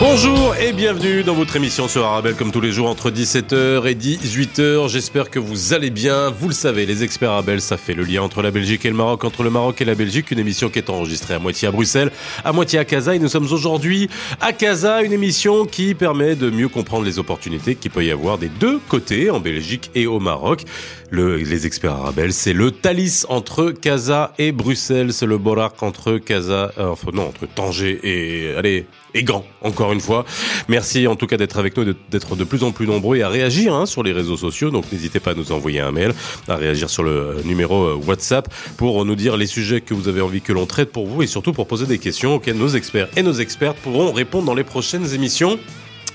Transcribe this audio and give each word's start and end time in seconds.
Bonjour 0.00 0.56
et 0.56 0.72
bienvenue 0.72 1.22
dans 1.22 1.34
votre 1.34 1.54
émission 1.54 1.86
sur 1.86 2.04
Arabelle 2.04 2.34
comme 2.34 2.50
tous 2.50 2.60
les 2.60 2.72
jours 2.72 2.88
entre 2.88 3.12
17h 3.12 3.86
et 3.86 3.94
18h. 3.94 4.88
J'espère 4.88 5.30
que 5.30 5.38
vous 5.38 5.72
allez 5.72 5.90
bien. 5.90 6.30
Vous 6.30 6.48
le 6.48 6.54
savez, 6.54 6.84
les 6.84 7.04
experts 7.04 7.30
Arabelle, 7.30 7.60
ça 7.60 7.76
fait 7.76 7.94
le 7.94 8.02
lien 8.02 8.22
entre 8.22 8.42
la 8.42 8.50
Belgique 8.50 8.84
et 8.84 8.90
le 8.90 8.96
Maroc, 8.96 9.22
entre 9.22 9.44
le 9.44 9.50
Maroc 9.50 9.80
et 9.80 9.84
la 9.84 9.94
Belgique. 9.94 10.32
Une 10.32 10.40
émission 10.40 10.68
qui 10.68 10.80
est 10.80 10.90
enregistrée 10.90 11.34
à 11.34 11.38
moitié 11.38 11.68
à 11.68 11.70
Bruxelles, 11.70 12.10
à 12.44 12.52
moitié 12.52 12.80
à 12.80 12.84
Casa. 12.84 13.14
Et 13.14 13.20
nous 13.20 13.28
sommes 13.28 13.50
aujourd'hui 13.50 14.10
à 14.40 14.52
Casa, 14.52 15.02
une 15.02 15.12
émission 15.12 15.64
qui 15.64 15.94
permet 15.94 16.34
de 16.34 16.50
mieux 16.50 16.68
comprendre 16.68 17.04
les 17.04 17.20
opportunités 17.20 17.76
qu'il 17.76 17.92
peut 17.92 18.04
y 18.04 18.10
avoir 18.10 18.36
des 18.36 18.48
deux 18.48 18.80
côtés, 18.88 19.30
en 19.30 19.38
Belgique 19.38 19.92
et 19.94 20.08
au 20.08 20.18
Maroc. 20.18 20.64
Le, 21.10 21.36
les 21.36 21.66
experts 21.66 21.92
Arabelle, 21.92 22.32
c'est 22.32 22.52
le 22.52 22.72
Thalys 22.72 23.26
entre 23.28 23.70
Casa 23.70 24.34
et 24.38 24.50
Bruxelles. 24.50 25.12
C'est 25.12 25.26
le 25.26 25.38
Borak 25.38 25.80
entre 25.84 26.18
Casa, 26.18 26.72
euh, 26.78 26.88
enfin 26.88 27.10
non, 27.14 27.28
entre 27.28 27.46
Tanger 27.46 28.00
et, 28.02 28.56
allez, 28.56 28.86
et 29.14 29.22
Gand, 29.22 29.44
encore 29.62 29.92
une 29.92 30.00
fois. 30.00 30.24
Merci 30.68 31.06
en 31.06 31.16
tout 31.16 31.26
cas 31.26 31.36
d'être 31.36 31.58
avec 31.58 31.76
nous, 31.76 31.94
d'être 32.10 32.36
de 32.36 32.44
plus 32.44 32.64
en 32.64 32.72
plus 32.72 32.86
nombreux 32.86 33.16
et 33.16 33.22
à 33.22 33.28
réagir 33.28 33.74
hein, 33.74 33.86
sur 33.86 34.02
les 34.02 34.12
réseaux 34.12 34.36
sociaux. 34.36 34.70
Donc 34.70 34.90
n'hésitez 34.92 35.20
pas 35.20 35.30
à 35.30 35.34
nous 35.34 35.52
envoyer 35.52 35.80
un 35.80 35.92
mail, 35.92 36.12
à 36.48 36.56
réagir 36.56 36.90
sur 36.90 37.02
le 37.02 37.36
numéro 37.44 37.84
euh, 37.84 37.94
WhatsApp 37.94 38.52
pour 38.76 39.04
nous 39.04 39.14
dire 39.14 39.36
les 39.36 39.46
sujets 39.46 39.80
que 39.80 39.94
vous 39.94 40.08
avez 40.08 40.20
envie 40.20 40.40
que 40.40 40.52
l'on 40.52 40.66
traite 40.66 40.90
pour 40.90 41.06
vous 41.06 41.22
et 41.22 41.26
surtout 41.26 41.52
pour 41.52 41.66
poser 41.66 41.86
des 41.86 41.98
questions 41.98 42.34
auxquelles 42.34 42.58
nos 42.58 42.68
experts 42.68 43.08
et 43.16 43.22
nos 43.22 43.34
expertes 43.34 43.78
pourront 43.78 44.12
répondre 44.12 44.46
dans 44.46 44.54
les 44.54 44.64
prochaines 44.64 45.14
émissions. 45.14 45.58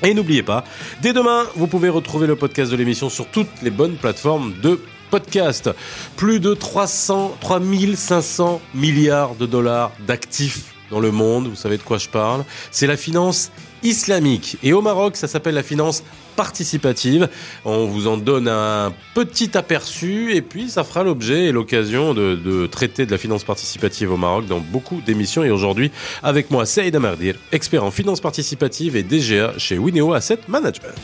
Et 0.03 0.13
n'oubliez 0.13 0.43
pas, 0.43 0.63
dès 1.01 1.11
demain, 1.11 1.43
vous 1.55 1.67
pouvez 1.67 1.89
retrouver 1.89 2.25
le 2.27 2.35
podcast 2.37 2.71
de 2.71 2.77
l'émission 2.77 3.09
sur 3.09 3.27
toutes 3.27 3.49
les 3.61 3.69
bonnes 3.69 3.95
plateformes 3.95 4.53
de 4.61 4.79
podcast. 5.09 5.69
Plus 6.15 6.39
de 6.39 6.53
300, 6.53 7.37
3500 7.41 8.61
milliards 8.73 9.35
de 9.35 9.45
dollars 9.45 9.91
d'actifs 10.07 10.73
dans 10.91 10.99
le 10.99 11.11
monde, 11.11 11.47
vous 11.47 11.55
savez 11.55 11.77
de 11.77 11.83
quoi 11.83 11.97
je 11.97 12.09
parle. 12.09 12.43
C'est 12.71 12.87
la 12.87 12.97
finance 12.97 13.51
islamique. 13.83 14.57
Et 14.63 14.73
au 14.73 14.81
Maroc, 14.81 15.15
ça 15.15 15.27
s'appelle 15.27 15.55
la 15.55 15.63
finance 15.63 16.03
participative. 16.35 17.27
On 17.65 17.85
vous 17.85 18.07
en 18.07 18.17
donne 18.17 18.47
un 18.47 18.93
petit 19.13 19.57
aperçu 19.57 20.33
et 20.33 20.41
puis 20.41 20.69
ça 20.69 20.83
fera 20.83 21.03
l'objet 21.03 21.45
et 21.45 21.51
l'occasion 21.51 22.13
de, 22.13 22.67
traiter 22.67 23.05
de 23.05 23.11
la 23.11 23.17
finance 23.17 23.43
participative 23.43 24.11
au 24.11 24.17
Maroc 24.17 24.45
dans 24.47 24.59
beaucoup 24.59 25.01
d'émissions. 25.05 25.43
Et 25.43 25.51
aujourd'hui, 25.51 25.91
avec 26.23 26.49
moi, 26.49 26.65
Saïd 26.65 26.95
Amardir, 26.95 27.35
expert 27.51 27.83
en 27.83 27.91
finance 27.91 28.21
participative 28.21 28.95
et 28.95 29.03
DGA 29.03 29.53
chez 29.57 29.77
Wineo 29.77 30.13
Asset 30.13 30.39
Management. 30.47 30.95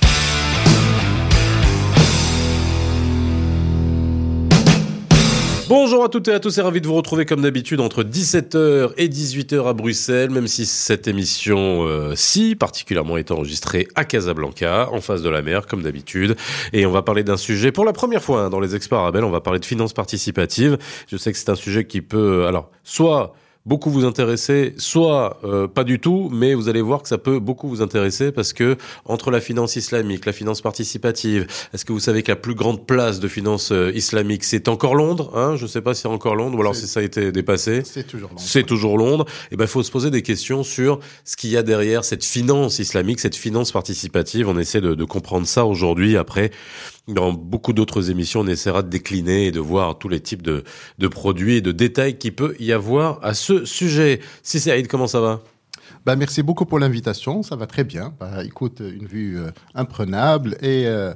Bonjour 5.77 6.05
à 6.05 6.07
toutes 6.07 6.29
et 6.29 6.31
à 6.31 6.39
tous 6.39 6.57
et 6.57 6.61
ravi 6.61 6.79
de 6.79 6.87
vous 6.87 6.95
retrouver 6.95 7.25
comme 7.25 7.41
d'habitude 7.41 7.81
entre 7.81 8.01
17h 8.01 8.93
et 8.95 9.09
18h 9.09 9.67
à 9.67 9.73
Bruxelles, 9.73 10.29
même 10.29 10.47
si 10.47 10.65
cette 10.65 11.05
émission-ci 11.05 12.51
euh, 12.53 12.55
particulièrement 12.55 13.17
est 13.17 13.29
enregistrée 13.29 13.89
à 13.93 14.05
Casablanca, 14.05 14.87
en 14.93 15.01
face 15.01 15.21
de 15.21 15.29
la 15.29 15.41
mer 15.41 15.67
comme 15.67 15.81
d'habitude. 15.81 16.37
Et 16.71 16.85
on 16.85 16.91
va 16.91 17.01
parler 17.01 17.25
d'un 17.25 17.35
sujet 17.35 17.73
pour 17.73 17.83
la 17.83 17.91
première 17.91 18.23
fois 18.23 18.43
hein, 18.43 18.49
dans 18.49 18.61
les 18.61 18.73
experts 18.73 19.11
on 19.13 19.29
va 19.29 19.41
parler 19.41 19.59
de 19.59 19.65
finances 19.65 19.91
participatives. 19.91 20.77
Je 21.09 21.17
sais 21.17 21.33
que 21.33 21.37
c'est 21.37 21.49
un 21.49 21.55
sujet 21.55 21.85
qui 21.85 21.99
peut, 21.99 22.45
alors, 22.47 22.71
soit 22.85 23.35
beaucoup 23.65 23.89
vous 23.89 24.05
intéresser, 24.05 24.73
soit 24.77 25.39
euh, 25.43 25.67
pas 25.67 25.83
du 25.83 25.99
tout, 25.99 26.29
mais 26.31 26.53
vous 26.53 26.69
allez 26.69 26.81
voir 26.81 27.01
que 27.01 27.09
ça 27.09 27.17
peut 27.17 27.39
beaucoup 27.39 27.67
vous 27.67 27.81
intéresser 27.81 28.31
parce 28.31 28.53
que 28.53 28.77
entre 29.05 29.31
la 29.31 29.41
finance 29.41 29.75
islamique, 29.75 30.25
la 30.25 30.33
finance 30.33 30.61
participative, 30.61 31.47
est-ce 31.73 31.83
que 31.85 31.91
vous 31.91 31.99
savez 31.99 32.21
que 32.21 32.31
la 32.31 32.35
plus 32.35 32.55
grande 32.55 32.85
place 32.85 33.19
de 33.19 33.27
finance 33.27 33.71
euh, 33.71 33.91
islamique, 33.95 34.43
c'est 34.43 34.67
encore 34.67 34.95
Londres 34.95 35.31
hein? 35.35 35.55
Je 35.55 35.63
ne 35.63 35.67
sais 35.67 35.81
pas 35.81 35.93
si 35.93 36.03
c'est 36.03 36.07
encore 36.07 36.35
Londres 36.35 36.57
ou 36.57 36.61
alors 36.61 36.75
si 36.75 36.87
ça 36.87 36.99
a 36.99 37.03
été 37.03 37.31
dépassé. 37.31 37.81
C'est 37.83 38.05
toujours 38.05 38.29
Londres. 38.29 38.43
C'est 38.45 38.63
toujours 38.63 38.97
Londres. 38.97 39.25
Et 39.27 39.53
eh 39.53 39.55
ben, 39.57 39.65
il 39.65 39.69
faut 39.69 39.83
se 39.83 39.91
poser 39.91 40.11
des 40.11 40.21
questions 40.21 40.63
sur 40.63 40.99
ce 41.23 41.35
qu'il 41.35 41.49
y 41.49 41.57
a 41.57 41.63
derrière 41.63 42.03
cette 42.03 42.23
finance 42.23 42.79
islamique, 42.79 43.19
cette 43.19 43.35
finance 43.35 43.71
participative. 43.71 44.47
On 44.47 44.59
essaie 44.59 44.81
de, 44.81 44.93
de 44.93 45.03
comprendre 45.03 45.47
ça 45.47 45.65
aujourd'hui 45.65 46.17
après 46.17 46.51
dans 47.07 47.33
beaucoup 47.33 47.73
d'autres 47.73 48.09
émissions, 48.09 48.41
on 48.41 48.47
essaiera 48.47 48.81
de 48.81 48.89
décliner 48.89 49.47
et 49.47 49.51
de 49.51 49.59
voir 49.59 49.97
tous 49.97 50.09
les 50.09 50.19
types 50.19 50.41
de, 50.41 50.63
de 50.97 51.07
produits 51.07 51.57
et 51.57 51.61
de 51.61 51.71
détails 51.71 52.17
qu'il 52.17 52.35
peut 52.35 52.55
y 52.59 52.71
avoir 52.71 53.23
à 53.23 53.33
ce 53.33 53.65
sujet. 53.65 54.21
Si 54.41 54.59
c'est 54.59 54.71
Aïd, 54.71 54.87
comment 54.87 55.07
ça 55.07 55.21
va? 55.21 55.41
Bah, 56.05 56.15
merci 56.15 56.43
beaucoup 56.43 56.65
pour 56.65 56.79
l'invitation, 56.79 57.41
ça 57.41 57.55
va 57.55 57.65
très 57.67 57.83
bien. 57.83 58.13
Bah, 58.19 58.43
écoute, 58.43 58.79
une 58.79 59.07
vue 59.07 59.39
euh, 59.39 59.49
imprenable 59.73 60.55
et 60.61 60.85
euh, 60.85 61.13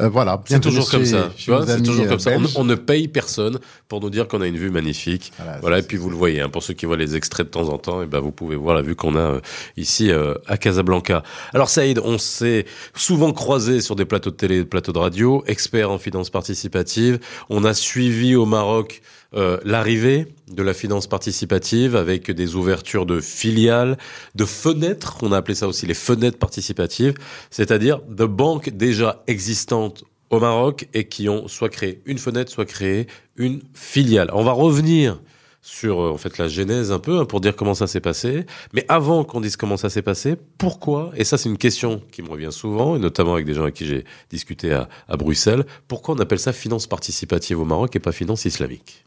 euh, 0.00 0.08
voilà. 0.08 0.40
C'est 0.46 0.60
toujours 0.60 0.88
comme 0.90 1.04
ça. 1.04 1.30
Tu 1.36 1.50
vois, 1.50 1.66
c'est 1.66 1.82
toujours 1.82 2.06
comme 2.06 2.18
ça. 2.18 2.32
On, 2.32 2.60
on, 2.60 2.64
ne 2.64 2.74
paye 2.74 3.08
personne 3.08 3.58
pour 3.88 4.00
nous 4.00 4.10
dire 4.10 4.28
qu'on 4.28 4.40
a 4.40 4.46
une 4.46 4.56
vue 4.56 4.70
magnifique. 4.70 5.32
Voilà. 5.36 5.58
voilà 5.60 5.78
et 5.78 5.82
puis 5.82 5.96
vous 5.96 6.10
le 6.10 6.16
voyez. 6.16 6.40
Hein, 6.40 6.48
pour 6.48 6.62
ceux 6.62 6.74
qui 6.74 6.86
voient 6.86 6.96
les 6.96 7.16
extraits 7.16 7.46
de 7.46 7.50
temps 7.50 7.68
en 7.68 7.78
temps, 7.78 8.02
et 8.02 8.06
ben 8.06 8.20
vous 8.20 8.32
pouvez 8.32 8.56
voir 8.56 8.74
la 8.74 8.82
vue 8.82 8.94
qu'on 8.94 9.16
a 9.16 9.20
euh, 9.20 9.40
ici 9.76 10.10
euh, 10.10 10.34
à 10.46 10.56
Casablanca. 10.56 11.22
Alors 11.52 11.68
Saïd, 11.68 12.00
on 12.02 12.18
s'est 12.18 12.66
souvent 12.94 13.32
croisé 13.32 13.80
sur 13.80 13.96
des 13.96 14.04
plateaux 14.04 14.30
de 14.30 14.36
télé, 14.36 14.58
des 14.58 14.64
plateaux 14.64 14.92
de 14.92 14.98
radio, 14.98 15.44
expert 15.46 15.90
en 15.90 15.98
finance 15.98 16.30
participative. 16.30 17.18
On 17.48 17.64
a 17.64 17.74
suivi 17.74 18.34
au 18.36 18.46
Maroc 18.46 19.02
euh, 19.34 19.58
l'arrivée 19.64 20.26
de 20.50 20.62
la 20.62 20.74
finance 20.74 21.06
participative 21.06 21.94
avec 21.94 22.30
des 22.30 22.56
ouvertures 22.56 23.06
de 23.06 23.20
filiales, 23.20 23.96
de 24.34 24.44
fenêtres, 24.44 25.18
on 25.22 25.30
a 25.30 25.36
appelé 25.36 25.54
ça 25.54 25.68
aussi 25.68 25.86
les 25.86 25.94
fenêtres 25.94 26.38
participatives, 26.38 27.14
c'est-à-dire 27.50 28.00
de 28.08 28.24
banques 28.24 28.70
déjà 28.70 29.22
existantes 29.28 30.04
au 30.30 30.40
Maroc 30.40 30.88
et 30.94 31.04
qui 31.04 31.28
ont 31.28 31.46
soit 31.48 31.68
créé 31.68 32.00
une 32.06 32.18
fenêtre, 32.18 32.50
soit 32.50 32.64
créé 32.64 33.06
une 33.36 33.62
filiale. 33.74 34.30
On 34.32 34.42
va 34.42 34.52
revenir 34.52 35.20
sur 35.62 35.98
en 35.98 36.16
fait 36.16 36.38
la 36.38 36.48
genèse 36.48 36.90
un 36.90 36.98
peu 36.98 37.18
hein, 37.18 37.24
pour 37.24 37.40
dire 37.40 37.54
comment 37.56 37.74
ça 37.74 37.86
s'est 37.86 38.00
passé. 38.00 38.46
Mais 38.72 38.84
avant 38.88 39.24
qu'on 39.24 39.40
dise 39.40 39.56
comment 39.56 39.76
ça 39.76 39.90
s'est 39.90 40.02
passé, 40.02 40.36
pourquoi 40.58 41.12
Et 41.16 41.24
ça 41.24 41.38
c'est 41.38 41.48
une 41.48 41.58
question 41.58 42.02
qui 42.12 42.22
me 42.22 42.28
revient 42.28 42.52
souvent, 42.52 42.96
et 42.96 42.98
notamment 42.98 43.34
avec 43.34 43.46
des 43.46 43.54
gens 43.54 43.62
avec 43.62 43.74
qui 43.74 43.86
j'ai 43.86 44.04
discuté 44.30 44.72
à, 44.72 44.88
Bruxelles. 45.16 45.64
Pourquoi 45.88 46.14
on 46.14 46.18
appelle 46.18 46.38
ça 46.38 46.52
finance 46.52 46.86
participative 46.86 47.60
au 47.60 47.64
Maroc 47.64 47.94
et 47.96 48.00
pas 48.00 48.12
finance 48.12 48.44
islamique? 48.44 49.04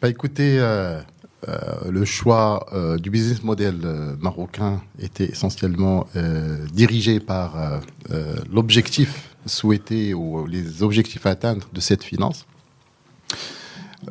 Bah 0.00 0.08
écoutez. 0.08 0.58
Euh... 0.58 1.00
Euh, 1.48 1.90
le 1.90 2.04
choix 2.04 2.66
euh, 2.72 2.96
du 2.96 3.10
business 3.10 3.42
model 3.42 3.80
euh, 3.84 4.16
marocain 4.18 4.80
était 4.98 5.26
essentiellement 5.26 6.06
dirigé 6.72 7.20
par 7.20 7.80
l'objectif 8.50 9.34
souhaité 9.46 10.14
ou 10.14 10.46
les 10.46 10.82
objectifs 10.82 11.26
à 11.26 11.30
atteindre 11.30 11.68
de 11.72 11.80
cette 11.80 12.02
finance. 12.02 12.46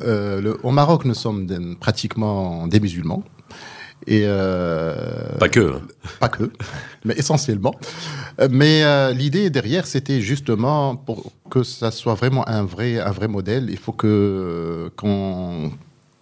Euh, 0.02 0.40
le, 0.40 0.58
au 0.64 0.70
Maroc, 0.70 1.04
nous 1.04 1.14
sommes 1.14 1.46
des, 1.46 1.58
pratiquement 1.76 2.66
des 2.66 2.80
musulmans. 2.80 3.22
Et 4.06 4.24
euh, 4.24 5.38
pas 5.38 5.48
que, 5.48 5.78
pas 6.20 6.28
que, 6.28 6.50
mais 7.06 7.14
essentiellement. 7.14 7.74
Mais 8.50 8.84
euh, 8.84 9.12
l'idée 9.12 9.48
derrière, 9.48 9.86
c'était 9.86 10.20
justement 10.20 10.94
pour 10.94 11.32
que 11.48 11.62
ça 11.62 11.90
soit 11.90 12.12
vraiment 12.14 12.46
un 12.46 12.64
vrai, 12.64 13.00
un 13.00 13.12
vrai 13.12 13.28
modèle. 13.28 13.68
Il 13.70 13.78
faut 13.78 13.92
que 13.92 14.90
qu'on 14.96 15.72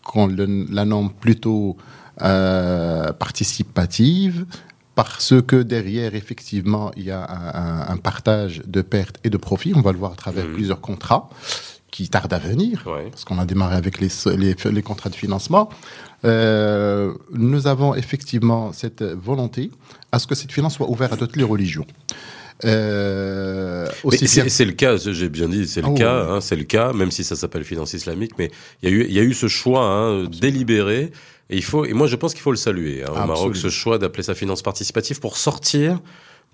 qu'on 0.05 0.29
la 0.29 0.85
nomme 0.85 1.13
plutôt 1.13 1.77
participative, 2.19 4.47
parce 4.95 5.35
que 5.43 5.63
derrière, 5.63 6.15
effectivement, 6.15 6.93
il 6.97 7.05
y 7.05 7.11
a 7.11 7.21
un, 7.21 7.55
un, 7.55 7.89
un, 7.95 7.97
partage 7.97 8.63
de 8.67 8.83
pertes 8.83 9.19
et 9.25 9.31
de 9.31 9.39
profits. 9.39 9.73
On 9.75 9.81
va 9.81 9.91
le 9.91 9.99
voir 9.99 10.13
à 10.13 10.17
travers 10.17 10.47
mmh. 10.47 10.53
plusieurs 10.53 10.81
contrats 10.81 11.31
qui 11.93 12.09
tarde 12.09 12.33
à 12.33 12.39
venir, 12.39 12.83
ouais. 12.87 13.11
parce 13.11 13.25
qu'on 13.25 13.39
a 13.39 13.45
démarré 13.45 13.77
avec 13.77 14.01
les, 14.01 14.09
les, 14.37 14.57
les 14.71 14.83
contrats 14.83 15.11
de 15.11 15.15
financement. 15.15 15.69
Euh, 16.25 17.13
nous 17.33 17.67
avons 17.67 17.95
effectivement 17.95 18.73
cette 18.73 19.03
volonté 19.03 19.71
à 20.11 20.19
ce 20.19 20.27
que 20.27 20.35
cette 20.35 20.51
finance 20.51 20.75
soit 20.75 20.89
ouverte 20.89 21.13
à 21.13 21.17
toutes 21.17 21.37
les 21.37 21.45
religions. 21.45 21.87
Euh, 22.65 23.87
c'est 24.11 24.65
le 24.65 24.73
cas, 24.73 24.97
j'ai 24.97 25.29
bien 25.29 25.49
dit, 25.49 25.69
c'est 25.69 25.83
le 25.83 25.89
oh, 25.89 25.95
cas, 25.95 26.27
hein, 26.31 26.41
c'est 26.41 26.57
le 26.57 26.65
cas, 26.65 26.93
même 26.93 27.11
si 27.11 27.25
ça 27.25 27.37
s'appelle 27.37 27.65
finance 27.65 27.93
islamique, 27.93 28.33
mais 28.39 28.51
il 28.83 28.89
y 28.89 28.93
a 28.93 28.97
eu, 28.97 29.05
il 29.05 29.13
y 29.13 29.19
a 29.19 29.23
eu 29.23 29.35
ce 29.35 29.49
choix 29.49 29.85
hein, 29.85 30.25
délibéré. 30.25 31.13
Et 31.51 31.57
il 31.57 31.65
faut, 31.65 31.85
et 31.85 31.93
moi 31.93 32.07
je 32.07 32.17
pense 32.17 32.33
qu'il 32.33 32.43
faut 32.43 32.53
le 32.53 32.57
saluer 32.57 33.03
hein, 33.03 33.11
au. 33.11 33.27
Maroc, 33.27 33.57
ce 33.57 33.69
choix 33.69 33.99
d'appeler 33.99 34.23
ça 34.23 34.35
finance 34.35 34.63
participative 34.63 35.21
pour 35.21 35.37
sortir 35.37 36.01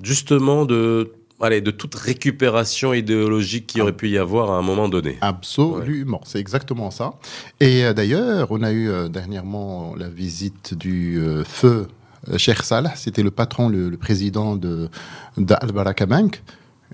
justement 0.02 0.64
de 0.64 1.12
allez, 1.46 1.61
de 1.61 1.70
toute 1.70 1.94
récupération 1.94 2.93
idéologique 2.93 3.67
qui 3.67 3.81
aurait 3.81 3.93
pu 3.93 4.08
y 4.08 4.19
avoir 4.19 4.50
à 4.50 4.58
un 4.58 4.62
moment 4.62 4.88
donné. 4.88 5.19
Absolument, 5.20 6.20
c'est 6.25 6.40
exactement 6.40 6.90
ça. 6.90 7.14
Et 7.61 7.85
euh, 7.85 7.93
d'ailleurs, 7.93 8.49
on 8.50 8.62
a 8.62 8.73
eu 8.73 8.88
euh, 8.88 9.08
dernièrement 9.08 9.94
la 9.96 10.08
visite 10.08 10.75
du 10.75 11.19
euh, 11.19 11.44
feu 11.44 11.88
Cheikh 12.37 12.62
Salah, 12.62 12.94
c'était 12.96 13.23
le 13.23 13.31
patron, 13.31 13.69
le, 13.69 13.96
président 13.96 14.56
de 14.56 14.88
d'Al 15.37 15.70
Baraka 15.73 16.05
Bank, 16.05 16.43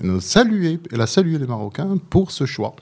elle 0.00 0.11
a 1.00 1.06
salué 1.06 1.38
les 1.38 1.46
Marocains 1.46 1.96
pour 2.11 2.31
ce 2.31 2.46
choix. 2.46 2.75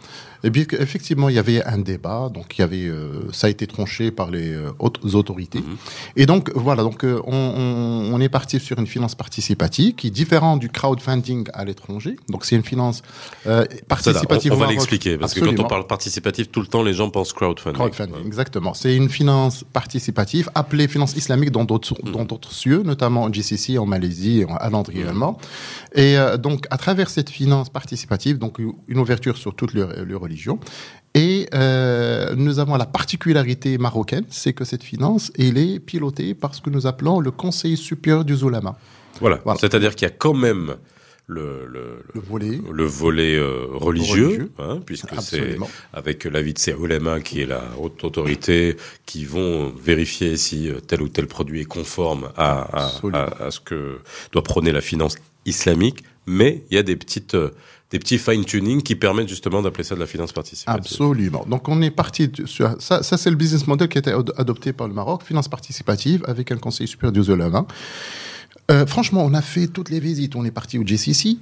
Et 0.44 0.50
bien 0.50 0.64
effectivement, 0.78 1.28
il 1.28 1.34
y 1.34 1.38
avait 1.38 1.62
un 1.64 1.78
débat, 1.78 2.30
donc 2.32 2.58
il 2.58 2.60
y 2.60 2.64
avait, 2.64 2.86
euh, 2.86 3.30
ça 3.32 3.46
a 3.46 3.50
été 3.50 3.66
tranché 3.66 4.10
par 4.10 4.30
les 4.30 4.52
euh, 4.52 4.70
autres 4.78 5.14
autorités. 5.14 5.60
Mhm. 5.60 5.76
Et 6.16 6.26
donc 6.26 6.50
voilà, 6.54 6.82
donc 6.82 7.04
euh, 7.04 7.20
on, 7.26 7.34
on, 7.34 8.14
on 8.14 8.20
est 8.20 8.28
parti 8.28 8.58
sur 8.60 8.78
une 8.78 8.86
finance 8.86 9.14
participative 9.14 9.94
qui 9.94 10.08
est 10.08 10.10
différente 10.10 10.60
du 10.60 10.68
crowdfunding 10.68 11.46
à 11.54 11.64
l'étranger. 11.64 12.16
Donc 12.28 12.44
c'est 12.44 12.56
une 12.56 12.64
finance 12.64 13.02
euh, 13.46 13.64
participative. 13.88 14.52
on, 14.52 14.56
on 14.56 14.58
va 14.58 14.66
l'expliquer, 14.66 15.16
parce 15.18 15.34
que 15.34 15.40
quand 15.40 15.58
on 15.60 15.68
parle 15.68 15.86
participatif, 15.86 16.50
tout 16.50 16.60
le 16.60 16.66
temps, 16.66 16.82
les 16.82 16.92
gens 16.94 17.10
pensent 17.10 17.32
crowdfunding. 17.32 17.76
Crowdfunding, 17.78 18.26
exactement. 18.26 18.74
C'est 18.74 18.96
une 18.96 19.08
finance 19.08 19.64
participative 19.72 20.50
appelée 20.54 20.88
finance 20.88 21.16
islamique 21.16 21.50
dans 21.50 21.64
d'autres 21.64 21.94
Mm. 22.04 22.12
dans 22.12 22.24
d'autres 22.24 22.52
cieux, 22.52 22.82
notamment 22.82 23.22
en 23.24 23.32
GCC, 23.32 23.78
en 23.78 23.86
Malaisie, 23.86 24.44
en- 24.48 24.56
à 24.56 24.70
Londres 24.70 24.90
Mm. 24.94 24.98
également. 25.00 25.38
Et 25.94 26.16
euh, 26.18 26.36
donc, 26.36 26.66
à 26.70 26.78
travers 26.78 27.10
cette 27.10 27.30
finance 27.30 27.68
participative, 27.70 28.38
donc 28.38 28.58
une 28.88 28.98
ouverture 28.98 29.36
sur 29.36 29.54
toutes 29.54 29.74
les, 29.74 29.84
les 30.06 30.14
religions. 30.14 30.31
Et 31.14 31.46
euh, 31.52 32.34
nous 32.36 32.58
avons 32.58 32.76
la 32.76 32.86
particularité 32.86 33.76
marocaine, 33.76 34.24
c'est 34.30 34.54
que 34.54 34.64
cette 34.64 34.82
finance, 34.82 35.30
elle 35.38 35.58
est 35.58 35.78
pilotée 35.78 36.32
par 36.34 36.54
ce 36.54 36.60
que 36.62 36.70
nous 36.70 36.86
appelons 36.86 37.20
le 37.20 37.30
Conseil 37.30 37.76
supérieur 37.76 38.24
du 38.24 38.34
Zulama. 38.34 38.78
Voilà. 39.20 39.40
Voilà. 39.44 39.58
C'est-à-dire 39.60 39.94
qu'il 39.94 40.08
y 40.08 40.10
a 40.10 40.14
quand 40.14 40.32
même 40.32 40.76
le, 41.26 41.66
le, 41.66 42.02
Le 42.14 42.20
volet. 42.20 42.58
le 42.72 42.84
volet 42.84 43.36
euh, 43.36 43.66
religieux, 43.72 44.26
Religieux. 44.26 44.52
hein, 44.58 44.80
puisque 44.84 45.14
c'est 45.20 45.56
avec 45.92 46.24
l'avis 46.24 46.54
de 46.54 46.58
ces 46.58 46.72
ulémas 46.72 47.20
qui 47.20 47.42
est 47.42 47.46
la 47.46 47.62
haute 47.78 48.02
autorité 48.04 48.76
qui 49.06 49.24
vont 49.26 49.70
vérifier 49.70 50.36
si 50.38 50.68
euh, 50.70 50.80
tel 50.80 51.02
ou 51.02 51.08
tel 51.08 51.26
produit 51.26 51.60
est 51.60 51.64
conforme 51.66 52.30
à, 52.36 52.62
à, 52.62 52.84
Absolument. 52.86 53.18
à- 53.18 53.44
à 53.44 53.50
ce 53.50 53.60
que 53.60 53.98
doit 54.32 54.42
prôner 54.42 54.72
la 54.72 54.80
finance 54.80 55.16
islamique, 55.46 56.02
mais 56.26 56.64
il 56.70 56.74
y 56.74 56.78
a 56.78 56.82
des 56.82 56.96
petites 56.96 57.36
des 57.92 57.98
petits 57.98 58.18
fine-tuning 58.18 58.82
qui 58.82 58.96
permettent 58.96 59.28
justement 59.28 59.62
d'appeler 59.62 59.84
ça 59.84 59.94
de 59.94 60.00
la 60.00 60.06
finance 60.06 60.32
participative. 60.32 60.74
Absolument. 60.80 61.44
Donc 61.46 61.68
on 61.68 61.80
est 61.82 61.90
parti 61.90 62.30
sur 62.46 62.74
ça. 62.80 63.02
Ça 63.02 63.16
c'est 63.18 63.30
le 63.30 63.36
business 63.36 63.66
model 63.66 63.88
qui 63.88 63.98
a 63.98 64.00
été 64.00 64.10
ad- 64.12 64.32
adopté 64.36 64.72
par 64.72 64.88
le 64.88 64.94
Maroc, 64.94 65.22
finance 65.24 65.48
participative 65.48 66.24
avec 66.26 66.50
un 66.50 66.56
conseil 66.56 66.88
supérieur 66.88 67.12
du 67.12 67.22
Zulama. 67.22 67.66
Euh, 68.70 68.86
franchement, 68.86 69.22
on 69.24 69.34
a 69.34 69.42
fait 69.42 69.66
toutes 69.66 69.90
les 69.90 70.00
visites. 70.00 70.34
On 70.36 70.44
est 70.44 70.50
parti 70.52 70.78
au 70.78 70.86
GCC, 70.86 71.36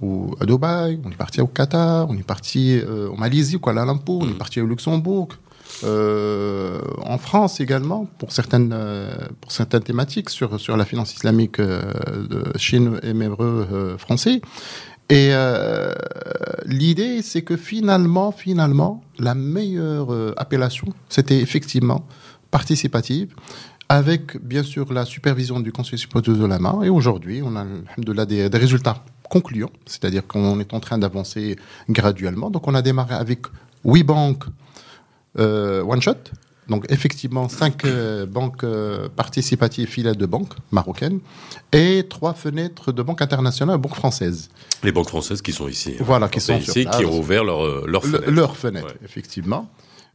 ou 0.00 0.34
à 0.40 0.46
Dubaï, 0.46 0.98
on 1.04 1.10
est 1.10 1.16
parti 1.16 1.40
au 1.40 1.46
Qatar, 1.46 2.08
on 2.10 2.16
est 2.16 2.22
parti 2.26 2.80
euh, 2.80 3.10
en 3.10 3.16
Malaisie, 3.16 3.60
Kuala 3.60 3.84
Lumpur, 3.84 4.18
on 4.22 4.28
est 4.28 4.38
parti 4.38 4.60
au 4.60 4.66
Luxembourg, 4.66 5.28
euh, 5.84 6.80
en 7.04 7.18
France 7.18 7.60
également 7.60 8.06
pour 8.18 8.32
certaines 8.32 8.72
euh, 8.72 9.14
pour 9.40 9.52
certaines 9.52 9.82
thématiques 9.82 10.30
sur 10.30 10.58
sur 10.60 10.76
la 10.76 10.84
finance 10.84 11.14
islamique 11.14 11.58
euh, 11.58 11.82
de 12.28 12.58
Chine 12.58 12.98
et 13.02 13.12
euh, 13.12 13.98
français. 13.98 14.40
Et 15.10 15.30
euh, 15.32 15.92
l'idée, 16.64 17.20
c'est 17.22 17.42
que 17.42 17.56
finalement, 17.56 18.32
finalement, 18.32 19.02
la 19.18 19.34
meilleure 19.34 20.12
euh, 20.12 20.32
appellation, 20.36 20.88
c'était 21.08 21.40
effectivement 21.40 22.06
participative, 22.50 23.34
avec 23.88 24.42
bien 24.42 24.62
sûr 24.62 24.92
la 24.92 25.04
supervision 25.04 25.60
du 25.60 25.72
Conseil 25.72 25.98
supérieur 25.98 26.36
de 26.38 26.46
la 26.46 26.58
main. 26.58 26.82
Et 26.82 26.88
aujourd'hui, 26.88 27.42
on 27.44 27.54
a 27.54 27.60
alhamdoulilah, 27.60 28.26
des, 28.26 28.48
des 28.48 28.58
résultats 28.58 29.04
concluants, 29.28 29.72
c'est-à-dire 29.84 30.26
qu'on 30.26 30.58
est 30.58 30.72
en 30.72 30.80
train 30.80 30.96
d'avancer 30.96 31.56
graduellement. 31.90 32.50
Donc, 32.50 32.66
on 32.66 32.74
a 32.74 32.80
démarré 32.80 33.14
avec 33.14 33.40
huit 33.84 34.04
banques 34.04 34.44
euh, 35.38 35.82
one 35.82 36.00
shot. 36.00 36.14
Donc 36.68 36.86
effectivement, 36.88 37.48
cinq 37.48 37.84
euh, 37.84 38.24
banques 38.26 38.64
euh, 38.64 39.08
participatives 39.14 39.86
filiales 39.88 40.16
de 40.16 40.26
banques 40.26 40.54
marocaines 40.70 41.20
et 41.72 42.06
trois 42.08 42.32
fenêtres 42.34 42.90
de 42.92 43.02
banques 43.02 43.20
internationales, 43.20 43.76
banques 43.78 43.94
françaises. 43.96 44.48
Les 44.82 44.90
banques 44.92 45.08
françaises 45.08 45.42
qui 45.42 45.52
sont 45.52 45.68
ici. 45.68 45.94
hein. 45.98 46.02
Voilà, 46.04 46.28
qui 46.28 46.40
sont 46.40 46.56
ici, 46.56 46.70
sur 46.72 46.82
place. 46.84 46.96
qui 46.96 47.04
ont 47.04 47.18
ouvert 47.18 47.44
leur, 47.44 47.64
euh, 47.64 47.84
leur 47.86 48.04
Le- 48.06 48.12
fenêtre. 48.12 48.30
leurs 48.30 48.56
fenêtres, 48.56 48.86
Ouais. 48.86 49.00
effectivement. 49.04 49.68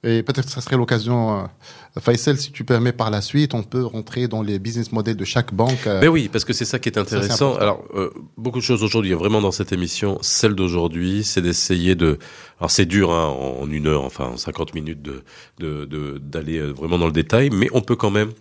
Et 0.04 0.24
peut-être 0.24 0.46
que 0.46 0.52
ça 0.52 0.62
serait 0.62 0.78
l'occasion, 0.78 1.40
euh, 1.40 2.00
Faisal, 2.00 2.38
si 2.38 2.52
tu 2.54 2.64
permets 2.64 2.94
par 2.94 3.10
la 3.12 3.20
suite, 3.22 3.54
on 3.54 3.64
peut 3.64 3.84
rentrer 3.84 4.30
dans 4.30 4.42
les 4.42 4.58
business 4.58 4.94
models 4.94 5.18
de 5.18 5.26
chaque 5.26 5.54
banque. 5.54 5.84
Ben 5.86 6.08
oui, 6.08 6.30
parce 6.32 6.46
que 6.46 6.54
c'est 6.54 6.64
ça 6.64 6.80
qui 6.80 6.88
est 6.88 6.98
intéressant. 6.98 7.56
Alors, 7.58 7.84
euh, 7.96 8.10
beaucoup 8.38 8.60
de 8.60 8.64
choses 8.64 8.82
aujourd'hui, 8.84 9.12
vraiment 9.14 9.42
dans 9.42 9.52
cette 9.52 9.74
émission, 9.74 10.18
celle 10.22 10.54
d'aujourd'hui, 10.56 11.26
c'est 11.26 11.42
d'essayer 11.42 11.96
de... 11.96 12.18
Alors 12.60 12.72
c'est 12.72 12.86
dur 12.86 13.12
hein, 13.12 13.26
en 13.28 13.70
une 13.70 13.88
heure, 13.88 14.04
enfin 14.06 14.26
en 14.28 14.38
50 14.38 14.74
minutes, 14.74 15.02
de 15.02 15.24
de- 15.60 15.84
de- 15.86 16.18
d'aller 16.18 16.60
euh, 16.60 16.72
vraiment 16.72 16.98
dans 16.98 17.06
le 17.08 17.12
détail, 17.12 17.50
mais 17.50 17.68
on 17.74 17.82
peut 17.82 17.96
quand 17.98 18.12
même 18.12 18.32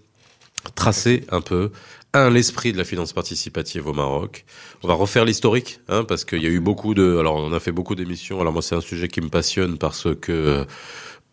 tracer 0.75 1.25
un 1.31 1.41
peu 1.41 1.71
un 2.15 2.31
l'esprit 2.31 2.73
de 2.73 2.79
la 2.79 2.85
finance 2.85 3.13
participative 3.13 3.87
au 3.87 3.93
Maroc. 3.93 4.45
On 4.83 4.89
va 4.89 4.95
refaire 4.95 5.25
l'historique, 5.25 5.81
hein, 5.89 6.05
parce 6.05 6.25
qu'il 6.25 6.43
y 6.43 6.47
a 6.47 6.51
eu 6.51 6.61
beaucoup 6.61 6.95
de. 6.95 7.17
Alors 7.19 7.37
on 7.37 7.53
a 7.53 7.61
fait 7.61 7.73
beaucoup 7.73 7.95
d'émissions. 7.95 8.41
Alors 8.41 8.53
moi 8.53 8.63
c'est 8.63 8.75
un 8.75 8.81
sujet 8.81 9.09
qui 9.09 9.21
me 9.21 9.29
passionne 9.29 9.77
parce 9.79 10.07
que 10.21 10.65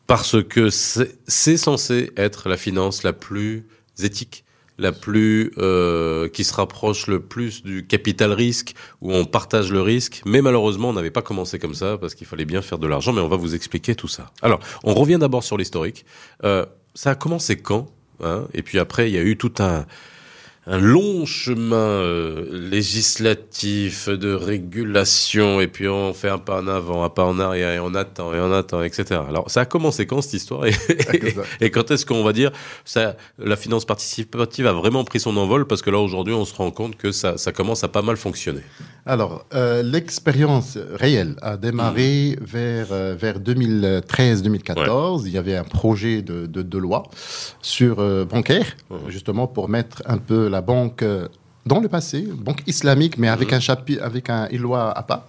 parce 0.08 0.42
que 0.44 0.70
c'est 0.70 1.58
censé 1.58 2.12
être 2.18 2.50
la 2.50 2.58
finance 2.58 3.04
la 3.04 3.14
plus 3.14 3.68
éthique, 4.00 4.44
la 4.78 4.92
plus 4.92 5.54
euh, 5.58 6.28
qui 6.30 6.44
se 6.44 6.54
rapproche 6.54 7.08
le 7.08 7.22
plus 7.22 7.64
du 7.64 7.88
capital 7.88 8.32
risque 8.34 8.76
où 9.02 9.14
on 9.14 9.26
partage 9.26 9.72
le 9.72 9.82
risque. 9.82 10.22
Mais 10.26 10.42
malheureusement, 10.42 10.90
on 10.90 10.94
n'avait 10.94 11.12
pas 11.12 11.22
commencé 11.22 11.60
comme 11.60 11.74
ça 11.74 11.98
parce 11.98 12.14
qu'il 12.14 12.28
fallait 12.28 12.46
bien 12.46 12.62
faire 12.62 12.78
de 12.78 12.88
l'argent. 12.88 13.14
Mais 13.14 13.22
on 13.22 13.30
va 13.30 13.38
vous 13.38 13.56
expliquer 13.56 13.96
tout 13.96 14.08
ça. 14.08 14.32
Alors, 14.42 14.60
on 14.84 14.94
revient 14.94 15.18
d'abord 15.18 15.44
sur 15.44 15.58
l'historique. 15.58 16.06
Euh, 16.44 16.66
ça 16.94 17.12
a 17.12 17.16
commencé 17.16 17.58
quand 17.58 17.88
hein? 18.24 18.48
Et 18.54 18.62
puis 18.62 18.80
après, 18.80 19.10
il 19.10 19.14
y 19.14 19.18
a 19.18 19.24
eu 19.24 19.38
tout 19.38 19.54
un 19.60 19.86
un 20.68 20.80
long 20.80 21.26
chemin 21.26 21.76
euh, 21.76 22.46
législatif 22.52 24.10
de 24.10 24.34
régulation 24.34 25.62
et 25.62 25.68
puis 25.68 25.88
on 25.88 26.14
fait 26.14 26.30
un 26.30 26.38
pas 26.40 26.62
en 26.62 26.68
avant, 26.68 27.04
un 27.04 27.10
pas 27.10 27.24
en 27.24 27.40
arrière 27.40 27.70
et 27.72 27.80
on 27.80 27.94
attend 27.94 28.34
et 28.34 28.40
on 28.40 28.52
attend, 28.52 28.82
etc. 28.82 29.22
Alors 29.28 29.50
ça 29.52 29.62
a 29.62 29.66
commencé 29.66 30.06
quand 30.08 30.22
cette 30.22 30.34
histoire 30.34 30.66
et, 30.66 30.74
et 31.62 31.70
quand 31.70 31.92
est-ce 31.92 32.06
qu'on 32.06 32.24
va 32.24 32.34
dire 32.34 32.52
ça, 32.84 33.16
la 33.38 33.56
finance 33.56 33.86
participative 33.86 34.66
a 34.68 34.74
vraiment 34.74 35.04
pris 35.04 35.20
son 35.20 35.38
envol 35.38 35.68
parce 35.68 35.82
que 35.84 35.90
là 35.92 36.00
aujourd'hui 36.00 36.34
on 36.34 36.46
se 36.46 36.56
rend 36.56 36.72
compte 36.72 36.96
que 36.98 37.12
ça, 37.12 37.38
ça 37.38 37.52
commence 37.52 37.84
à 37.84 37.88
pas 37.88 38.02
mal 38.02 38.18
fonctionner. 38.18 38.62
Alors, 39.08 39.46
euh, 39.54 39.84
l'expérience 39.84 40.80
réelle 40.96 41.36
a 41.44 41.58
démarré 41.58 42.40
vers, 42.42 42.88
euh, 42.92 43.16
vers 43.16 43.40
2013-2014. 43.40 45.24
Il 45.28 45.32
y 45.32 45.38
avait 45.38 45.56
un 45.56 45.64
projet 45.64 46.24
de, 46.24 46.48
de, 46.48 46.64
de 46.64 46.78
loi 46.80 47.04
sur 47.62 47.98
bancaire, 48.26 48.66
Mhm. 48.90 49.10
justement 49.10 49.46
pour 49.48 49.70
mettre 49.70 50.02
un 50.06 50.18
peu 50.18 50.48
la 50.48 50.55
banque 50.62 51.02
euh, 51.04 51.28
dans 51.66 51.80
le 51.80 51.88
passé, 51.90 52.28
banque 52.38 52.62
islamique, 52.68 53.18
mais 53.18 53.28
avec 53.28 53.52
un 53.54 53.60
chapitre, 53.60 54.04
avec 54.04 54.30
un 54.30 54.48
une 54.50 54.62
loi 54.62 54.92
à 54.98 55.04
part. 55.04 55.24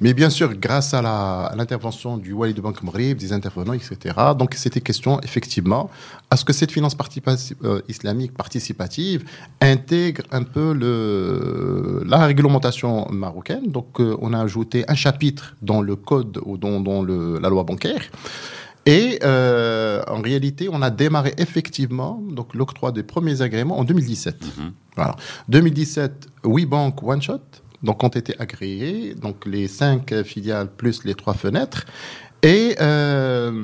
Mais 0.00 0.14
bien 0.14 0.30
sûr, 0.30 0.54
grâce 0.54 0.94
à 0.94 1.02
la- 1.02 1.46
à 1.46 1.56
l'intervention 1.56 2.16
du 2.18 2.32
Wali 2.32 2.54
de 2.54 2.60
Banque 2.60 2.80
Maghreb, 2.84 3.18
des 3.18 3.32
intervenants, 3.32 3.72
etc. 3.72 4.14
Donc, 4.38 4.54
c'était 4.54 4.80
question, 4.80 5.20
effectivement, 5.22 5.90
à 6.30 6.36
ce 6.36 6.44
que 6.44 6.52
cette 6.52 6.70
finance 6.70 6.94
partipa- 6.94 7.34
euh, 7.64 7.80
islamique 7.88 8.32
participative 8.32 9.24
intègre 9.60 10.22
un 10.30 10.44
peu 10.44 10.72
le, 10.72 12.04
la 12.06 12.18
réglementation 12.26 13.08
marocaine. 13.10 13.66
Donc, 13.72 14.00
euh, 14.00 14.16
on 14.20 14.32
a 14.32 14.40
ajouté 14.40 14.84
un 14.86 14.94
chapitre 14.94 15.56
dans 15.62 15.82
le 15.82 15.96
code 15.96 16.38
ou 16.44 16.56
dans, 16.56 16.78
dans 16.80 17.02
le- 17.02 17.40
la 17.40 17.48
loi 17.48 17.64
bancaire. 17.64 18.02
Et 18.88 19.18
euh, 19.22 20.02
en 20.08 20.22
réalité, 20.22 20.70
on 20.72 20.80
a 20.80 20.88
démarré 20.88 21.34
effectivement 21.36 22.22
donc 22.30 22.54
l'octroi 22.54 22.90
des 22.90 23.02
premiers 23.02 23.42
agréments 23.42 23.78
en 23.78 23.84
2017. 23.84 24.36
Voilà. 24.96 25.14
2017, 25.50 26.26
8 26.46 26.64
banques 26.64 27.02
one 27.02 27.20
shot 27.20 27.42
donc 27.82 28.02
ont 28.02 28.08
été 28.08 28.34
agréées, 28.40 29.14
donc 29.14 29.44
les 29.44 29.68
cinq 29.68 30.22
filiales 30.24 30.70
plus 30.74 31.04
les 31.04 31.14
trois 31.14 31.34
fenêtres. 31.34 31.84
Et 32.42 32.76
euh, 32.80 33.62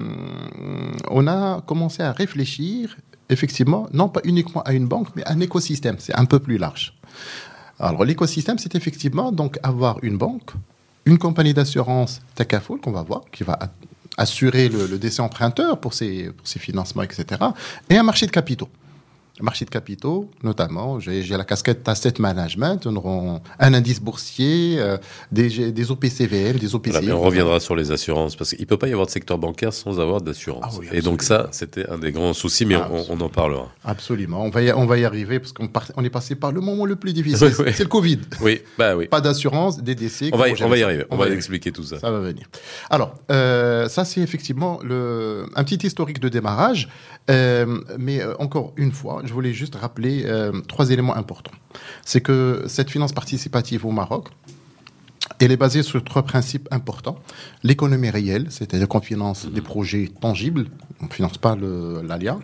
on 1.11 1.27
a 1.27 1.63
commencé 1.63 2.03
à 2.03 2.13
réfléchir, 2.13 2.95
effectivement, 3.31 3.89
non 3.95 4.11
pas 4.11 4.21
uniquement 4.25 4.63
à 4.63 4.75
une 4.75 4.87
banque, 4.87 5.09
mais 5.17 5.25
à 5.25 5.33
un 5.33 5.41
écosystème. 5.41 5.97
C'est 6.01 6.15
un 6.15 6.27
peu 6.27 6.39
plus 6.39 6.59
large. 6.59 6.93
Alors 7.81 8.05
l'écosystème, 8.05 8.59
c'est 8.59 8.75
effectivement 8.75 9.33
donc 9.33 9.59
avoir 9.63 9.97
une 10.03 10.19
banque, 10.19 10.51
une 11.07 11.17
compagnie 11.17 11.55
d'assurance 11.55 12.21
Takaful 12.35 12.79
qu'on 12.79 12.93
va 12.93 13.03
voir, 13.03 13.23
qui 13.33 13.43
va 13.43 13.59
assurer 14.17 14.69
le, 14.69 14.99
décès 14.99 15.21
emprunteur 15.21 15.79
pour 15.79 15.95
ses 15.95 16.33
financements, 16.45 17.03
etc. 17.03 17.41
Et 17.91 17.97
un 17.97 18.03
marché 18.03 18.27
de 18.27 18.31
capitaux. 18.31 18.69
Marché 19.41 19.65
de 19.65 19.71
capitaux, 19.71 20.31
notamment, 20.45 21.01
j'ai 21.01 21.23
la 21.25 21.45
casquette 21.45 21.89
asset 21.89 22.15
management, 22.21 22.87
on 22.87 23.41
un 23.59 23.75
indice 23.75 24.01
boursier, 24.01 24.77
euh, 24.79 24.97
des, 25.33 25.73
des 25.73 25.91
OPCVM, 25.91 26.57
des. 26.59 26.69
Voilà, 26.69 27.01
mais 27.03 27.11
on 27.13 27.21
reviendra 27.21 27.59
sur 27.59 27.75
les 27.75 27.91
assurances 27.91 28.37
parce 28.37 28.55
qu'il 28.55 28.65
peut 28.67 28.77
pas 28.77 28.87
y 28.87 28.93
avoir 28.93 29.07
de 29.07 29.11
secteur 29.11 29.39
bancaire 29.39 29.73
sans 29.73 29.99
avoir 29.99 30.21
d'assurance. 30.21 30.65
Ah 30.77 30.79
oui, 30.79 30.87
et 30.93 31.01
donc 31.03 31.23
ça, 31.23 31.49
c'était 31.51 31.89
un 31.89 31.99
des 31.99 32.13
grands 32.13 32.33
soucis, 32.33 32.65
mais 32.65 32.77
Ah, 32.77 32.89
on, 32.93 33.07
on 33.11 33.21
en 33.21 33.29
parlera. 33.29 33.73
Absolument, 33.85 34.41
on 34.45 34.51
va 34.51 34.63
y, 34.63 34.73
on 34.73 34.87
va 34.87 34.99
y 34.99 35.05
arriver 35.05 35.41
parce 35.41 35.53
qu'on 35.53 35.69
on 35.97 36.05
est 36.05 36.11
passé 36.11 36.37
par 36.37 36.53
le 36.53 36.61
moment 36.61 36.85
le 36.85 36.95
plus 36.95 37.13
difficile, 37.13 37.49
Oui, 37.59 37.65
oui. 37.67 37.73
c'est 37.75 37.83
le 37.83 37.89
Covid. 37.89 38.21
Oui, 38.41 38.63
bah 38.79 38.97
oui. 38.97 39.09
Pas 39.09 39.21
d'assurance, 39.21 39.83
des 39.83 39.97
décès. 39.97 40.31
On 40.33 40.37
va, 40.37 40.49
y, 40.49 40.63
on 40.63 40.69
va 40.69 40.85
arriver. 40.85 41.07
On, 41.11 41.17
va 41.17 41.29
expliquer 41.29 41.73
tout 41.73 41.83
ça. 41.83 41.99
Ça 41.99 42.13
va 42.13 42.21
venir. 42.21 42.47
Alors, 42.89 43.15
euh, 43.33 43.89
ça 43.89 44.05
c'est 44.05 44.21
effectivement 44.21 44.79
le, 44.85 45.47
un 45.57 45.65
petit 45.65 45.85
historique 45.85 46.21
de 46.21 46.29
démarrage. 46.29 46.89
Euh, 47.31 47.81
mais 47.99 48.21
euh, 48.21 48.35
encore 48.39 48.75
une 48.77 48.93
fois, 48.93 49.23
je 49.25 49.33
voulais 49.33 49.53
juste 49.53 49.75
rappeler 49.75 50.25
euh, 50.27 50.53
trois 50.69 50.91
éléments 50.91 51.17
importants. 51.17 51.53
C'est 52.05 52.21
que 52.21 52.65
cette 52.67 52.91
finance 52.91 53.13
participative 53.13 53.85
au 53.87 53.91
Maroc, 53.91 54.29
Elle 55.39 55.53
est 55.53 55.57
basée 55.57 55.83
sur 55.83 56.05
trois 56.05 56.23
principes 56.23 56.69
importants. 56.71 57.19
L'économie 57.63 58.11
réelle, 58.11 58.47
c'est-à-dire 58.51 58.89
qu'on 58.89 59.01
finance 59.01 59.47
des 59.47 59.63
projets 59.63 60.11
tangibles, 60.21 60.67
on 61.01 61.07
ne 61.07 61.11
finance 61.11 61.39
pas 61.39 61.57
l'ALIA. 61.57 62.39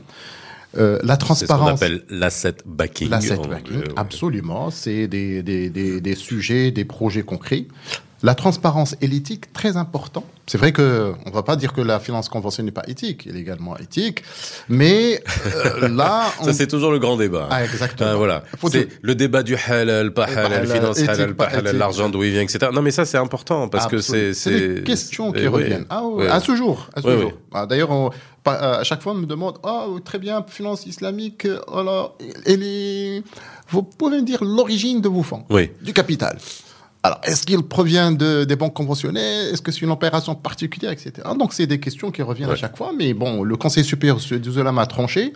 Euh, 0.78 0.98
la 1.02 1.16
transparence. 1.16 1.80
C'est 1.80 1.86
ce 1.86 1.90
qu'on 1.90 1.96
appelle 1.96 2.04
l'asset 2.10 2.54
backing. 2.64 3.10
L'asset 3.10 3.36
backing, 3.36 3.82
absolument. 3.96 4.70
C'est 4.70 5.08
des, 5.08 5.42
des, 5.42 5.68
des, 5.70 6.00
des, 6.00 6.14
sujets, 6.14 6.70
des 6.70 6.84
projets 6.84 7.22
concrets. 7.22 7.66
La 8.22 8.34
transparence 8.34 8.96
et 9.00 9.06
l'éthique, 9.06 9.52
très 9.52 9.78
important. 9.78 10.24
C'est 10.46 10.58
vrai 10.58 10.72
que 10.72 11.14
on 11.26 11.30
va 11.30 11.42
pas 11.42 11.54
dire 11.54 11.72
que 11.72 11.80
la 11.80 12.00
finance 12.00 12.28
conventionnelle 12.28 12.66
n'est 12.66 12.72
pas 12.72 12.88
éthique, 12.88 13.26
elle 13.30 13.36
est 13.36 13.40
également 13.40 13.78
éthique, 13.78 14.24
mais 14.68 15.22
euh, 15.46 15.88
là, 15.88 16.24
ça 16.42 16.52
c'est 16.52 16.66
toujours 16.66 16.90
le 16.90 16.98
grand 16.98 17.16
débat. 17.16 17.46
Ah, 17.50 17.62
exactement. 17.64 18.16
Voilà, 18.16 18.42
c'est 18.68 18.88
le 19.00 19.14
débat 19.14 19.44
du 19.44 19.54
halal, 19.54 20.12
pas 20.12 20.24
halal, 20.24 20.66
finance 20.66 20.98
halal, 20.98 21.34
pas 21.36 21.44
halal, 21.44 21.76
l'argent 21.76 22.08
d'où 22.08 22.24
il 22.24 22.32
vient, 22.32 22.42
etc. 22.42 22.72
Non, 22.74 22.82
mais 22.82 22.90
ça 22.90 23.04
c'est 23.04 23.16
important 23.16 23.68
parce 23.68 23.86
que 23.86 23.98
c'est 23.98 24.34
c'est 24.34 24.74
des 24.74 24.82
questions 24.82 25.30
qui 25.30 25.46
reviennent. 25.46 25.86
Ah, 25.88 26.02
à 26.28 26.40
ce 26.40 26.56
jour, 26.56 26.88
à 26.94 27.00
ce 27.00 27.20
jour. 27.20 27.32
Ah, 27.52 27.66
D'ailleurs, 27.66 28.10
à 28.44 28.82
chaque 28.84 29.02
fois 29.02 29.12
on 29.12 29.16
me 29.16 29.26
demande, 29.26 29.58
oh 29.62 29.98
très 30.04 30.18
bien, 30.18 30.44
finance 30.46 30.86
islamique, 30.86 31.46
alors, 31.72 32.16
elle 32.46 32.62
est, 32.62 33.22
vous 33.68 33.82
pouvez 33.82 34.20
me 34.20 34.26
dire 34.26 34.42
l'origine 34.42 35.00
de 35.00 35.08
vos 35.08 35.22
fonds, 35.22 35.44
oui. 35.50 35.70
du 35.80 35.92
capital. 35.92 36.38
Alors, 37.02 37.20
est-ce 37.24 37.46
qu'il 37.46 37.62
provient 37.62 38.12
de, 38.12 38.44
des 38.44 38.56
banques 38.56 38.74
conventionnelles? 38.74 39.52
Est-ce 39.52 39.62
que 39.62 39.72
c'est 39.72 39.80
une 39.80 39.90
opération 39.90 40.34
particulière, 40.34 40.92
etc. 40.92 41.12
Donc, 41.38 41.54
c'est 41.54 41.66
des 41.66 41.80
questions 41.80 42.10
qui 42.10 42.20
reviennent 42.20 42.50
à 42.50 42.56
chaque 42.56 42.76
fois. 42.76 42.92
Mais 42.96 43.14
bon, 43.14 43.42
le 43.42 43.56
Conseil 43.56 43.84
supérieur 43.84 44.18
du 44.18 44.50
Zolam 44.50 44.78
a 44.78 44.84
tranché. 44.84 45.32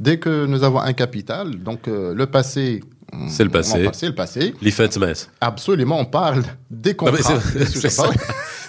Dès 0.00 0.18
que 0.18 0.44
nous 0.46 0.64
avons 0.64 0.80
un 0.80 0.92
capital, 0.92 1.62
donc 1.62 1.86
euh, 1.86 2.14
le 2.14 2.26
passé, 2.26 2.80
c'est 3.28 3.44
le 3.44 3.50
passé. 3.50 3.88
C'est 3.92 4.08
le 4.08 4.14
passé. 4.14 4.54
L'IFETMES. 4.60 5.28
Absolument, 5.40 6.00
on 6.00 6.04
parle 6.04 6.42
des 6.68 6.94
contrats. 6.94 7.38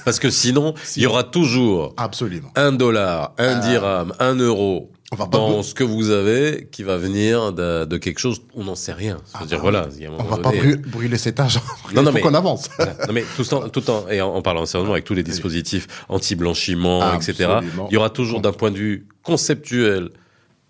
Parce 0.06 0.20
que 0.20 0.30
sinon, 0.30 0.74
il 0.96 1.04
y 1.04 1.06
aura 1.06 1.24
toujours 1.24 1.94
Absolument. 1.98 2.50
un 2.56 2.72
dollar, 2.72 3.34
un 3.38 3.60
ah. 3.60 3.68
dirham, 3.68 4.14
un 4.20 4.36
euro 4.36 4.92
dans 5.32 5.64
ce 5.64 5.74
que 5.74 5.84
vous 5.84 6.10
avez 6.10 6.68
qui 6.72 6.84
va 6.84 6.98
venir 6.98 7.54
de, 7.54 7.86
de 7.86 7.98
quelque 7.98 8.20
chose, 8.20 8.42
on 8.56 8.64
n'en 8.64 8.76
sait 8.76 8.94
rien. 8.94 9.18
Ah 9.34 9.46
dire, 9.46 9.58
bah 9.58 9.62
voilà, 9.62 9.88
on 10.18 10.24
va 10.24 10.38
pas 10.38 10.52
brûler, 10.88 11.18
cet 11.18 11.40
argent. 11.40 11.62
Non, 11.94 12.02
non, 12.02 12.12
Il 12.12 12.20
faut 12.20 12.28
qu'on 12.28 12.34
avance. 12.34 12.70
non, 12.80 13.14
mais 13.14 13.24
tout 13.36 13.54
en, 13.54 13.70
tout 13.70 13.90
en, 13.90 14.08
et 14.10 14.22
en, 14.22 14.42
parlant 14.42 14.66
sérieusement 14.66 14.94
avec 14.94 15.06
tous 15.06 15.14
les 15.14 15.24
dispositifs 15.24 15.88
anti-blanchiment, 16.10 17.14
etc., 17.14 17.60
il 17.90 17.94
y 17.94 17.98
aura 17.98 18.10
toujours 18.10 18.42
d'un 18.42 18.52
point 18.52 18.72
de 18.72 18.78
vue 18.78 19.08
conceptuel 19.24 20.10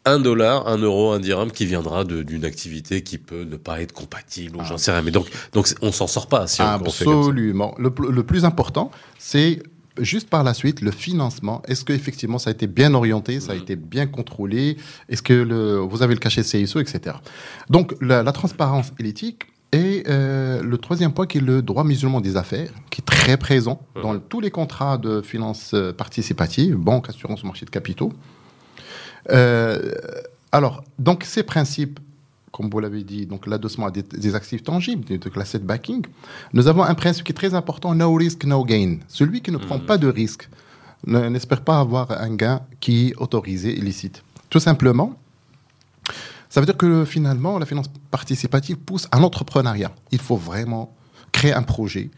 un 0.05 0.19
dollar, 0.19 0.67
un 0.67 0.77
euro, 0.77 1.11
un 1.11 1.19
dirham 1.19 1.51
qui 1.51 1.65
viendra 1.65 2.03
d'une 2.05 2.45
activité 2.45 3.01
qui 3.01 3.17
peut 3.17 3.43
ne 3.43 3.57
pas 3.57 3.81
être 3.81 3.91
compatible 3.91 4.57
ou 4.57 4.63
j'en 4.63 4.77
sais 4.77 4.91
rien. 4.91 5.01
Mais 5.01 5.11
donc, 5.11 5.29
donc 5.53 5.67
on 5.81 5.91
s'en 5.91 6.07
sort 6.07 6.27
pas 6.27 6.47
si 6.47 6.61
on, 6.61 6.65
Absolument. 6.65 6.91
fait 6.91 7.05
comme 7.05 7.13
ça. 7.13 7.29
Absolument. 7.29 7.75
Le, 7.77 7.91
le 8.11 8.23
plus 8.23 8.45
important, 8.45 8.91
c'est 9.17 9.61
juste 9.99 10.29
par 10.29 10.43
la 10.43 10.53
suite, 10.53 10.81
le 10.81 10.91
financement, 10.91 11.61
est-ce 11.67 11.85
qu'effectivement 11.85 12.37
ça 12.37 12.49
a 12.49 12.53
été 12.53 12.67
bien 12.67 12.93
orienté, 12.93 13.39
ça 13.39 13.53
a 13.53 13.55
mm. 13.55 13.59
été 13.59 13.75
bien 13.75 14.07
contrôlé? 14.07 14.77
Est-ce 15.09 15.21
que 15.21 15.33
le, 15.33 15.77
vous 15.77 16.01
avez 16.03 16.13
le 16.13 16.19
cachet 16.19 16.43
CISO, 16.43 16.79
etc. 16.79 17.17
Donc 17.69 17.95
la, 18.01 18.23
transparence 18.31 18.91
et 18.99 19.03
l'éthique. 19.03 19.43
Et 19.71 20.03
euh, 20.07 20.61
le 20.61 20.77
troisième 20.77 21.11
point 21.11 21.25
qui 21.25 21.39
est 21.39 21.41
le 21.41 21.61
droit 21.61 21.83
musulman 21.83 22.21
des 22.21 22.37
affaires, 22.37 22.69
qui 22.91 23.01
est 23.01 23.03
très 23.03 23.35
présent 23.35 23.81
mm. 23.95 24.01
dans 24.01 24.19
tous 24.19 24.39
les 24.39 24.51
contrats 24.51 24.97
de 24.97 25.21
finances 25.21 25.71
euh, 25.73 25.91
participatives, 25.91 26.75
banque, 26.75 27.09
assurance, 27.09 27.43
marché 27.43 27.65
de 27.65 27.71
capitaux. 27.71 28.13
Euh, 29.31 29.91
alors, 30.51 30.83
donc 30.99 31.23
ces 31.23 31.43
principes 31.43 31.99
comme 32.55 32.69
vous 32.69 32.79
l'avez 32.79 33.03
dit, 33.03 33.25
donc 33.25 33.47
l'adossement 33.47 33.87
à 33.87 33.91
des, 33.91 34.33
actifs 34.33 34.63
tangibles, 34.63 35.03
de 35.03 35.31
l'asset 35.35 35.59
backing, 35.59 36.05
nous 36.53 36.69
avons 36.69 36.83
un 36.83 36.95
principe 36.95 37.25
qui 37.25 37.33
est 37.33 37.35
très 37.35 37.53
important, 37.53 37.93
no 37.93 38.13
risk, 38.13 38.45
no 38.45 38.63
gain. 38.63 38.99
Celui 39.09 39.41
qui 39.41 39.51
ne 39.51 39.57
prend 39.57 39.77
hmm. 39.77 39.85
pas 39.85 39.97
de 39.97 40.07
risque 40.07 40.47
n'espère 41.05 41.61
pas 41.61 41.79
avoir 41.79 42.11
un 42.11 42.33
gain 42.33 42.61
qui 42.79 43.09
est 43.09 43.15
autorisé, 43.17 43.77
illicite. 43.77 44.23
Tout 44.49 44.61
simplement, 44.61 45.19
ça 46.47 46.61
veut 46.61 46.65
dire 46.65 46.77
que 46.77 47.03
finalement, 47.03 47.59
la 47.59 47.65
finance 47.65 47.87
participative 48.09 48.77
pousse 48.77 49.09
à 49.11 49.19
l'entrepreneuriat. 49.19 49.91
Il 50.11 50.19
faut 50.19 50.37
vraiment 50.37 50.95
créer 51.33 51.51
un 51.51 51.63
projet, 51.63 52.09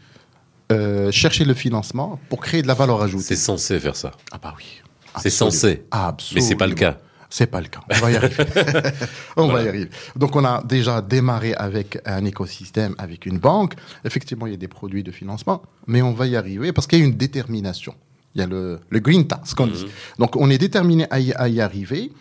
euh, 0.70 1.10
chercher 1.10 1.44
le 1.44 1.54
financement 1.54 2.20
pour 2.28 2.40
créer 2.40 2.62
de 2.62 2.68
la 2.68 2.74
valeur 2.74 3.02
ajoutée. 3.02 3.24
C'est 3.24 3.36
censé 3.36 3.80
faire 3.80 3.96
ça. 3.96 4.12
Ah 4.30 4.38
bah 4.40 4.54
oui. 4.56 4.82
C'est 5.20 5.30
censé. 5.30 5.84
Absolument. 5.90 6.44
Mais 6.44 6.48
c'est 6.48 6.56
pas 6.56 6.66
le 6.66 6.74
cas. 6.74 6.98
C'est 7.30 7.46
pas 7.46 7.60
le 7.60 7.68
cas. 7.68 7.80
On 7.90 7.94
va 7.96 8.10
y 8.10 8.16
arriver. 8.16 8.44
on 9.36 9.48
va 9.48 9.62
y 9.62 9.68
arriver. 9.68 9.90
Donc, 10.16 10.34
on 10.34 10.44
a 10.44 10.62
déjà 10.62 11.02
démarré 11.02 11.52
avec 11.54 11.98
un 12.06 12.24
écosystème, 12.24 12.94
avec 12.96 13.26
une 13.26 13.38
banque. 13.38 13.74
Effectivement, 14.04 14.46
il 14.46 14.52
y 14.52 14.54
a 14.54 14.58
des 14.58 14.68
produits 14.68 15.02
de 15.02 15.10
financement, 15.10 15.62
mais 15.86 16.00
on 16.00 16.12
va 16.12 16.26
y 16.26 16.36
arriver 16.36 16.72
parce 16.72 16.86
qu'il 16.86 17.00
y 17.00 17.02
a 17.02 17.04
une 17.04 17.16
détermination. 17.16 17.94
Il 18.34 18.40
y 18.40 18.44
a 18.44 18.46
le, 18.46 18.80
le 18.88 19.00
green 19.00 19.26
task 19.26 19.56
qu'on 19.56 19.66
dit. 19.66 19.84
Mhm. 19.84 19.90
Donc, 20.18 20.36
on 20.36 20.48
est 20.48 20.58
déterminé 20.58 21.06
à 21.10 21.18
y, 21.20 21.60
arriver. 21.60 22.12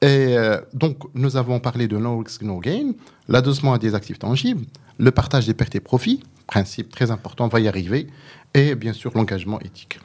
Et 0.00 0.36
euh, 0.36 0.60
donc, 0.72 0.98
nous 1.14 1.36
avons 1.36 1.60
parlé 1.60 1.86
de 1.86 1.98
no 1.98 2.18
risk, 2.18 2.42
no 2.42 2.58
gain, 2.58 2.92
l'adossement 3.28 3.74
à 3.74 3.78
des 3.78 3.94
actifs 3.94 4.18
tangibles, 4.18 4.64
le 4.98 5.10
partage 5.10 5.46
des 5.46 5.54
pertes 5.54 5.74
et 5.74 5.80
profits, 5.80 6.22
principe 6.46 6.90
très 6.90 7.10
important, 7.10 7.46
on 7.46 7.48
va 7.48 7.60
y 7.60 7.68
arriver, 7.68 8.06
et 8.52 8.74
bien 8.74 8.92
sûr 8.92 9.12
l'engagement 9.14 9.60
éthique. 9.60 9.98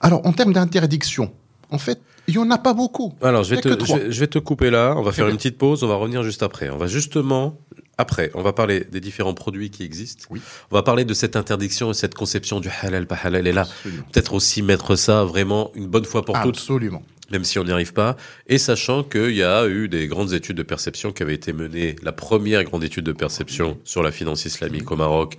Alors, 0.00 0.26
en 0.26 0.32
termes 0.32 0.52
d'interdiction, 0.52 1.32
en 1.72 1.78
fait, 1.78 2.00
il 2.28 2.34
n'y 2.34 2.38
en 2.38 2.50
a 2.50 2.58
pas 2.58 2.74
beaucoup. 2.74 3.14
Alors, 3.22 3.42
je 3.42 3.54
vais, 3.54 3.60
te, 3.60 3.68
je, 4.10 4.20
vais 4.20 4.26
te 4.26 4.38
couper 4.38 4.70
là. 4.70 4.94
On 4.96 5.02
va 5.02 5.12
faire 5.12 5.28
une 5.28 5.36
petite 5.36 5.58
pause. 5.58 5.82
On 5.82 5.88
va 5.88 5.96
revenir 5.96 6.22
juste 6.22 6.42
après. 6.42 6.70
On 6.70 6.76
va 6.76 6.86
justement, 6.86 7.58
après, 7.98 8.30
on 8.34 8.42
va 8.42 8.52
parler 8.52 8.84
des 8.84 9.00
différents 9.00 9.34
produits 9.34 9.70
qui 9.70 9.82
existent. 9.82 10.26
Oui. 10.30 10.40
On 10.70 10.76
va 10.76 10.82
parler 10.82 11.04
de 11.04 11.14
cette 11.14 11.34
interdiction 11.34 11.90
et 11.90 11.94
cette 11.94 12.14
conception 12.14 12.60
du 12.60 12.68
halal, 12.82 13.06
pas 13.06 13.18
halal. 13.22 13.46
Et 13.46 13.52
là, 13.52 13.66
peut-être 14.12 14.34
aussi 14.34 14.62
mettre 14.62 14.94
ça 14.94 15.24
vraiment 15.24 15.72
une 15.74 15.86
bonne 15.86 16.04
fois 16.04 16.24
pour 16.24 16.40
toutes. 16.42 16.56
Absolument. 16.56 17.02
Même 17.30 17.44
si 17.44 17.58
on 17.58 17.64
n'y 17.64 17.72
arrive 17.72 17.94
pas. 17.94 18.16
Et 18.46 18.58
sachant 18.58 19.02
qu'il 19.02 19.34
y 19.34 19.42
a 19.42 19.66
eu 19.66 19.88
des 19.88 20.06
grandes 20.06 20.34
études 20.34 20.56
de 20.56 20.62
perception 20.62 21.12
qui 21.12 21.22
avaient 21.22 21.34
été 21.34 21.52
menées. 21.52 21.96
La 22.02 22.12
première 22.12 22.62
grande 22.64 22.84
étude 22.84 23.04
de 23.04 23.12
perception 23.12 23.78
sur 23.84 24.02
la 24.02 24.12
finance 24.12 24.44
islamique 24.44 24.90
au 24.90 24.96
Maroc 24.96 25.38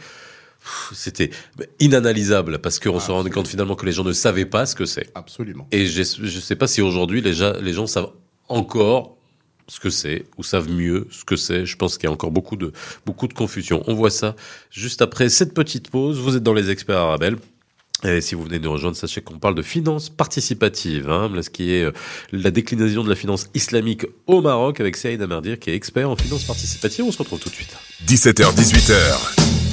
c'était 0.94 1.30
inanalysable 1.80 2.60
parce 2.60 2.80
qu'on 2.80 3.00
se 3.00 3.12
rendait 3.12 3.30
compte 3.30 3.48
finalement 3.48 3.76
que 3.76 3.86
les 3.86 3.92
gens 3.92 4.04
ne 4.04 4.14
savaient 4.14 4.46
pas 4.46 4.66
ce 4.66 4.76
que 4.76 4.86
c'est. 4.86 5.10
Absolument. 5.16 5.68
Et 5.72 5.86
je 5.86 6.00
ne 6.00 6.28
sais 6.42 6.56
pas 6.56 6.68
si 6.68 6.82
aujourd'hui 6.82 7.22
les, 7.22 7.34
les 7.62 7.74
gens 7.74 7.88
savent 7.88 8.12
encore 8.50 9.18
ce 9.68 9.80
que 9.80 9.90
c'est 9.90 10.26
ou 10.38 10.44
savent 10.44 10.70
mieux 10.70 11.08
ce 11.12 11.24
que 11.26 11.36
c'est. 11.36 11.66
Je 11.66 11.76
pense 11.78 11.98
qu'il 11.98 12.08
y 12.08 12.10
a 12.10 12.14
encore 12.14 12.32
beaucoup 12.32 12.56
de, 12.56 12.72
beaucoup 13.06 13.28
de 13.28 13.34
confusion. 13.34 13.84
On 13.88 13.94
voit 13.94 14.10
ça 14.10 14.36
juste 14.70 15.02
après 15.02 15.30
cette 15.30 15.54
petite 15.54 15.90
pause. 15.90 16.20
Vous 16.20 16.36
êtes 16.36 16.44
dans 16.44 16.54
les 16.54 16.70
experts 16.70 16.98
arabes. 16.98 17.38
Et 18.04 18.20
si 18.20 18.36
vous 18.36 18.44
venez 18.44 18.60
de 18.60 18.66
nous 18.66 18.72
rejoindre, 18.74 18.98
sachez 18.98 19.22
qu'on 19.22 19.40
parle 19.40 19.56
de 19.56 19.62
finance 19.62 20.10
participative, 20.10 21.10
hein, 21.10 21.32
ce 21.42 21.50
qui 21.50 21.72
est 21.72 21.84
euh, 21.84 21.92
la 22.34 22.52
déclinaison 22.52 23.02
de 23.02 23.10
la 23.10 23.16
finance 23.16 23.48
islamique 23.54 24.06
au 24.28 24.42
Maroc 24.42 24.82
avec 24.82 24.98
Saïd 24.98 25.22
Amerdir 25.22 25.58
qui 25.58 25.70
est 25.70 25.76
expert 25.76 26.10
en 26.10 26.18
finance 26.18 26.44
participative. 26.44 27.06
On 27.06 27.12
se 27.14 27.20
retrouve 27.20 27.40
tout 27.40 27.50
de 27.50 27.56
suite. 27.56 27.74
17h, 28.06 28.54
18h. 28.56 29.53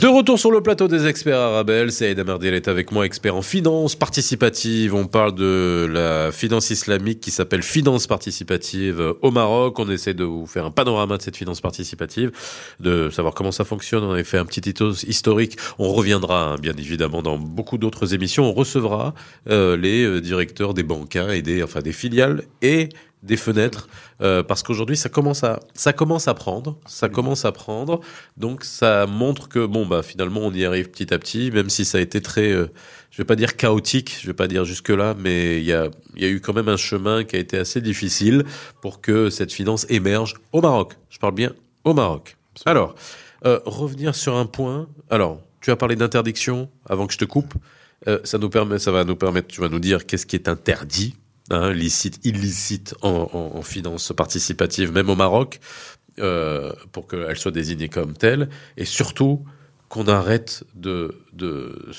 De 0.00 0.06
retour 0.06 0.38
sur 0.38 0.52
le 0.52 0.60
plateau 0.60 0.86
des 0.86 1.08
experts 1.08 1.40
Arabelle, 1.40 1.90
Saïd 1.90 2.20
Amardiel 2.20 2.54
est 2.54 2.68
avec 2.68 2.92
moi, 2.92 3.04
expert 3.04 3.34
en 3.34 3.42
finance 3.42 3.96
participative. 3.96 4.94
On 4.94 5.08
parle 5.08 5.34
de 5.34 5.88
la 5.92 6.30
finance 6.30 6.70
islamique 6.70 7.18
qui 7.18 7.32
s'appelle 7.32 7.64
finance 7.64 8.06
participative 8.06 9.14
au 9.22 9.32
Maroc. 9.32 9.76
On 9.80 9.90
essaie 9.90 10.14
de 10.14 10.22
vous 10.22 10.46
faire 10.46 10.64
un 10.64 10.70
panorama 10.70 11.16
de 11.16 11.22
cette 11.22 11.36
finance 11.36 11.60
participative, 11.60 12.30
de 12.78 13.10
savoir 13.10 13.34
comment 13.34 13.50
ça 13.50 13.64
fonctionne. 13.64 14.04
On 14.04 14.12
a 14.12 14.22
fait 14.22 14.38
un 14.38 14.44
petit 14.44 14.72
historique. 15.08 15.56
On 15.80 15.92
reviendra, 15.92 16.52
hein, 16.52 16.56
bien 16.62 16.74
évidemment, 16.78 17.20
dans 17.20 17.36
beaucoup 17.36 17.76
d'autres 17.76 18.14
émissions. 18.14 18.44
On 18.44 18.52
recevra 18.52 19.14
euh, 19.50 19.76
les 19.76 20.04
euh, 20.04 20.20
directeurs 20.20 20.74
des 20.74 20.84
banques 20.84 21.16
et 21.16 21.42
des, 21.42 21.60
enfin, 21.64 21.80
des 21.80 21.92
filiales 21.92 22.44
et 22.62 22.90
des 23.22 23.36
fenêtres 23.36 23.88
euh, 24.22 24.42
parce 24.42 24.62
qu'aujourd'hui 24.62 24.96
ça 24.96 25.08
commence 25.08 25.42
à 25.44 25.60
ça 25.74 25.92
commence 25.92 26.28
à 26.28 26.34
prendre 26.34 26.78
ça 26.86 27.08
commence 27.08 27.44
à 27.44 27.52
prendre. 27.52 28.00
Donc 28.36 28.64
ça 28.64 29.06
montre 29.06 29.48
que 29.48 29.66
bon 29.66 29.86
bah 29.86 30.02
finalement 30.02 30.40
on 30.42 30.52
y 30.52 30.64
arrive 30.64 30.90
petit 30.90 31.12
à 31.12 31.18
petit 31.18 31.50
même 31.50 31.68
si 31.70 31.84
ça 31.84 31.98
a 31.98 32.00
été 32.00 32.20
très 32.20 32.52
euh, 32.52 32.70
je 33.10 33.18
vais 33.18 33.26
pas 33.26 33.36
dire 33.36 33.56
chaotique 33.56 34.18
je 34.20 34.26
vais 34.28 34.34
pas 34.34 34.46
dire 34.46 34.64
jusque 34.64 34.90
là 34.90 35.14
mais 35.18 35.58
il 35.58 35.64
y 35.64 35.72
a 35.72 35.88
il 36.14 36.22
y 36.22 36.26
a 36.26 36.28
eu 36.28 36.40
quand 36.40 36.52
même 36.52 36.68
un 36.68 36.76
chemin 36.76 37.24
qui 37.24 37.36
a 37.36 37.38
été 37.38 37.58
assez 37.58 37.80
difficile 37.80 38.44
pour 38.80 39.00
que 39.00 39.30
cette 39.30 39.52
finance 39.52 39.86
émerge 39.88 40.34
au 40.52 40.60
Maroc. 40.60 40.94
Je 41.10 41.18
parle 41.18 41.34
bien 41.34 41.52
au 41.84 41.94
Maroc. 41.94 42.36
Alors 42.66 42.94
euh, 43.46 43.60
revenir 43.64 44.14
sur 44.14 44.36
un 44.36 44.46
point. 44.46 44.88
Alors 45.10 45.40
tu 45.60 45.70
as 45.70 45.76
parlé 45.76 45.96
d'interdiction 45.96 46.70
avant 46.86 47.06
que 47.06 47.12
je 47.12 47.18
te 47.18 47.24
coupe. 47.24 47.54
Ça 48.22 48.38
nous 48.38 48.48
permet 48.48 48.78
ça 48.78 48.92
va 48.92 49.02
nous 49.02 49.16
permettre 49.16 49.48
tu 49.48 49.60
vas 49.60 49.68
nous 49.68 49.80
dire 49.80 50.06
qu'est-ce 50.06 50.24
qui 50.24 50.36
est 50.36 50.48
interdit 50.48 51.16
hein, 51.50 51.72
licite, 51.72 52.20
illicite 52.24 52.94
en, 53.02 53.30
en, 53.32 53.62
finance 53.62 54.12
participative, 54.16 54.92
même 54.92 55.10
au 55.10 55.16
Maroc, 55.16 55.60
euh, 56.18 56.72
pour 56.92 57.06
qu'elle 57.06 57.36
soit 57.36 57.52
désignée 57.52 57.88
comme 57.88 58.14
telle, 58.14 58.48
et 58.76 58.84
surtout 58.84 59.44
qu'on 59.88 60.06
arrête 60.08 60.64
de, 60.74 61.14
de 61.32 61.90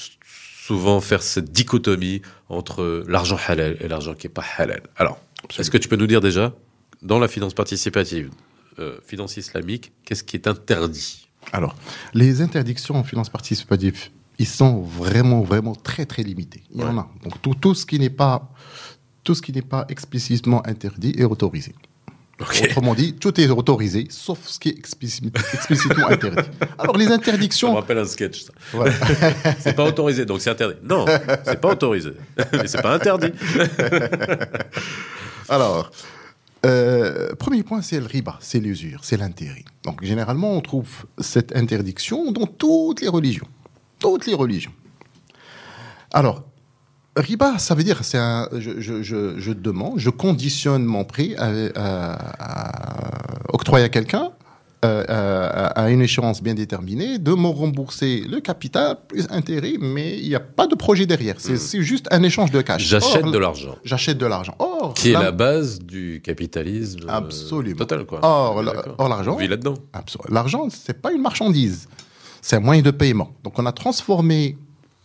souvent 0.69 1.01
faire 1.01 1.23
cette 1.23 1.51
dichotomie 1.51 2.21
entre 2.47 3.03
l'argent 3.07 3.37
halal 3.47 3.77
et 3.79 3.87
l'argent 3.87 4.13
qui 4.13 4.27
est 4.27 4.29
pas 4.29 4.45
halal. 4.57 4.83
Alors, 4.97 5.19
est-ce 5.57 5.71
que 5.71 5.77
tu 5.77 5.87
peux 5.87 5.95
nous 5.95 6.07
dire 6.07 6.21
déjà 6.21 6.53
dans 7.01 7.17
la 7.17 7.27
finance 7.27 7.53
participative, 7.53 8.29
euh, 8.77 8.97
finance 9.05 9.37
islamique, 9.37 9.91
qu'est-ce 10.05 10.23
qui 10.23 10.35
est 10.35 10.47
interdit? 10.47 11.29
Alors, 11.53 11.75
les 12.13 12.41
interdictions 12.41 12.95
en 12.95 13.03
finance 13.03 13.29
participative, 13.29 14.09
ils 14.37 14.47
sont 14.47 14.81
vraiment, 14.81 15.41
vraiment 15.41 15.75
très, 15.75 16.05
très 16.05 16.23
limités. 16.23 16.63
Il 16.73 16.81
y 16.81 16.83
en 16.83 16.97
a. 16.97 17.09
Donc, 17.23 17.41
tout, 17.41 17.55
tout 17.55 17.73
ce 17.73 17.85
qui 17.85 17.99
n'est 17.99 18.09
pas, 18.09 18.51
tout 19.29 19.35
ce 19.35 19.43
qui 19.43 19.51
n'est 19.51 19.61
pas 19.61 19.85
explicitement 19.89 20.65
interdit 20.65 21.13
est 21.15 21.23
autorisé. 21.23 21.75
Autrement 22.39 22.95
dit, 22.95 23.13
tout 23.13 23.39
est 23.39 23.47
autorisé, 23.47 24.07
sauf 24.09 24.39
ce 24.47 24.57
qui 24.59 24.69
est 24.69 24.75
explicitement, 24.75 25.29
interdit. 26.09 26.49
Alors, 26.79 26.97
les 26.97 27.03
Ça 27.03 27.11
me 27.11 27.15
interdictions. 27.17 27.75
rappelle 27.75 27.99
un 27.99 28.05
sketch. 28.05 28.45
Ça. 28.45 28.53
Voilà. 28.71 28.91
C'est 29.59 29.75
pas 29.75 29.85
autorisé, 29.85 30.25
donc 30.25 30.41
c'est 30.41 30.49
interdit. 30.49 30.79
Non, 30.83 31.05
c'est 31.43 31.61
pas 31.61 31.73
autorisé, 31.73 32.13
mais 32.53 32.65
c'est 32.65 32.81
pas 32.81 32.95
interdit. 32.95 33.31
Alors, 35.47 35.91
euh, 36.65 37.35
premier 37.35 37.61
point, 37.61 37.83
c'est 37.83 37.99
le 37.99 38.07
riba, 38.07 38.35
c'est 38.41 38.59
l'usure, 38.59 39.01
c'est 39.03 39.17
l'intérêt. 39.17 39.63
Donc, 39.83 40.03
généralement, 40.03 40.53
on 40.53 40.61
trouve 40.61 41.05
cette 41.19 41.55
interdiction 41.55 42.31
dans 42.31 42.47
toutes 42.47 43.01
les 43.01 43.09
religions. 43.09 43.47
Toutes 43.99 44.25
les 44.25 44.33
religions. 44.33 44.73
Alors, 46.11 46.48
riba, 47.21 47.57
ça 47.59 47.75
veut 47.75 47.83
dire, 47.83 47.99
c'est 48.03 48.17
un, 48.17 48.47
je, 48.57 48.79
je, 48.79 49.01
je, 49.03 49.39
je 49.39 49.51
demande, 49.51 49.93
je 49.97 50.09
conditionne 50.09 50.83
mon 50.83 51.03
prix 51.05 51.35
à, 51.37 51.47
à- 51.75 52.13
à 52.39 53.53
octroyer 53.53 53.85
à 53.85 53.89
quelqu'un 53.89 54.31
euh, 54.85 55.03
à, 55.09 55.67
à 55.83 55.89
une 55.89 56.01
échéance 56.01 56.41
bien 56.41 56.53
déterminée 56.53 57.17
de 57.17 57.33
me 57.33 57.47
rembourser 57.47 58.21
le 58.21 58.39
capital 58.39 58.97
plus 59.09 59.27
intérêt, 59.29 59.73
mais 59.79 60.17
il 60.17 60.29
n'y 60.29 60.35
a 60.35 60.39
pas 60.39 60.67
de 60.67 60.75
projet 60.75 61.05
derrière. 61.05 61.35
C'est 61.39 61.57
c'est 61.57 61.81
juste 61.81 62.07
un 62.11 62.23
échange 62.23 62.49
de 62.51 62.61
cash. 62.61 62.81
J'achète 62.83 63.25
Or, 63.25 63.31
de 63.31 63.37
l'argent, 63.37 63.75
J'achète 63.83 64.17
de 64.17 64.25
l'argent. 64.25 64.55
Or, 64.59 64.93
qui 64.93 65.09
est 65.09 65.13
la- 65.13 65.31
base 65.33 65.79
du 65.79 66.21
capitalisme 66.23 66.99
euh, 67.09 67.11
Absolument. 67.11 67.75
total, 67.77 68.05
quoi. 68.05 68.19
Or, 68.23 68.63
or, 68.97 69.09
l'argent- 69.09 69.33
On 69.33 69.37
vit 69.37 69.49
là-dedans. 69.49 69.73
L'argent, 70.29 70.67
c'est 70.69 71.01
pas 71.01 71.11
une 71.11 71.21
marchandise, 71.21 71.89
c'est 72.41 72.55
un 72.55 72.61
moyen 72.61 72.81
de 72.81 72.91
paiement. 72.91 73.31
Donc, 73.43 73.59
on 73.59 73.65
a 73.65 73.73
transformé, 73.73 74.55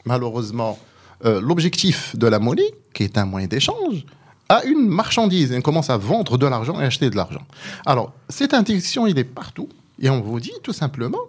malheureusement, 0.04 0.78
euh, 1.24 1.40
l'objectif 1.40 2.16
de 2.16 2.26
la 2.26 2.38
monnaie, 2.38 2.74
qui 2.92 3.02
est 3.02 3.18
un 3.18 3.24
moyen 3.24 3.46
d'échange, 3.46 4.04
à 4.48 4.64
une 4.64 4.88
marchandise. 4.88 5.52
Et 5.52 5.58
on 5.58 5.62
commence 5.62 5.90
à 5.90 5.96
vendre 5.96 6.38
de 6.38 6.46
l'argent 6.46 6.80
et 6.80 6.84
acheter 6.84 7.10
de 7.10 7.16
l'argent. 7.16 7.46
Alors, 7.86 8.12
cette 8.28 8.54
interdiction, 8.54 9.06
il 9.06 9.18
est 9.18 9.24
partout. 9.24 9.68
Et 10.00 10.10
on 10.10 10.20
vous 10.20 10.40
dit 10.40 10.52
tout 10.62 10.72
simplement, 10.72 11.20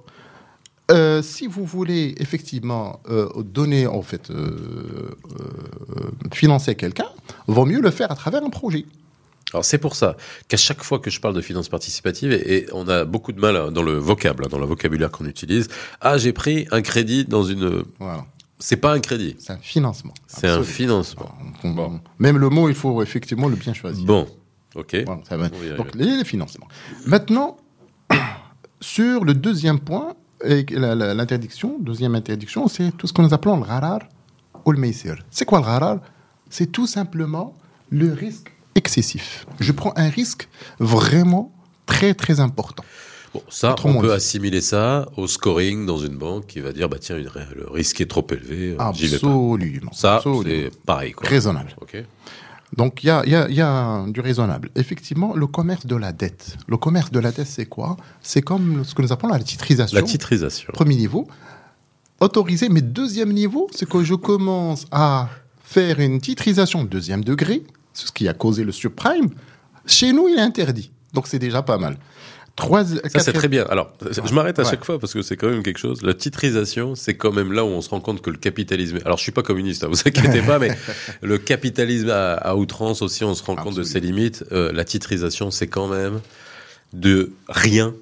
euh, 0.91 1.21
si 1.21 1.47
vous 1.47 1.65
voulez 1.65 2.15
effectivement 2.19 2.99
euh, 3.09 3.29
donner, 3.43 3.87
en 3.87 4.01
fait, 4.01 4.29
euh, 4.29 5.15
financer 6.33 6.75
quelqu'un, 6.75 7.09
vaut 7.47 7.65
mieux 7.65 7.81
le 7.81 7.91
faire 7.91 8.11
à 8.11 8.15
travers 8.15 8.43
un 8.43 8.49
projet. 8.49 8.85
Alors 9.53 9.63
c'est 9.63 9.77
pour 9.77 9.95
ça 9.95 10.17
qu'à 10.47 10.57
chaque 10.57 10.83
fois 10.83 10.99
que 10.99 11.09
je 11.09 11.21
parle 11.21 11.33
de 11.33 11.41
finance 11.41 11.69
participative, 11.69 12.31
et, 12.33 12.57
et 12.57 12.65
on 12.73 12.87
a 12.89 13.05
beaucoup 13.05 13.31
de 13.31 13.39
mal 13.39 13.55
hein, 13.55 13.71
dans 13.71 13.83
le 13.83 13.93
vocable, 13.93 14.45
hein, 14.45 14.47
dans 14.49 14.59
le 14.59 14.65
vocabulaire 14.65 15.11
qu'on 15.11 15.25
utilise, 15.25 15.69
ah 16.01 16.17
j'ai 16.17 16.33
pris 16.33 16.67
un 16.71 16.81
crédit 16.81 17.25
dans 17.25 17.43
une... 17.43 17.83
Voilà. 17.99 18.25
C'est 18.59 18.77
pas 18.77 18.93
un 18.93 18.99
crédit, 18.99 19.35
C'est 19.39 19.53
un 19.53 19.57
financement. 19.57 20.13
c'est 20.27 20.47
un 20.47 20.63
financement. 20.63 21.29
On- 21.63 21.67
on- 21.69 21.71
Bon. 21.73 21.99
Même 22.19 22.37
le 22.37 22.49
mot, 22.49 22.69
il 22.69 22.75
faut 22.75 23.01
effectivement 23.03 23.47
le 23.49 23.55
bien 23.57 23.73
choisir. 23.73 24.05
Bon, 24.05 24.27
ok. 24.75 24.95
Voilà, 25.05 25.21
ça 25.27 25.35
va. 25.37 25.49
Donc, 25.49 25.93
les, 25.95 26.17
les 26.17 26.23
financements. 26.25 26.67
Maintenant, 27.05 27.57
sur 28.79 29.25
le 29.25 29.33
deuxième 29.33 29.79
point, 29.79 30.13
l'interdiction, 30.43 31.77
deuxième 31.79 32.15
interdiction, 32.15 32.67
c'est 32.67 32.91
tout 32.97 33.07
ce 33.07 33.13
que 33.13 33.21
nous 33.21 33.33
appelons 33.33 33.57
le 33.57 33.65
gharar 33.65 33.99
ou 34.65 34.71
le 34.71 34.79
meissir. 34.79 35.15
C'est 35.29 35.45
quoi 35.45 35.59
le 35.59 35.65
gharar? 35.65 35.99
C'est 36.49 36.71
tout 36.71 36.87
simplement 36.87 37.53
le 37.89 38.13
risque 38.13 38.51
excessif. 38.75 39.45
Je 39.59 39.71
prends 39.71 39.93
un 39.95 40.09
risque 40.09 40.47
vraiment 40.79 41.51
très, 41.85 42.13
très 42.13 42.39
important. 42.39 42.83
Bon, 43.35 43.43
ça, 43.49 43.71
Autrement 43.73 43.97
on 43.99 44.01
peut 44.01 44.07
dit. 44.07 44.13
assimiler 44.13 44.61
ça 44.61 45.07
au 45.17 45.27
scoring 45.27 45.85
dans 45.85 45.97
une 45.97 46.15
banque 46.17 46.47
qui 46.47 46.61
va 46.61 46.71
dire, 46.71 46.87
bah 46.87 46.97
tiens, 46.99 47.17
le 47.17 47.29
risque 47.69 47.99
est 47.99 48.05
trop 48.05 48.25
élevé, 48.31 48.75
euh, 48.79 48.93
j'y 48.93 49.07
vais 49.07 49.19
pas. 49.19 49.27
Absolument. 49.27 49.91
Ça, 49.93 50.21
c'est 50.43 50.71
pareil, 50.85 51.11
quoi. 51.11 51.27
Raisonnable. 51.27 51.75
Ok. 51.81 52.01
Donc, 52.77 53.03
il 53.03 53.07
y 53.07 53.09
a, 53.09 53.25
y 53.25 53.35
a- 53.35 53.49
y 53.49 53.61
a 53.61 54.05
du 54.07 54.19
raisonnable. 54.21 54.69
Effectivement, 54.75 55.33
le 55.35 55.47
commerce 55.47 55.85
de 55.85 55.95
la 55.97 56.11
dette. 56.13 56.57
Le 56.67 56.77
commerce 56.77 57.11
de 57.11 57.19
la 57.19 57.31
dette, 57.31 57.47
c'est 57.47 57.65
quoi? 57.67 57.97
C'est 58.21 58.41
comme 58.41 58.83
ce 58.85 58.95
que 58.95 59.01
nous 59.01 59.11
appelons 59.11 59.29
la 59.33 59.39
titrisation. 59.39 59.95
La 59.95 60.03
titrisation. 60.03 60.71
Premier 60.73 60.95
niveau. 60.95 61.27
Autorisé, 62.21 62.69
mais 62.69 62.81
deuxième 62.81 63.33
niveau, 63.33 63.67
c'est 63.75 63.87
que 63.87 64.01
je 64.03 64.15
commence 64.15 64.85
à 64.91 65.27
faire 65.63 65.99
une 65.99 66.21
titrisation 66.21 66.85
deuxième 66.85 67.23
degré, 67.23 67.63
ce 67.93 68.11
qui 68.11 68.27
a 68.29 68.33
causé 68.33 68.63
le 68.63 68.71
subprime. 68.71 69.29
Chez 69.85 70.13
nous, 70.13 70.27
il 70.29 70.37
est 70.37 70.41
interdit. 70.41 70.91
Donc, 71.13 71.27
c'est 71.27 71.39
déjà 71.39 71.61
pas 71.61 71.77
mal. 71.77 71.97
Trois, 72.55 72.85
Ça, 72.85 73.19
c'est 73.19 73.33
très 73.33 73.49
bien. 73.49 73.65
Alors, 73.65 73.91
je 74.01 74.33
m'arrête 74.33 74.57
à 74.59 74.63
Ouais. 74.63 74.69
chaque 74.69 74.85
fois 74.85 74.97
parce 74.97 75.13
que 75.13 75.21
c'est 75.21 75.35
quand 75.35 75.49
même 75.49 75.61
quelque 75.61 75.77
chose. 75.77 76.01
La 76.03 76.13
titrisation, 76.13 76.95
c'est 76.95 77.15
quand 77.15 77.33
même 77.33 77.51
là 77.51 77.65
où 77.65 77.67
on 77.67 77.81
se 77.81 77.89
rend 77.89 77.99
compte 77.99 78.21
que 78.21 78.29
le 78.29 78.37
capitalisme. 78.37 78.99
Alors, 79.03 79.17
je 79.17 79.23
suis 79.23 79.33
pas 79.33 79.43
communiste, 79.43 79.83
hein, 79.83 79.87
vous 79.89 79.99
inquiétez 80.05 80.41
pas, 80.47 80.57
mais 80.57 80.71
le 81.21 81.37
capitalisme 81.37 82.09
à, 82.11 82.33
à 82.35 82.55
outrance 82.55 83.01
aussi, 83.01 83.25
on 83.25 83.33
se 83.35 83.43
rend 83.43 83.55
compte 83.57 83.75
de 83.75 83.83
ses 83.83 83.99
limites. 83.99 84.45
Euh, 84.53 84.71
la 84.71 84.85
titrisation, 84.85 85.51
c'est 85.51 85.67
quand 85.67 85.87
même 85.89 86.21
de 86.93 87.33
rien, 87.49 87.93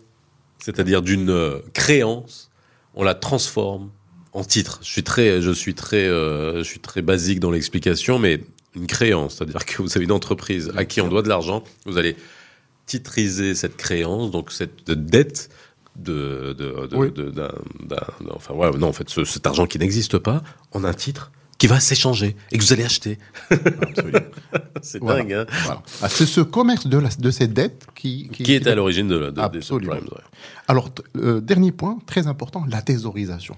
c'est-à-dire 0.60 1.02
d'une 1.02 1.32
euh, 1.32 1.58
créance, 1.74 2.52
on 2.94 3.04
la 3.04 3.16
transforme 3.16 3.90
en 4.34 4.44
titre. 4.44 4.80
Je 4.84 4.90
suis 4.92 5.04
très, 5.04 5.42
je 5.42 5.50
suis 5.52 5.74
très, 5.74 6.08
euh, 6.08 6.58
je 6.60 6.64
suis 6.64 6.80
très 6.80 7.02
basique 7.02 7.40
dans 7.40 7.50
l'explication, 7.50 8.20
mais 8.20 8.42
une 8.76 8.86
créance, 8.88 9.36
c'est-à-dire 9.38 9.66
que 9.66 9.82
vous 9.82 9.90
avez 9.96 10.06
une 10.06 10.12
entreprise 10.12 10.72
à 10.76 10.86
qui 10.86 11.02
on 11.02 11.08
doit 11.08 11.24
de 11.24 11.30
l'argent, 11.30 11.64
vous 11.86 11.98
allez 11.98 12.16
titriser 12.86 13.56
cette 13.56 13.78
créance, 13.78 14.32
donc 14.32 14.52
cette 14.52 14.90
dette 14.92 15.50
de, 15.96 16.54
de, 16.58 16.88
de- 16.88 16.96
Oui. 16.96 17.12
de- 17.12 17.30
d'un, 17.30 17.52
d'un- 17.86 17.98
enfin 18.36 18.54
non 18.78 18.88
en 18.88 18.94
fait 18.94 19.10
ce- 19.10 19.26
cet 19.26 19.46
argent 19.48 19.66
qui 19.68 19.78
n'existe 19.80 20.18
pas 20.18 20.42
en 20.72 20.84
un 20.84 20.94
titre 20.94 21.32
qui 21.60 21.68
va 21.68 21.80
s'échanger 21.80 22.36
et 22.52 22.58
que 22.58 22.64
vous 22.64 22.74
allez 22.74 22.84
acheter. 22.84 23.20
C'est 24.82 25.00
Voilà. 25.00 25.20
dingue, 25.20 25.34
hein 25.34 25.46
Voilà. 25.66 25.82
Ah, 26.02 26.10
c'est 26.10 26.26
ce 26.26 26.42
commerce 26.42 26.88
de, 26.88 26.98
la- 26.98 27.10
de 27.18 27.32
ces 27.32 27.48
dettes 27.48 27.86
qui, 27.96 28.28
Qui 28.30 28.54
est 28.54 28.68
à 28.68 28.76
l'origine 28.76 29.08
de, 29.08 29.16
la- 29.18 29.28
de, 29.32 29.36
des 29.36 29.42
Absolument. 29.42 29.94
subprimes, 29.94 30.10
ouais. 30.14 30.24
Alors, 30.68 30.90
euh, 31.18 31.40
dernier 31.40 31.72
point, 31.72 32.00
très 32.06 32.28
important, 32.28 32.66
la 32.68 32.82
thésaurisation. 32.82 33.56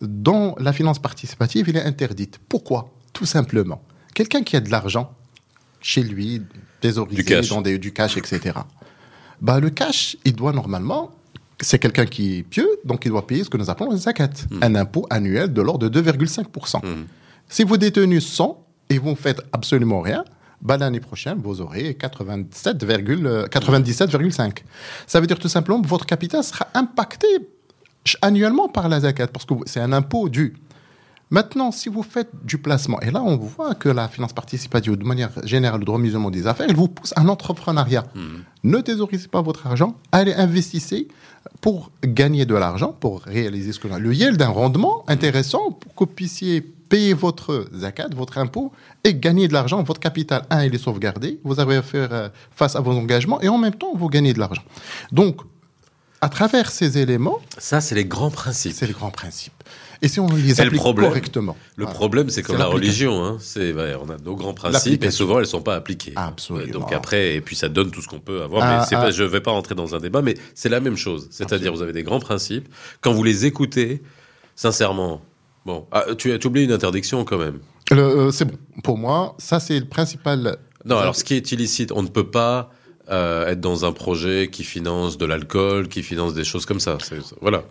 Dans 0.00 0.54
la 0.58 0.72
finance 0.72 0.98
participative, 1.00 1.68
il 1.68 1.76
est 1.76 1.82
interdite. 1.82 2.38
Pourquoi? 2.48 2.92
Tout 3.12 3.26
simplement. 3.26 3.82
Quelqu'un 4.14 4.42
qui 4.42 4.56
a 4.56 4.60
de 4.60 4.70
l'argent 4.70 5.14
chez 5.80 6.02
lui, 6.02 6.42
thésaurisé 6.82 7.22
Du 7.22 7.24
cash. 7.24 7.48
dans 7.48 7.62
des- 7.62 7.78
du 7.78 7.92
cash, 7.92 8.16
etc. 8.18 8.58
Bah, 9.40 9.58
le 9.58 9.70
cash, 9.70 10.16
il 10.26 10.34
doit 10.36 10.52
normalement, 10.52 11.10
c'est 11.60 11.78
quelqu'un 11.78 12.04
qui 12.06 12.38
est 12.38 12.42
pieux, 12.42 12.68
donc 12.84 13.04
il 13.06 13.08
doit 13.10 13.26
payer 13.26 13.44
ce 13.44 13.48
que 13.50 13.56
nous 13.56 13.70
appelons 13.70 13.90
le 13.90 13.96
zakat, 13.96 14.30
un 14.60 14.74
impôt 14.74 15.06
annuel 15.08 15.52
de 15.52 15.62
l'ordre 15.62 15.88
de 15.88 16.00
2,5%. 16.00 16.80
Mhm. 16.84 17.06
Si 17.48 17.64
vous 17.64 17.76
détenez 17.78 18.20
100 18.20 18.64
et 18.90 18.98
vous 18.98 19.10
ne 19.10 19.14
faites 19.14 19.40
absolument 19.52 20.00
rien, 20.00 20.24
bah, 20.60 20.76
l'année 20.76 21.00
prochaine, 21.00 21.38
vous 21.42 21.60
aurez 21.60 21.94
87, 21.94 22.84
euh, 22.84 23.46
97,5. 23.48 24.64
Ça 25.06 25.18
veut 25.20 25.26
dire 25.26 25.38
tout 25.38 25.48
simplement 25.48 25.80
que 25.82 25.88
votre 25.88 26.06
capital 26.06 26.44
sera 26.44 26.68
impacté 26.74 27.26
annuellement 28.20 28.68
par 28.68 28.88
la 28.88 29.00
zakat, 29.00 29.28
parce 29.28 29.44
que 29.44 29.54
c'est 29.66 29.80
un 29.80 29.92
impôt 29.92 30.28
dû. 30.28 30.54
Maintenant, 31.32 31.72
si 31.72 31.88
vous 31.88 32.02
faites 32.02 32.28
du 32.44 32.58
placement, 32.58 33.00
et 33.00 33.10
là 33.10 33.22
on 33.22 33.38
voit 33.38 33.74
que 33.74 33.88
la 33.88 34.06
finance 34.06 34.34
participative, 34.34 34.96
de 34.96 35.04
manière 35.04 35.30
générale, 35.44 35.80
le 35.80 35.86
droit 35.86 35.98
musulman 35.98 36.30
des 36.30 36.46
affaires, 36.46 36.66
il 36.68 36.76
vous 36.76 36.88
pousse 36.88 37.14
à 37.16 37.22
l'entrepreneuriat. 37.24 38.04
Ne 38.64 38.78
thésaurisez 38.80 39.28
pas 39.28 39.40
votre 39.40 39.66
argent, 39.66 39.96
allez 40.12 40.34
investissez 40.34 41.08
pour 41.62 41.90
gagner 42.04 42.44
de 42.44 42.54
l'argent, 42.54 42.94
pour 43.00 43.22
réaliser 43.22 43.72
ce 43.72 43.80
que 43.80 43.88
l'on 43.88 43.94
a. 43.94 43.98
Le 43.98 44.12
yield 44.12 44.36
d'un 44.36 44.48
rendement 44.48 45.04
intéressant 45.08 45.70
pour 45.72 45.94
que 45.94 46.00
vous 46.04 46.14
puissiez 46.14 46.60
payer 46.60 47.14
votre 47.14 47.64
zakat, 47.74 48.08
votre 48.14 48.36
impôt, 48.36 48.70
et 49.02 49.14
gagner 49.14 49.48
de 49.48 49.54
l'argent. 49.54 49.82
Votre 49.82 50.00
capital, 50.00 50.42
un, 50.50 50.64
il 50.66 50.74
est 50.74 50.78
sauvegardé, 50.78 51.40
vous 51.44 51.58
avez 51.58 51.76
à 51.76 51.82
faire 51.82 52.12
euh, 52.12 52.28
face 52.54 52.76
à 52.76 52.80
vos 52.80 52.92
engagements, 52.92 53.40
et 53.40 53.48
en 53.48 53.56
même 53.56 53.74
temps, 53.74 53.92
vous 53.96 54.10
gagnez 54.10 54.34
de 54.34 54.38
l'argent. 54.38 54.62
Donc, 55.10 55.36
à 56.20 56.28
travers 56.28 56.70
ces 56.70 56.98
éléments, 56.98 57.38
Ça, 57.56 57.80
c'est 57.80 57.94
les 57.94 58.04
grands 58.04 58.30
principes. 58.30 58.72
c'est 58.74 58.86
le 58.86 58.92
grand 58.92 59.10
principe. 59.10 59.54
Et 60.02 60.08
si 60.08 60.18
on 60.18 60.26
les 60.26 60.50
Et 60.50 60.54
le 60.54 60.66
applique 60.66 60.80
problème- 60.80 61.08
correctement 61.08 61.56
Le 61.76 61.84
voilà. 61.84 61.96
problème, 61.96 62.28
c'est 62.28 62.42
comme 62.42 62.58
la 62.58 62.66
religion. 62.66 63.24
Hein. 63.24 63.36
C'est, 63.40 63.72
on 63.72 64.10
a 64.10 64.16
nos 64.24 64.34
grands 64.34 64.52
principes 64.52 65.04
et 65.04 65.10
souvent 65.12 65.38
elles 65.38 65.46
sont 65.46 65.62
pas 65.62 65.76
appliquées. 65.76 66.12
Absolument. 66.16 66.72
Donc 66.72 66.92
après, 66.92 67.36
et 67.36 67.40
puis 67.40 67.54
ça 67.54 67.68
donne 67.68 67.92
tout 67.92 68.02
ce 68.02 68.08
qu'on 68.08 68.18
peut 68.18 68.42
avoir. 68.42 68.64
Ah, 68.64 68.86
mais 68.90 68.96
ah. 68.96 69.00
pas, 69.00 69.10
je 69.12 69.22
vais 69.22 69.40
pas 69.40 69.52
rentrer 69.52 69.76
dans 69.76 69.94
un 69.94 70.00
débat, 70.00 70.20
mais 70.20 70.34
c'est 70.54 70.68
la 70.68 70.80
même 70.80 70.96
chose. 70.96 71.28
C'est-à-dire, 71.30 71.72
vous 71.72 71.82
avez 71.82 71.92
des 71.92 72.02
grands 72.02 72.20
principes. 72.20 72.68
Quand 73.00 73.12
vous 73.12 73.22
les 73.22 73.46
écoutez, 73.46 74.02
sincèrement, 74.56 75.22
bon, 75.64 75.86
ah, 75.92 76.04
tu 76.18 76.32
as 76.32 76.46
oublié 76.46 76.66
une 76.66 76.72
interdiction 76.72 77.24
quand 77.24 77.38
même. 77.38 77.60
Euh, 77.92 78.30
c'est 78.32 78.44
bon. 78.44 78.56
Pour 78.82 78.98
moi, 78.98 79.36
ça, 79.38 79.60
c'est 79.60 79.78
le 79.78 79.86
principal. 79.86 80.56
Non, 80.84 80.98
alors 80.98 81.14
ce 81.14 81.22
qui 81.22 81.34
est 81.34 81.52
illicite, 81.52 81.92
on 81.92 82.02
ne 82.02 82.08
peut 82.08 82.28
pas 82.28 82.70
euh, 83.10 83.48
être 83.48 83.60
dans 83.60 83.84
un 83.84 83.92
projet 83.92 84.48
qui 84.50 84.64
finance 84.64 85.16
de 85.16 85.26
l'alcool, 85.26 85.88
qui 85.88 86.02
finance 86.02 86.34
des 86.34 86.44
choses 86.44 86.66
comme 86.66 86.80
ça. 86.80 86.98
Voilà. 87.40 87.62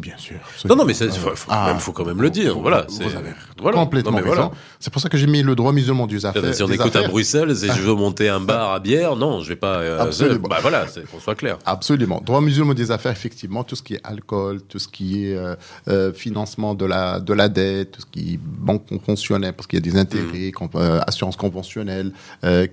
Bien 0.00 0.16
sûr. 0.16 0.36
Non, 0.64 0.76
non, 0.76 0.84
mais 0.84 0.96
il 0.96 1.10
faut, 1.10 1.36
faut, 1.36 1.50
ah, 1.50 1.76
faut, 1.78 1.92
quand 1.92 2.04
même 2.06 2.22
le 2.22 2.30
dire. 2.30 2.58
voilà, 2.58 2.86
vous 2.88 3.02
avez 3.02 3.34
voilà. 3.60 3.78
complètement 3.78 4.16
raison. 4.16 4.26
Voilà. 4.28 4.50
C'est 4.80 4.90
pour 4.90 5.00
ça 5.00 5.08
que 5.08 5.18
j'ai 5.18 5.26
mis 5.26 5.42
le 5.42 5.54
droit 5.54 5.72
musulman 5.72 6.06
du 6.06 6.24
affaires. 6.24 6.54
Si 6.54 6.62
on 6.62 6.70
écoute 6.70 6.96
à 6.96 7.06
Bruxelles, 7.06 7.54
si 7.54 7.66
je 7.66 7.82
veux 7.82 7.94
monter 7.94 8.28
un 8.28 8.40
bar 8.40 8.72
à 8.72 8.80
bière, 8.80 9.14
non, 9.14 9.42
je 9.42 9.50
vais 9.50 9.56
pas. 9.56 9.80
Euh, 9.80 10.00
Absolument. 10.00 10.48
Bah 10.48 10.58
voilà, 10.62 10.86
qu'on 11.12 11.20
soit 11.20 11.34
clair. 11.34 11.58
Absolument. 11.66 12.22
Droit 12.24 12.40
musulman 12.40 12.74
des 12.74 12.90
affaires, 12.90 13.12
effectivement, 13.12 13.62
tout 13.62 13.76
ce 13.76 13.82
qui 13.82 13.94
est 13.94 14.00
alcool, 14.02 14.62
tout 14.62 14.78
ce 14.78 14.88
qui 14.88 15.26
est 15.26 15.36
euh, 15.36 15.54
euh, 15.88 16.12
financement 16.12 16.74
de 16.74 16.86
la 16.86 17.20
de 17.20 17.34
la 17.34 17.48
dette, 17.48 17.92
tout 17.92 18.00
ce 18.00 18.06
qui 18.06 18.34
est 18.34 18.40
banque 18.42 18.86
conventionnelle, 18.86 19.52
parce 19.52 19.66
qu'il 19.66 19.78
y 19.78 19.82
a 19.88 19.92
des 19.92 19.98
intérêts, 19.98 20.50
mmh. 20.58 21.00
assurance 21.06 21.36
conventionnelle, 21.36 22.12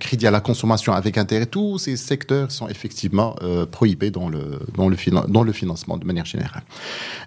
crédit 0.00 0.26
à 0.26 0.30
la 0.30 0.40
consommation 0.40 0.94
avec 0.94 1.18
intérêt, 1.18 1.46
tous 1.46 1.78
ces 1.78 1.96
secteurs 1.96 2.50
sont 2.50 2.68
effectivement 2.68 3.36
prohibés 3.70 4.10
dans 4.10 4.28
le 4.28 4.58
dans 4.76 4.88
le 4.88 4.96
dans 5.28 5.42
le 5.42 5.52
financement 5.52 5.96
de 5.96 6.06
manière 6.06 6.24
générale. 6.24 6.62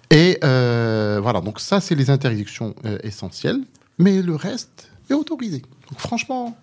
Et 0.10 0.38
euh, 0.44 1.20
voilà, 1.22 1.40
donc 1.42 1.60
ça, 1.60 1.80
c'est 1.80 1.96
les 1.96 2.10
interdictions 2.10 2.76
euh, 2.86 2.98
essentielles, 3.04 3.62
mais 3.98 4.22
le 4.22 4.36
reste 4.36 4.90
est 5.10 5.14
autorisé. 5.14 5.60
Donc 5.90 6.00
franchement, 6.00 6.58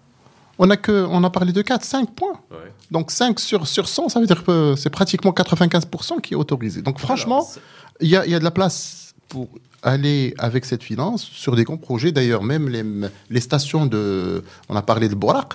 on 0.58 0.68
a, 0.70 0.76
que, 0.76 1.06
on 1.08 1.24
a 1.24 1.30
parlé 1.30 1.52
de 1.52 1.62
4, 1.62 1.84
5 1.84 2.14
points. 2.14 2.40
Donc 2.90 3.10
5 3.10 3.40
sur, 3.40 3.66
sur 3.66 3.88
100, 3.88 4.10
ça 4.10 4.20
veut 4.20 4.26
dire 4.26 4.44
que 4.44 4.74
c'est 4.76 4.90
pratiquement 4.90 5.30
95% 5.30 6.20
qui 6.20 6.34
est 6.34 6.36
autorisé. 6.36 6.82
Donc 6.82 6.98
franchement, 6.98 7.46
il 8.00 8.08
y 8.08 8.16
a, 8.16 8.26
y 8.26 8.34
a 8.34 8.38
de 8.38 8.44
la 8.44 8.50
place 8.50 9.14
pour 9.28 9.48
aller 9.82 10.34
avec 10.38 10.64
cette 10.64 10.82
finance 10.82 11.22
sur 11.22 11.54
des 11.54 11.64
grands 11.64 11.76
projets. 11.76 12.12
D'ailleurs, 12.12 12.42
même 12.42 12.68
les, 12.68 12.84
les, 13.30 13.40
stations 13.40 13.86
de... 13.86 14.42
On 14.68 14.76
a 14.76 14.82
parlé 14.82 15.08
de 15.08 15.14
Borak. 15.14 15.54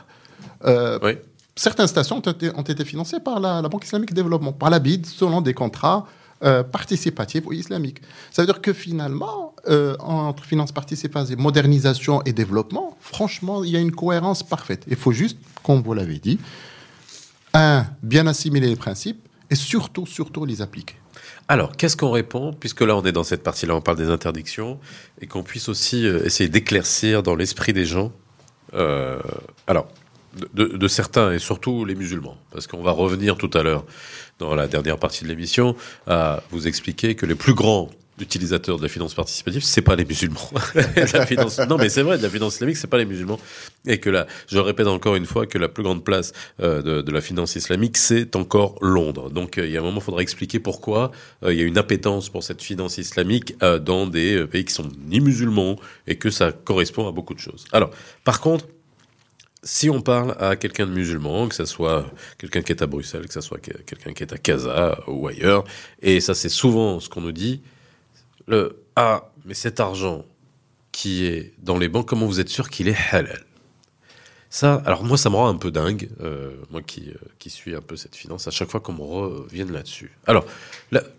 Euh, 0.66 1.16
certaines 1.56 1.88
stations 1.88 2.18
ont 2.18 2.32
été, 2.32 2.50
ont 2.56 2.62
été 2.62 2.86
financées 2.86 3.20
par 3.20 3.40
la, 3.40 3.62
la, 3.62 3.70
Banque 3.70 3.86
islamique 3.86 4.12
de 4.12 4.16
développement, 4.16 4.54
par 4.54 4.70
la 4.70 4.80
BID, 4.80 5.06
selon 5.06 5.42
des 5.42 5.54
contrats 5.54 6.08
euh, 6.44 6.62
participative 6.62 7.48
ou 7.48 7.54
islamique. 7.54 8.02
Ça 8.30 8.42
veut 8.42 8.46
dire 8.46 8.60
que 8.60 8.74
finalement, 8.74 9.56
euh, 9.70 9.96
entre 10.00 10.44
finances 10.44 10.74
participatives, 10.74 11.38
modernisation 11.38 12.22
et 12.24 12.34
développement, 12.34 12.98
franchement, 13.00 13.64
il 13.64 13.72
y 13.72 13.78
a 13.78 13.80
une 13.80 13.94
cohérence 13.94 14.44
parfaite. 14.44 14.84
Il 14.90 14.98
faut 14.98 15.14
juste, 15.14 15.38
comme 15.64 15.82
vous 15.82 15.94
l'avez 15.94 16.20
dit, 16.20 16.40
un, 17.54 17.86
bien 18.02 18.28
assimiler 18.28 18.68
les 18.68 18.76
principes 18.76 19.26
et 19.50 19.56
surtout, 19.56 20.06
surtout 20.06 20.44
les 20.44 20.62
appliquer. 20.62 20.96
Alors, 21.48 21.78
qu'est-ce 21.78 21.96
qu'on 21.96 22.12
répond, 22.12 22.52
puisque 22.52 22.82
là 22.82 22.98
on 22.98 23.04
est 23.04 23.14
dans 23.14 23.24
cette 23.24 23.44
partie-là, 23.44 23.76
on 23.76 23.82
parle 23.82 23.98
des 23.98 24.10
interdictions, 24.10 24.80
et 25.22 25.28
qu'on 25.28 25.44
puisse 25.44 25.70
aussi 25.70 26.06
euh, 26.06 26.26
essayer 26.26 26.50
d'éclaircir 26.50 27.24
dans 27.24 27.36
l'esprit 27.36 27.72
des 27.72 27.86
gens. 27.86 28.12
alors, 29.68 29.88
de, 30.54 30.88
certains 30.88 31.32
et 31.32 31.40
surtout 31.40 31.86
les 31.86 31.96
musulmans, 31.96 32.38
parce 32.52 32.68
qu'on 32.68 32.82
va 32.82 32.92
revenir 32.92 33.38
tout 33.38 33.52
à 33.54 33.64
l'heure 33.64 33.86
dans 34.40 34.56
la 34.56 34.68
dernière 34.68 34.98
partie 34.98 35.24
de 35.24 35.30
l'émission 35.30 35.76
à 36.08 36.44
vous 36.52 36.68
expliquer 36.68 37.16
que 37.16 37.26
les 37.26 37.36
plus 37.36 37.54
grands 37.54 37.90
utilisateurs 38.20 38.78
de 38.78 38.84
la 38.84 38.90
finance 38.90 39.14
participative, 39.14 39.64
c'est 39.64 39.82
pas 39.82 39.96
les 39.96 40.06
musulmans. 40.06 40.50
non, 41.68 41.78
mais 41.78 41.90
c'est 41.90 42.04
vrai, 42.04 42.18
de 42.18 42.24
la 42.24 42.30
finance 42.30 42.56
islamique, 42.56 42.78
c'est 42.78 42.88
pas 42.88 42.98
les 42.98 43.06
musulmans. 43.06 43.40
Et 43.88 44.00
que 44.00 44.10
là, 44.10 44.28
je 44.48 44.60
répète 44.60 44.88
encore 44.88 45.16
une 45.16 45.26
fois 45.26 45.48
que 45.48 45.58
la 45.58 45.68
plus 45.68 45.84
grande 45.84 46.04
place 46.04 46.32
euh, 46.62 47.02
de, 47.02 47.12
la 47.12 47.22
finance 47.22 47.56
islamique, 47.56 47.98
c'est 47.98 48.36
encore 48.36 48.76
Londres. 48.82 49.30
Donc, 49.30 49.58
euh, 49.58 49.66
il 49.66 49.72
y 49.72 49.78
a 49.78 49.82
un 49.82 49.84
moment, 49.84 49.98
il 50.00 50.04
faudra 50.04 50.22
expliquer 50.22 50.60
pourquoi 50.60 51.12
euh, 51.44 51.54
il 51.54 51.60
y 51.60 51.64
a 51.64 51.66
une 51.66 51.78
appétence 51.78 52.30
pour 52.30 52.44
cette 52.44 52.62
finance 52.62 52.98
islamique 52.98 53.56
dans 53.60 54.06
des 54.06 54.46
pays 54.46 54.66
qui 54.66 54.74
sont 54.74 54.88
ni 55.08 55.20
musulmans 55.20 55.78
et 56.08 56.18
que 56.18 56.30
ça 56.30 56.52
correspond 56.52 57.08
à 57.08 57.12
beaucoup 57.12 57.34
de 57.34 57.40
choses. 57.40 57.66
Alors, 57.72 57.90
par 58.24 58.42
contre, 58.42 58.66
si 59.64 59.90
on 59.90 60.02
parle 60.02 60.36
à 60.40 60.56
quelqu'un 60.56 60.86
de 60.86 60.92
musulman, 60.92 61.48
que 61.48 61.56
ce 61.56 61.66
soit 61.66 62.06
quelqu'un 62.38 62.62
qui 62.62 62.74
est 62.74 62.82
à 62.82 62.88
Bruxelles, 62.88 63.28
que 63.28 63.34
ce 63.34 63.42
soit 63.42 63.60
quelqu'un 63.60 64.14
qui 64.14 64.24
est 64.24 64.34
à 64.34 64.38
Casa 64.38 65.00
ou 65.08 65.28
ailleurs, 65.28 65.64
et 66.02 66.20
ça 66.20 66.34
c'est 66.36 66.50
souvent 66.50 67.00
ce 67.00 67.10
qu'on 67.10 67.22
nous 67.22 67.32
dit, 67.32 67.62
le 68.48 68.84
Ah, 68.96 69.32
mais 69.46 69.54
cet 69.54 69.80
argent 69.80 70.26
qui 70.92 71.26
est 71.26 71.54
dans 71.60 71.78
les 71.78 71.90
banques, 71.90 72.08
comment 72.08 72.28
vous 72.28 72.40
êtes 72.40 72.50
sûr 72.50 72.70
qu'il 72.70 72.88
est 72.88 72.98
halal? 73.12 73.44
Ça, 74.54 74.84
alors 74.86 75.04
moi, 75.04 75.18
ça 75.18 75.32
me 75.32 75.36
rend 75.36 75.48
un 75.48 75.56
peu 75.56 75.72
dingue, 75.72 76.10
euh, 76.22 76.52
moi 76.70 76.84
qui, 76.84 77.10
euh, 77.10 77.18
qui 77.40 77.50
suis 77.50 77.74
un 77.74 77.82
peu 77.82 77.96
cette 77.96 78.16
finance, 78.16 78.48
à 78.48 78.52
chaque 78.52 78.70
fois 78.70 78.80
qu'on 78.82 78.94
me 78.94 79.02
revienne 79.02 79.72
là-dessus. 79.72 80.12
Alors, 80.28 80.46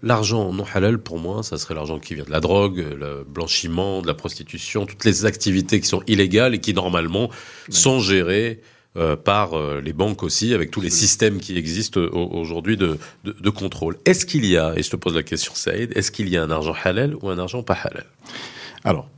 l'argent 0.05 0.53
non 0.53 0.65
halal, 0.73 0.99
pour 0.99 1.19
moi, 1.19 1.43
ça 1.43 1.59
serait 1.59 1.75
l'argent 1.75 1.99
qui 1.99 2.15
vient 2.15 2.23
de 2.23 2.31
la 2.31 2.39
drogue, 2.39 2.87
le 2.97 3.27
blanchiment, 3.29 4.03
de 4.03 4.07
la 4.07 4.15
prostitution, 4.15 4.87
toutes 4.87 5.05
les 5.05 5.25
activités 5.25 5.81
qui 5.81 5.89
sont 5.89 6.05
illégales 6.07 6.55
et 6.55 6.61
qui, 6.61 6.75
normalement, 6.75 7.29
sont 7.71 7.99
gérées 7.99 8.63
euh, 8.97 9.17
par 9.17 9.59
les 9.81 9.93
banques 9.93 10.23
aussi, 10.23 10.55
avec 10.55 10.71
tous 10.71 10.81
les 10.81 10.91
systèmes 10.91 11.41
qui 11.41 11.59
existent 11.59 12.01
aujourd'hui 12.01 12.77
de, 12.77 12.99
de, 13.25 13.51
contrôle. 13.51 13.99
Est-ce 14.05 14.27
qu'il 14.27 14.47
y 14.47 14.57
a, 14.57 14.75
et 14.77 14.85
je 14.85 14.91
te 14.91 14.97
pose 14.97 15.17
la 15.17 15.25
question 15.25 15.57
Saïd, 15.57 15.91
est-ce 15.97 16.13
qu'il 16.13 16.29
y 16.29 16.37
a 16.37 16.43
un 16.45 16.53
argent 16.53 16.77
halal 16.85 17.17
ou 17.21 17.31
un 17.31 17.39
argent 17.41 17.65
pas 17.65 17.75
halal? 17.75 18.07
Alors, 18.85 19.09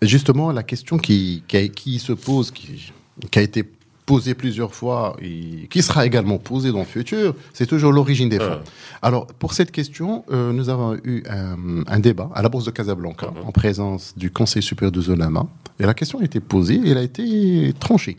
justement, 0.00 0.52
la 0.52 0.62
question 0.62 0.96
qui, 0.96 1.42
qui, 1.46 1.70
qui 1.70 1.98
se 1.98 2.14
pose, 2.14 2.50
qui, 2.50 2.92
qui 3.30 3.38
a 3.38 3.42
été 3.42 3.64
posé 4.08 4.32
plusieurs 4.34 4.74
fois 4.74 5.16
et 5.20 5.68
qui 5.68 5.82
sera 5.82 6.06
également 6.06 6.38
posé 6.38 6.72
dans 6.72 6.78
le 6.78 6.86
futur, 6.86 7.34
c'est 7.52 7.66
toujours 7.66 7.92
l'origine 7.92 8.30
des 8.30 8.38
fonds. 8.38 8.60
Alors, 9.02 9.26
pour 9.26 9.52
cette 9.52 9.70
question, 9.70 10.24
euh, 10.32 10.50
nous 10.50 10.70
avons 10.70 10.96
eu 11.04 11.22
un, 11.28 12.00
débat 12.00 12.30
à 12.34 12.40
la 12.40 12.48
Bourse 12.48 12.64
de 12.64 12.70
Casablanca 12.70 13.26
uh-huh. 13.26 13.46
en 13.46 13.52
présence 13.52 14.14
du 14.16 14.30
Conseil 14.30 14.62
supérieur 14.62 14.92
de 14.92 15.00
Zonama. 15.02 15.46
Et 15.78 15.84
la 15.84 15.92
question 15.92 16.20
a 16.20 16.24
été 16.24 16.40
posée 16.40 16.80
et 16.82 16.90
elle 16.92 16.96
a 16.96 17.02
été 17.02 17.74
tranchée. 17.78 18.16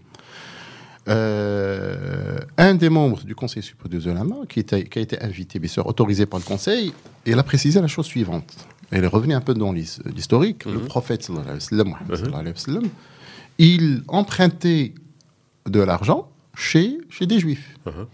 Euh, 1.08 2.38
un 2.58 2.76
des 2.76 2.90
membres 2.90 3.24
du 3.24 3.34
Conseil 3.34 3.64
supérieur 3.64 3.90
de 3.90 4.00
Zonama, 4.00 4.36
qui, 4.48 4.64
qui 4.64 5.00
a 5.00 5.02
été 5.02 5.20
invité, 5.24 5.58
bien 5.58 5.70
sûr, 5.70 5.88
autorisé 5.88 6.28
par 6.28 6.40
le 6.40 6.46
Conseil, 6.46 6.94
il 7.26 7.40
a 7.40 7.44
précisé 7.44 7.82
la 7.82 7.88
chose 7.88 8.06
suivante. 8.06 8.54
Elle 8.92 9.06
est 9.06 9.08
revenue 9.08 9.34
un 9.34 9.42
peu 9.42 9.56
dans 9.56 9.72
l'historique. 9.72 10.66
Le 10.66 10.74
uh-huh. 10.74 10.86
prophète, 10.86 11.24
sallallahu 11.24 11.48
alayhi 11.48 11.58
wa 12.10 12.56
sallam, 12.56 12.84
uh-huh 12.84 12.90
il 13.60 14.04
empruntait 14.08 14.95
de 15.67 15.80
l'argent 15.82 16.32
chez, 16.56 16.98
chez 17.10 17.28
des 17.28 17.39
juifs. 17.39 17.76
Uh-huh. 17.86 18.08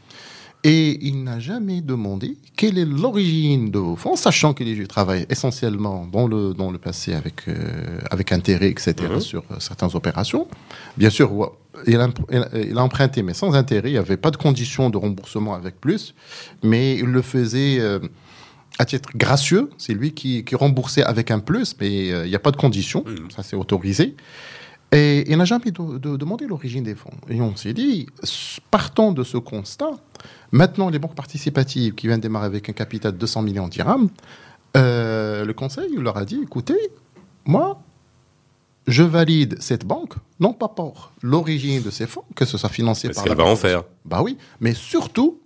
Et 0.68 0.98
il 1.06 1.24
n'a 1.24 1.40
jamais 1.40 1.82
demandé 1.82 2.38
quelle 2.58 2.80
est 2.80 2.86
l'origine 2.86 3.70
de 3.70 3.78
vos 3.78 3.96
fonds, 3.96 4.16
sachant 4.16 4.56
que 4.56 4.64
les 4.64 4.74
Juifs 4.74 4.88
travaillent 4.88 5.28
essentiellement 5.30 6.08
dans 6.12 6.28
le, 6.28 6.56
dans 6.56 6.72
le 6.72 6.80
passé 6.80 7.14
avec, 7.14 7.48
euh, 7.48 8.00
avec 8.10 8.32
intérêt, 8.32 8.70
etc., 8.70 8.96
uh-huh. 9.00 9.20
sur 9.20 9.44
euh, 9.52 9.58
certaines 9.60 9.92
opérations. 9.94 10.48
Bien 10.98 11.12
sûr, 11.12 11.56
il 11.86 11.98
a, 11.98 12.10
il 12.56 12.80
a, 12.80 12.82
emprunté, 12.82 13.22
mais 13.22 13.36
sans 13.36 13.54
intérêt. 13.54 13.90
Il 13.90 13.94
n'y 13.94 14.00
avait 14.00 14.18
pas 14.18 14.32
de 14.32 14.38
condition 14.38 14.90
de 14.90 14.98
remboursement 14.98 15.54
avec 15.54 15.80
plus, 15.80 16.16
mais 16.64 16.96
il 16.96 17.06
le 17.06 17.22
faisait 17.22 17.78
euh, 17.80 18.00
à 18.80 18.86
titre 18.86 19.10
gracieux. 19.16 19.70
C'est 19.78 19.94
lui 19.94 20.14
qui, 20.14 20.44
qui, 20.44 20.56
remboursait 20.56 21.04
avec 21.04 21.30
un 21.30 21.38
plus, 21.38 21.76
mais 21.80 22.08
il 22.08 22.30
n'y 22.30 22.36
a 22.36 22.40
pas 22.40 22.52
de 22.52 22.58
condition. 22.58 23.04
Mm. 23.06 23.30
Ça, 23.30 23.44
c'est 23.44 23.56
autorisé. 23.56 24.16
Et 24.96 25.30
il 25.30 25.38
n'a 25.38 25.44
jamais 25.44 25.72
demandé 25.72 26.48
l'origine 26.48 26.84
des 26.84 26.96
fonds. 26.96 27.12
Et 27.30 27.42
on 27.42 27.56
s'est 27.58 27.74
dit, 27.74 28.08
partant 28.72 29.12
de 29.12 29.26
ce 29.26 29.38
constat, 29.38 29.92
maintenant 30.54 30.90
les 30.90 31.00
banques 31.00 31.16
participatives 31.16 31.94
qui 31.96 32.08
viennent 32.08 32.22
démarrer 32.22 32.46
avec 32.46 32.70
un 32.70 32.74
capital 32.74 33.12
de 33.12 33.18
200 33.18 33.42
millions 33.42 33.66
de 33.66 33.72
dirhams, 33.72 34.08
euh, 34.78 35.44
le 35.44 35.54
conseil 35.54 35.94
leur 35.98 36.16
a 36.16 36.24
dit, 36.24 36.40
écoutez, 36.42 36.80
moi, 37.44 37.82
je 38.88 39.04
valide 39.04 39.58
cette 39.60 39.86
banque, 39.86 40.14
non 40.40 40.54
pas 40.54 40.70
pour 40.70 41.12
l'origine 41.22 41.82
de 41.82 41.90
ces 41.90 42.08
fonds, 42.08 42.24
que 42.34 42.46
ce 42.46 42.58
soit 42.58 42.70
financé 42.70 43.10
par... 43.10 43.24
Ce 43.24 43.28
qu'elle 43.28 43.38
va 43.38 43.44
en 43.44 43.58
faire. 43.58 43.84
Bah 44.06 44.22
oui, 44.24 44.38
mais 44.62 44.74
surtout, 44.74 45.42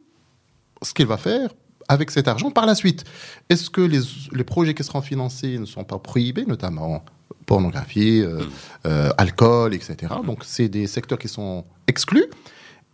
ce 0.84 0.94
qu'il 0.94 1.08
va 1.08 1.18
faire 1.18 1.50
avec 1.88 2.12
cet 2.12 2.28
argent 2.28 2.52
par 2.52 2.68
la 2.68 2.76
suite. 2.76 3.04
Est-ce 3.50 3.72
que 3.72 3.82
les, 3.82 4.02
les 4.32 4.44
projets 4.44 4.76
qui 4.76 4.84
seront 4.84 5.02
financés 5.02 5.58
ne 5.58 5.66
sont 5.66 5.84
pas 5.84 5.98
prohibés, 5.98 6.46
notamment 6.46 7.04
pornographie, 7.46 8.22
euh, 8.22 8.42
euh, 8.86 9.10
alcool, 9.18 9.74
etc. 9.74 10.14
Donc, 10.26 10.44
c'est 10.44 10.70
des 10.70 10.88
secteurs 10.88 11.18
qui 11.18 11.28
sont 11.28 11.66
exclus. 11.88 12.26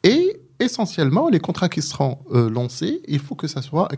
Et 0.04 0.40
essentiellement, 0.60 1.30
les 1.30 1.40
contrats 1.40 1.68
qui 1.68 1.82
seront 1.82 2.20
euh, 2.34 2.50
lancés, 2.50 3.02
il 3.08 3.20
faut 3.20 3.36
que 3.36 3.48
ça 3.48 3.62
soit 3.62 3.90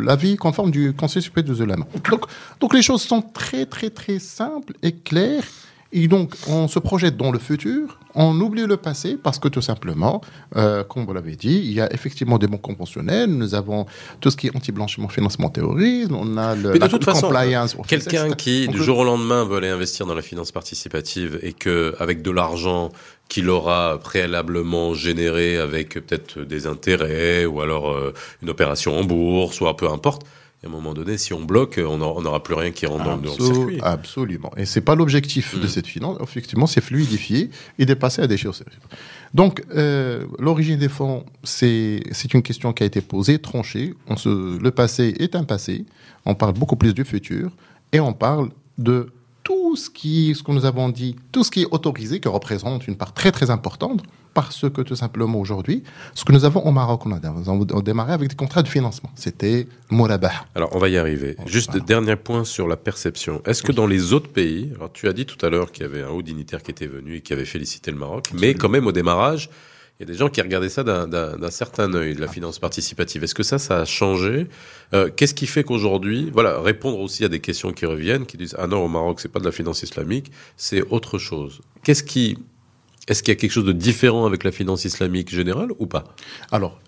l'avis 0.00 0.36
conforme 0.36 0.70
du 0.70 0.92
Conseil 0.92 1.22
supérieur 1.22 1.56
de 1.56 1.64
l'AMA. 1.64 1.86
Donc, 2.10 2.24
donc, 2.60 2.74
les 2.74 2.82
choses 2.82 3.02
sont 3.02 3.22
très, 3.22 3.66
très, 3.66 3.90
très 3.90 4.18
simples 4.18 4.74
et 4.82 4.92
claires. 4.92 5.44
Et 5.90 6.06
donc, 6.06 6.34
on 6.46 6.68
se 6.68 6.78
projette 6.78 7.16
dans 7.16 7.30
le 7.30 7.38
futur, 7.38 7.98
on 8.14 8.38
oublie 8.40 8.66
le 8.66 8.76
passé 8.76 9.16
parce 9.16 9.38
que 9.38 9.48
tout 9.48 9.62
simplement, 9.62 10.20
euh, 10.56 10.84
comme 10.84 11.06
vous 11.06 11.14
l'avez 11.14 11.34
dit, 11.34 11.62
il 11.64 11.72
y 11.72 11.80
a 11.80 11.90
effectivement 11.94 12.36
des 12.36 12.46
bons 12.46 12.58
conventionnels, 12.58 13.30
nous 13.30 13.54
avons 13.54 13.86
tout 14.20 14.30
ce 14.30 14.36
qui 14.36 14.48
est 14.48 14.56
anti-blanchiment, 14.56 15.08
financement, 15.08 15.48
terrorisme, 15.48 16.14
on 16.14 16.36
a 16.36 16.54
le, 16.54 16.72
Mais 16.72 16.78
de 16.78 16.86
toute 16.88 17.04
façon, 17.04 17.32
quelqu'un 17.86 18.32
qui, 18.32 18.68
du 18.68 18.82
jour 18.82 18.98
au 18.98 19.04
lendemain, 19.04 19.44
veut 19.44 19.56
aller 19.56 19.68
investir 19.68 20.04
dans 20.04 20.14
la 20.14 20.20
finance 20.20 20.52
participative 20.52 21.38
et 21.42 21.54
que, 21.54 21.94
avec 21.98 22.20
de 22.20 22.30
l'argent 22.32 22.90
qu'il 23.30 23.48
aura 23.48 23.98
préalablement 23.98 24.92
généré 24.92 25.56
avec 25.56 25.94
peut-être 25.94 26.40
des 26.40 26.66
intérêts 26.66 27.46
ou 27.46 27.62
alors 27.62 27.90
euh, 27.90 28.12
une 28.42 28.50
opération 28.50 28.98
en 28.98 29.04
bourse 29.04 29.60
ou 29.62 29.72
peu 29.72 29.88
importe, 29.88 30.26
Et 30.62 30.66
à 30.66 30.68
un 30.68 30.72
moment 30.72 30.92
donné, 30.92 31.18
si 31.18 31.32
on 31.32 31.40
bloque, 31.40 31.80
on 31.84 31.98
n'aura 31.98 32.42
plus 32.42 32.54
rien 32.54 32.72
qui 32.72 32.84
rentre 32.86 33.04
dans, 33.04 33.16
le 33.16 33.28
circuit. 33.28 33.78
Absolument. 33.80 34.50
Et 34.56 34.66
c'est 34.66 34.80
pas 34.80 34.96
l'objectif 34.96 35.56
de 35.56 35.64
mm. 35.64 35.68
cette 35.68 35.86
finance. 35.86 36.18
Effectivement, 36.20 36.66
c'est 36.66 36.80
fluidifier 36.80 37.50
et 37.78 37.86
dépasser 37.86 38.22
à 38.22 38.26
des 38.26 38.36
choses. 38.36 38.64
Donc, 39.34 39.62
euh, 39.76 40.24
l'origine 40.40 40.78
des 40.78 40.88
fonds, 40.88 41.24
c'est 41.44 42.02
une 42.32 42.42
question 42.42 42.72
qui 42.72 42.82
a 42.82 42.86
été 42.86 43.00
posée, 43.00 43.38
tranchée. 43.38 43.94
On 44.08 44.16
se, 44.16 44.58
le 44.58 44.70
passé 44.72 45.14
est 45.20 45.36
un 45.36 45.44
passé. 45.44 45.84
On 46.26 46.34
parle 46.34 46.54
beaucoup 46.54 46.76
plus 46.76 46.92
du 46.92 47.04
futur 47.04 47.52
et 47.92 48.00
on 48.00 48.12
parle 48.12 48.50
de 48.78 49.12
tout 49.44 49.76
ce 49.76 49.88
qui, 49.88 50.34
ce 50.34 50.42
que 50.42 50.50
nous 50.52 50.64
avons 50.64 50.88
dit, 50.88 51.16
tout 51.30 51.44
ce 51.44 51.50
qui 51.50 51.62
est 51.62 51.68
autorisé, 51.70 52.20
qui 52.20 52.28
représente 52.28 52.88
une 52.88 52.96
part 52.96 53.14
très 53.14 53.32
très 53.32 53.50
importante, 53.50 54.02
parce 54.34 54.68
que 54.70 54.82
tout 54.82 54.96
simplement 54.96 55.38
aujourd'hui, 55.38 55.82
ce 56.14 56.24
que 56.24 56.32
nous 56.32 56.44
avons 56.44 56.64
au 56.64 56.70
Maroc, 56.70 57.06
on 57.06 57.12
a, 57.12 57.82
démarré 57.82 58.12
avec 58.12 58.28
des 58.28 58.36
contrats 58.36 58.62
de 58.62 58.68
financement. 58.68 59.10
C'était 59.14 59.66
Mourabah. 59.90 60.32
Alors 60.54 60.70
on 60.74 60.78
va 60.78 60.88
y 60.88 60.96
arriver. 60.96 61.36
Juste 61.46 61.76
dernier 61.84 62.16
point 62.16 62.44
sur 62.44 62.68
la 62.68 62.76
perception. 62.76 63.42
Est-ce 63.44 63.62
que 63.62 63.72
dans 63.72 63.86
les 63.86 64.12
autres 64.12 64.30
pays, 64.30 64.72
alors 64.76 64.92
tu 64.92 65.08
as 65.08 65.12
dit 65.12 65.26
tout 65.26 65.44
à 65.44 65.50
l'heure 65.50 65.72
qu'il 65.72 65.82
y 65.82 65.86
avait 65.86 66.02
un 66.02 66.08
haut 66.08 66.22
dignitaire 66.22 66.62
qui 66.62 66.70
était 66.70 66.86
venu 66.86 67.16
et 67.16 67.20
qui 67.20 67.32
avait 67.32 67.44
félicité 67.44 67.90
le 67.90 67.98
Maroc, 67.98 68.28
mais 68.34 68.54
quand 68.54 68.68
même 68.68 68.86
au 68.86 68.92
démarrage, 68.92 69.50
il 69.98 70.06
y 70.06 70.10
a 70.10 70.12
des 70.12 70.18
gens 70.18 70.28
qui 70.28 70.40
regardaient 70.40 70.68
ça 70.68 70.84
d'un 70.84 71.50
certain 71.50 71.92
œil, 71.92 72.14
de 72.14 72.20
la 72.20 72.28
finance 72.28 72.60
participative. 72.60 73.24
Est-ce 73.24 73.34
que 73.34 73.42
ça, 73.42 73.58
ça 73.58 73.80
a 73.80 73.84
changé? 73.84 74.46
Euh, 74.94 75.10
Qu'est-ce 75.14 75.34
qui 75.34 75.48
fait 75.48 75.64
qu'aujourd'hui, 75.64 76.30
voilà, 76.32 76.60
répondre 76.60 77.00
aussi 77.00 77.24
à 77.24 77.28
des 77.28 77.40
questions 77.40 77.72
qui 77.72 77.84
reviennent, 77.84 78.24
qui 78.24 78.36
disent 78.36 78.54
ah 78.60 78.68
non 78.68 78.84
au 78.84 78.88
Maroc 78.88 79.18
c'est 79.18 79.28
pas 79.28 79.40
de 79.40 79.44
la 79.44 79.50
finance 79.50 79.82
islamique, 79.82 80.30
c'est 80.56 80.82
autre 80.90 81.18
chose. 81.18 81.62
Qu'est-ce 81.82 82.04
qui, 82.04 82.38
est-ce 83.08 83.22
qu'il 83.22 83.32
y 83.32 83.36
a 83.36 83.40
quelque 83.40 83.50
chose 83.50 83.64
de 83.64 83.72
différent 83.72 84.26
avec 84.26 84.44
la 84.44 84.52
finance 84.52 84.84
islamique 84.84 85.30
générale 85.30 85.70
ou 85.78 85.86
pas? 85.86 86.04
Alors, 86.52 86.78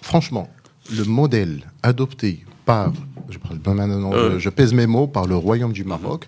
franchement, 0.00 0.48
le 0.90 1.04
modèle 1.04 1.70
adopté 1.82 2.44
par, 2.64 2.92
je, 3.28 3.38
euh. 3.38 4.38
je 4.38 4.48
pèse 4.48 4.72
mes 4.72 4.86
mots, 4.86 5.06
par 5.06 5.26
le 5.26 5.36
Royaume 5.36 5.72
du 5.72 5.84
Maroc, 5.84 6.26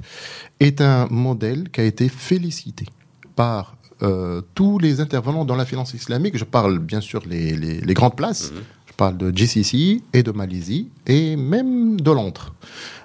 est 0.61 0.81
un 0.81 1.07
modèle 1.07 1.71
qui 1.71 1.81
a 1.81 1.85
été 1.85 2.09
félicité 2.09 2.87
par 3.35 3.77
euh, 4.03 4.43
tous 4.55 4.79
les 4.79 5.01
intervenants 5.01 5.45
dans 5.45 5.57
la 5.57 5.65
finance 5.65 5.95
islamique, 5.95 6.37
je 6.37 6.45
parle 6.45 6.79
bien 6.79 7.01
sûr 7.01 7.23
les, 7.27 7.57
les, 7.57 7.95
grandes 7.95 8.17
places, 8.17 8.53
mhm. 8.53 8.61
je 8.87 8.93
parle 8.93 9.17
de 9.17 9.35
GCC 9.35 10.03
et 10.13 10.23
de 10.23 10.31
Malaisie 10.33 10.89
et 11.07 11.37
même 11.37 12.01
de 12.01 12.11
Londres. 12.11 12.55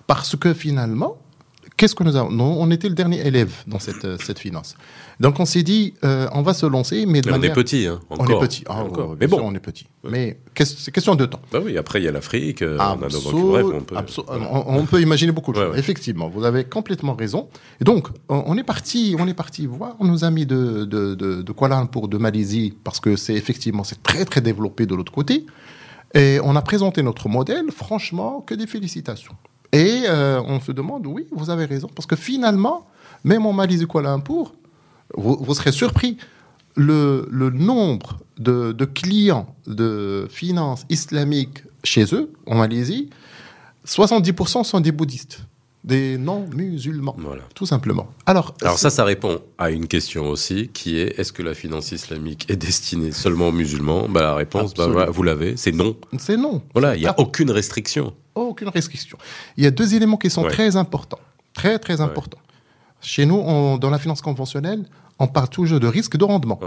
Parce 0.07 0.35
que 0.35 0.53
finalement, 0.53 1.17
qu'est-ce 1.79 1.95
que 1.95 2.03
nous 2.03 2.17
avons 2.17 2.29
On 2.39 2.69
était 2.71 2.89
le 2.89 2.93
dernier 2.93 3.25
élève 3.25 3.53
dans 3.65 3.79
cette, 3.79 4.03
euh, 4.03 4.17
cette 4.21 4.37
finance. 4.37 4.75
Donc 5.21 5.39
on 5.39 5.45
s'est 5.45 5.63
dit, 5.63 5.93
euh, 6.03 6.27
on 6.33 6.41
va 6.41 6.53
se 6.53 6.65
lancer, 6.65 7.05
mais 7.05 7.21
de 7.21 7.31
on 7.31 7.41
est 7.41 7.53
petit, 7.53 7.87
hein, 7.87 8.01
On 8.09 8.25
est 8.27 8.39
petit, 8.39 8.63
ah, 8.67 8.83
encore. 8.83 9.15
mais 9.19 9.27
bon, 9.27 9.39
on 9.41 9.55
est 9.55 9.61
petit. 9.61 9.87
Mais 10.03 10.39
c'est 10.55 10.91
question 10.91 11.15
de 11.15 11.25
temps. 11.25 11.41
Bah 11.53 11.59
oui, 11.63 11.77
après 11.77 12.01
il 12.01 12.03
y 12.03 12.07
a 12.09 12.11
l'Afrique, 12.11 12.61
on 12.61 12.79
a 12.79 12.97
on 12.97 13.81
peut... 13.81 13.95
On, 14.29 14.85
peut 14.85 15.01
imaginer 15.01 15.31
beaucoup 15.31 15.53
de 15.53 15.57
choses. 15.57 15.77
Effectivement, 15.77 16.27
vous 16.27 16.43
avez 16.43 16.65
complètement 16.65 17.15
raison. 17.15 17.47
Et 17.79 17.85
donc 17.85 18.09
on 18.27 18.57
est 18.57 18.63
parti, 18.63 19.15
on 19.17 19.27
est 19.27 19.33
parti 19.33 19.65
voir 19.65 19.95
nos 20.01 20.23
amis 20.25 20.45
de 20.45 20.83
de, 20.83 21.15
de, 21.15 21.41
de 21.41 21.51
Kuala 21.53 21.77
Lumpur, 21.77 22.07
de 22.09 22.17
Malaisie, 22.17 22.73
parce 22.83 22.99
que 22.99 23.15
c'est 23.15 23.35
effectivement 23.35 23.85
c'est 23.85 24.03
très 24.03 24.25
très 24.25 24.41
développé 24.41 24.85
de 24.85 24.95
l'autre 24.95 25.13
côté. 25.13 25.45
Et 26.13 26.39
on 26.43 26.55
a 26.55 26.61
présenté 26.61 27.03
notre 27.03 27.29
modèle. 27.29 27.71
Franchement, 27.71 28.41
que 28.41 28.55
des 28.55 28.67
félicitations. 28.67 29.35
Et 29.71 30.03
euh, 30.05 30.41
on 30.45 30.59
se 30.59 30.71
demande, 30.71 31.05
oui, 31.05 31.27
vous 31.31 31.49
avez 31.49 31.65
raison, 31.65 31.89
parce 31.93 32.07
que 32.07 32.15
finalement, 32.15 32.87
même 33.23 33.45
en 33.45 33.53
Malaisie 33.53 33.85
Kuala 33.85 34.09
Lumpur, 34.09 34.53
vous, 35.15 35.37
vous 35.39 35.53
serez 35.53 35.71
surpris, 35.71 36.17
le, 36.75 37.27
le 37.29 37.49
nombre 37.49 38.19
de, 38.37 38.71
de, 38.71 38.85
clients 38.85 39.53
de 39.67 40.27
finances 40.29 40.85
islamiques 40.89 41.63
chez 41.83 42.05
eux, 42.13 42.31
en 42.47 42.55
Malaisie, 42.55 43.09
70% 43.85 44.63
sont 44.63 44.79
des 44.79 44.91
bouddhistes, 44.91 45.41
des 45.83 46.17
non-musulmans, 46.17 47.15
voilà. 47.17 47.43
tout 47.55 47.65
simplement. 47.65 48.07
Alors, 48.25 48.55
Alors 48.61 48.77
ça, 48.77 48.89
ça 48.89 49.03
répond 49.03 49.39
à 49.57 49.71
une 49.71 49.87
question 49.87 50.29
aussi, 50.29 50.69
qui 50.73 50.99
est, 50.99 51.19
est-ce 51.19 51.33
que 51.33 51.41
la 51.41 51.53
finance 51.53 51.91
islamique 51.91 52.45
est 52.49 52.55
destinée 52.55 53.11
seulement 53.11 53.47
aux 53.49 53.53
musulmans? 53.53 54.07
Bah, 54.09 54.21
La 54.21 54.35
réponse, 54.35 54.73
bah, 54.73 55.07
vous 55.09 55.23
l'avez, 55.23 55.57
c'est 55.57 55.71
non. 55.71 55.95
C'est 56.17 56.37
non. 56.37 56.61
Voilà, 56.73 56.95
il 56.95 57.01
n'y 57.01 57.07
a 57.07 57.19
aucune 57.19 57.51
restriction 57.51 58.13
aucune 58.43 58.69
restriction. 58.69 59.17
Il 59.57 59.63
y 59.63 59.67
a 59.67 59.71
deux 59.71 59.95
éléments 59.95 60.17
qui 60.17 60.29
sont 60.29 60.43
très 60.43 60.75
importants. 60.75 61.19
Très, 61.53 61.79
très 61.79 62.01
importants. 62.01 62.39
Chez 63.01 63.25
nous, 63.25 63.77
dans 63.79 63.89
la 63.89 63.99
finance 63.99 64.21
conventionnelle, 64.21 64.85
on 65.19 65.27
parle 65.27 65.49
toujours 65.49 65.79
de 65.79 65.87
risque 65.87 66.17
de 66.17 66.23
rendement. 66.23 66.59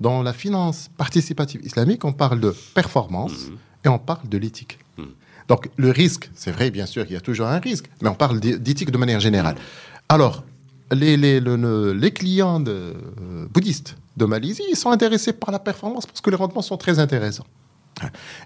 Dans 0.00 0.22
la 0.22 0.32
finance 0.32 0.90
participative 0.96 1.64
islamique, 1.64 2.04
on 2.04 2.12
parle 2.12 2.40
de 2.40 2.54
performance 2.74 3.48
mhm. 3.48 3.56
et 3.84 3.88
on 3.88 3.98
parle 3.98 4.28
de 4.28 4.38
l'éthique. 4.38 4.78
Mhm. 4.98 5.06
Donc, 5.48 5.70
le 5.76 5.90
risque, 5.90 6.30
c'est 6.34 6.50
vrai, 6.50 6.70
bien 6.70 6.86
sûr, 6.86 7.04
il 7.08 7.12
y 7.12 7.16
a 7.16 7.20
toujours 7.20 7.46
un 7.46 7.58
risque, 7.58 7.86
mais 8.02 8.08
on 8.08 8.14
parle 8.14 8.40
d'éthique 8.40 8.90
de 8.90 8.98
manière 8.98 9.20
générale. 9.20 9.56
Alors, 10.08 10.42
les, 10.92 11.16
les, 11.16 11.40
les 11.40 12.10
clients 12.12 12.60
de, 12.60 12.70
euh, 12.70 13.46
bouddhistes 13.50 13.96
de 14.16 14.24
Malaisie, 14.24 14.62
ils 14.70 14.76
sont 14.76 14.90
intéressés 14.90 15.32
par 15.32 15.50
la 15.50 15.58
performance 15.58 16.06
parce 16.06 16.20
que 16.20 16.30
les 16.30 16.36
rendements 16.36 16.62
sont 16.62 16.76
très 16.76 16.98
intéressants. 16.98 17.46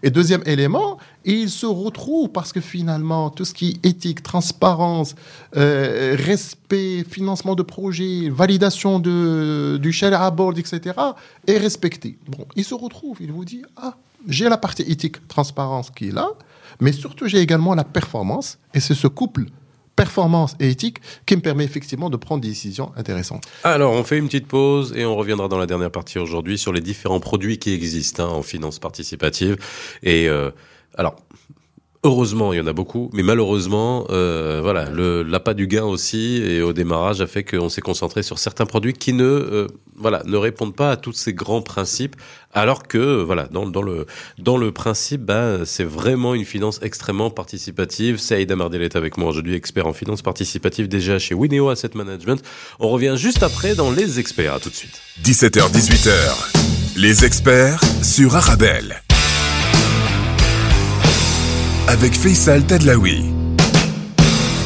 Et 0.03 0.11
deuxième 0.11 0.43
élément, 0.47 0.99
il 1.25 1.51
se 1.51 1.67
retrouve 1.67 2.31
parce 2.31 2.53
que 2.53 2.61
finalement, 2.61 3.31
tout 3.31 3.45
ce 3.45 3.55
qui 3.55 3.81
est 3.83 3.87
éthique, 3.87 4.23
transparence, 4.23 5.15
euh, 5.57 6.17
respect, 6.19 7.05
financement 7.09 7.55
de 7.55 7.63
projet, 7.63 8.29
validation 8.31 8.99
de, 8.99 9.79
du 9.81 9.93
share 9.93 10.21
à 10.21 10.31
bord, 10.31 10.53
etc., 10.59 10.97
est 11.47 11.59
respecté. 11.59 12.19
Bon, 12.29 12.47
il 12.57 12.65
se 12.65 12.75
retrouve, 12.75 13.19
il 13.21 13.33
vous 13.33 13.45
dit, 13.45 13.63
ah, 13.77 13.97
j'ai 14.27 14.49
la 14.49 14.59
partie 14.59 14.83
éthique, 14.83 15.27
transparence 15.29 15.91
qui 15.91 16.09
est 16.09 16.13
là, 16.13 16.29
mais 16.81 16.93
surtout 16.93 17.27
j'ai 17.27 17.39
également 17.39 17.75
la 17.75 17.85
performance, 17.85 18.59
et 18.75 18.81
c'est 18.81 18.95
ce 18.95 19.07
couple 19.07 19.47
performance 19.99 20.55
et 20.61 20.71
éthique 20.71 20.99
qui 21.27 21.35
me 21.35 21.41
permet 21.41 21.65
effectivement 21.65 22.09
de 22.09 22.17
prendre 22.17 22.41
des 22.41 22.49
décisions 22.49 22.93
intéressantes. 22.97 23.43
Alors, 23.65 23.93
on 23.93 24.05
fait 24.05 24.17
une 24.17 24.27
petite 24.27 24.47
pause 24.47 24.95
et 24.97 25.05
on 25.05 25.17
reviendra 25.17 25.49
dans 25.49 25.59
la 25.59 25.67
dernière 25.67 25.91
partie 25.91 26.21
aujourd'hui 26.21 26.57
sur 26.57 26.73
les 26.73 26.81
différents 26.81 27.19
produits 27.19 27.59
qui 27.59 27.75
existent 27.75 28.25
hein, 28.25 28.29
en 28.29 28.43
finance 28.43 28.79
participative. 28.79 29.57
Et 30.05 30.29
euh, 30.29 30.53
alors, 30.97 31.17
Heureusement, 32.09 32.55
il 32.55 32.57
y 32.57 32.61
en 32.63 32.67
a 32.67 32.73
beaucoup, 32.73 33.11
mais 33.13 33.23
malheureusement, 33.23 34.07
euh, 34.09 34.61
voilà, 34.63 34.89
l'appât 34.91 35.53
du 35.53 35.67
gain 35.67 35.85
aussi 35.85 36.39
et 36.43 36.63
au 36.63 36.73
démarrage 36.73 37.21
a 37.21 37.27
fait 37.27 37.45
qu'on 37.45 37.69
s'est 37.69 37.83
concentré 37.83 38.23
sur 38.23 38.39
certains 38.39 38.65
produits 38.65 38.95
qui 38.95 39.13
ne, 39.13 39.25
euh, 39.25 39.67
voilà, 39.95 40.23
ne 40.25 40.39
répondent 40.39 40.75
pas 40.75 40.93
à 40.93 40.97
tous 40.97 41.13
ces 41.13 41.35
grands 41.35 41.61
principes, 41.61 42.17
alors 42.55 42.85
que, 42.89 43.23
voilà, 43.23 43.47
dans, 43.53 43.67
dans 43.67 43.83
le 43.83 44.07
dans 44.39 44.57
le 44.57 44.73
principe, 44.73 45.21
bah, 45.21 45.67
c'est 45.67 45.85
vraiment 45.85 46.35
une 46.35 46.47
finance 46.47 46.81
extrêmement 46.81 47.29
participative. 47.29 48.17
Saïd 48.17 48.51
Amardel 48.51 48.81
est 48.81 48.97
avec 48.97 49.19
moi 49.19 49.29
aujourd'hui, 49.29 49.55
expert 49.55 49.87
en 49.87 49.93
finance 49.93 50.23
participative 50.23 50.89
déjà 50.89 51.19
chez 51.19 51.35
Wineo 51.35 51.69
Asset 51.69 51.91
Management. 51.93 52.43
On 52.81 52.89
revient 52.89 53.17
juste 53.19 53.43
après 53.43 53.75
dans 53.75 53.91
les 53.91 54.19
experts. 54.19 54.55
À 54.55 54.61
tout 54.61 54.71
de 54.71 54.75
suite. 54.75 54.99
17h 55.23 55.71
18h. 55.73 56.97
Les 56.97 57.27
experts 57.27 57.83
sur 58.03 58.35
Arabelle 58.35 59.03
avec 61.89 62.13
Faisal 62.13 62.67
Tadlaoui. 62.67 63.25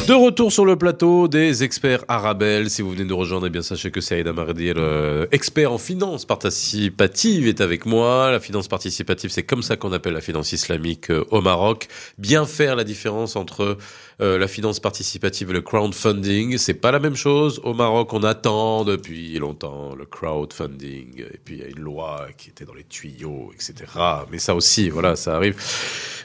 De 0.09 0.13
retour 0.13 0.51
sur 0.51 0.65
le 0.65 0.75
plateau 0.75 1.29
des 1.29 1.63
experts 1.63 2.03
Arabelle. 2.09 2.69
Si 2.69 2.81
vous 2.81 2.91
venez 2.91 3.05
de 3.05 3.13
rejoindre, 3.13 3.47
eh 3.47 3.49
bien 3.49 3.61
sachez 3.61 3.91
que 3.91 4.01
c'est 4.01 4.15
Aïda 4.15 4.33
Mardir, 4.33 4.75
euh, 4.77 5.25
expert 5.31 5.71
en 5.71 5.77
finance 5.77 6.25
participative, 6.25 7.47
est 7.47 7.61
avec 7.61 7.85
moi. 7.85 8.29
La 8.29 8.41
finance 8.41 8.67
participative, 8.67 9.29
c'est 9.29 9.43
comme 9.43 9.63
ça 9.63 9.77
qu'on 9.77 9.93
appelle 9.93 10.11
la 10.11 10.19
finance 10.19 10.51
islamique 10.51 11.09
euh, 11.09 11.23
au 11.31 11.39
Maroc. 11.39 11.87
Bien 12.17 12.45
faire 12.45 12.75
la 12.75 12.83
différence 12.83 13.37
entre 13.37 13.77
euh, 14.19 14.37
la 14.37 14.49
finance 14.49 14.81
participative 14.81 15.51
et 15.51 15.53
le 15.53 15.61
crowdfunding, 15.61 16.57
c'est 16.57 16.73
pas 16.73 16.91
la 16.91 16.99
même 16.99 17.15
chose. 17.15 17.61
Au 17.63 17.73
Maroc, 17.73 18.11
on 18.11 18.23
attend 18.23 18.83
depuis 18.83 19.39
longtemps 19.39 19.95
le 19.95 20.05
crowdfunding, 20.05 21.21
et 21.21 21.39
puis 21.45 21.55
il 21.55 21.61
y 21.61 21.63
a 21.63 21.69
une 21.69 21.79
loi 21.79 22.27
qui 22.37 22.49
était 22.49 22.65
dans 22.65 22.73
les 22.73 22.83
tuyaux, 22.83 23.51
etc. 23.53 23.89
Mais 24.29 24.39
ça 24.39 24.53
aussi, 24.53 24.89
voilà, 24.89 25.15
ça 25.15 25.37
arrive. 25.37 25.55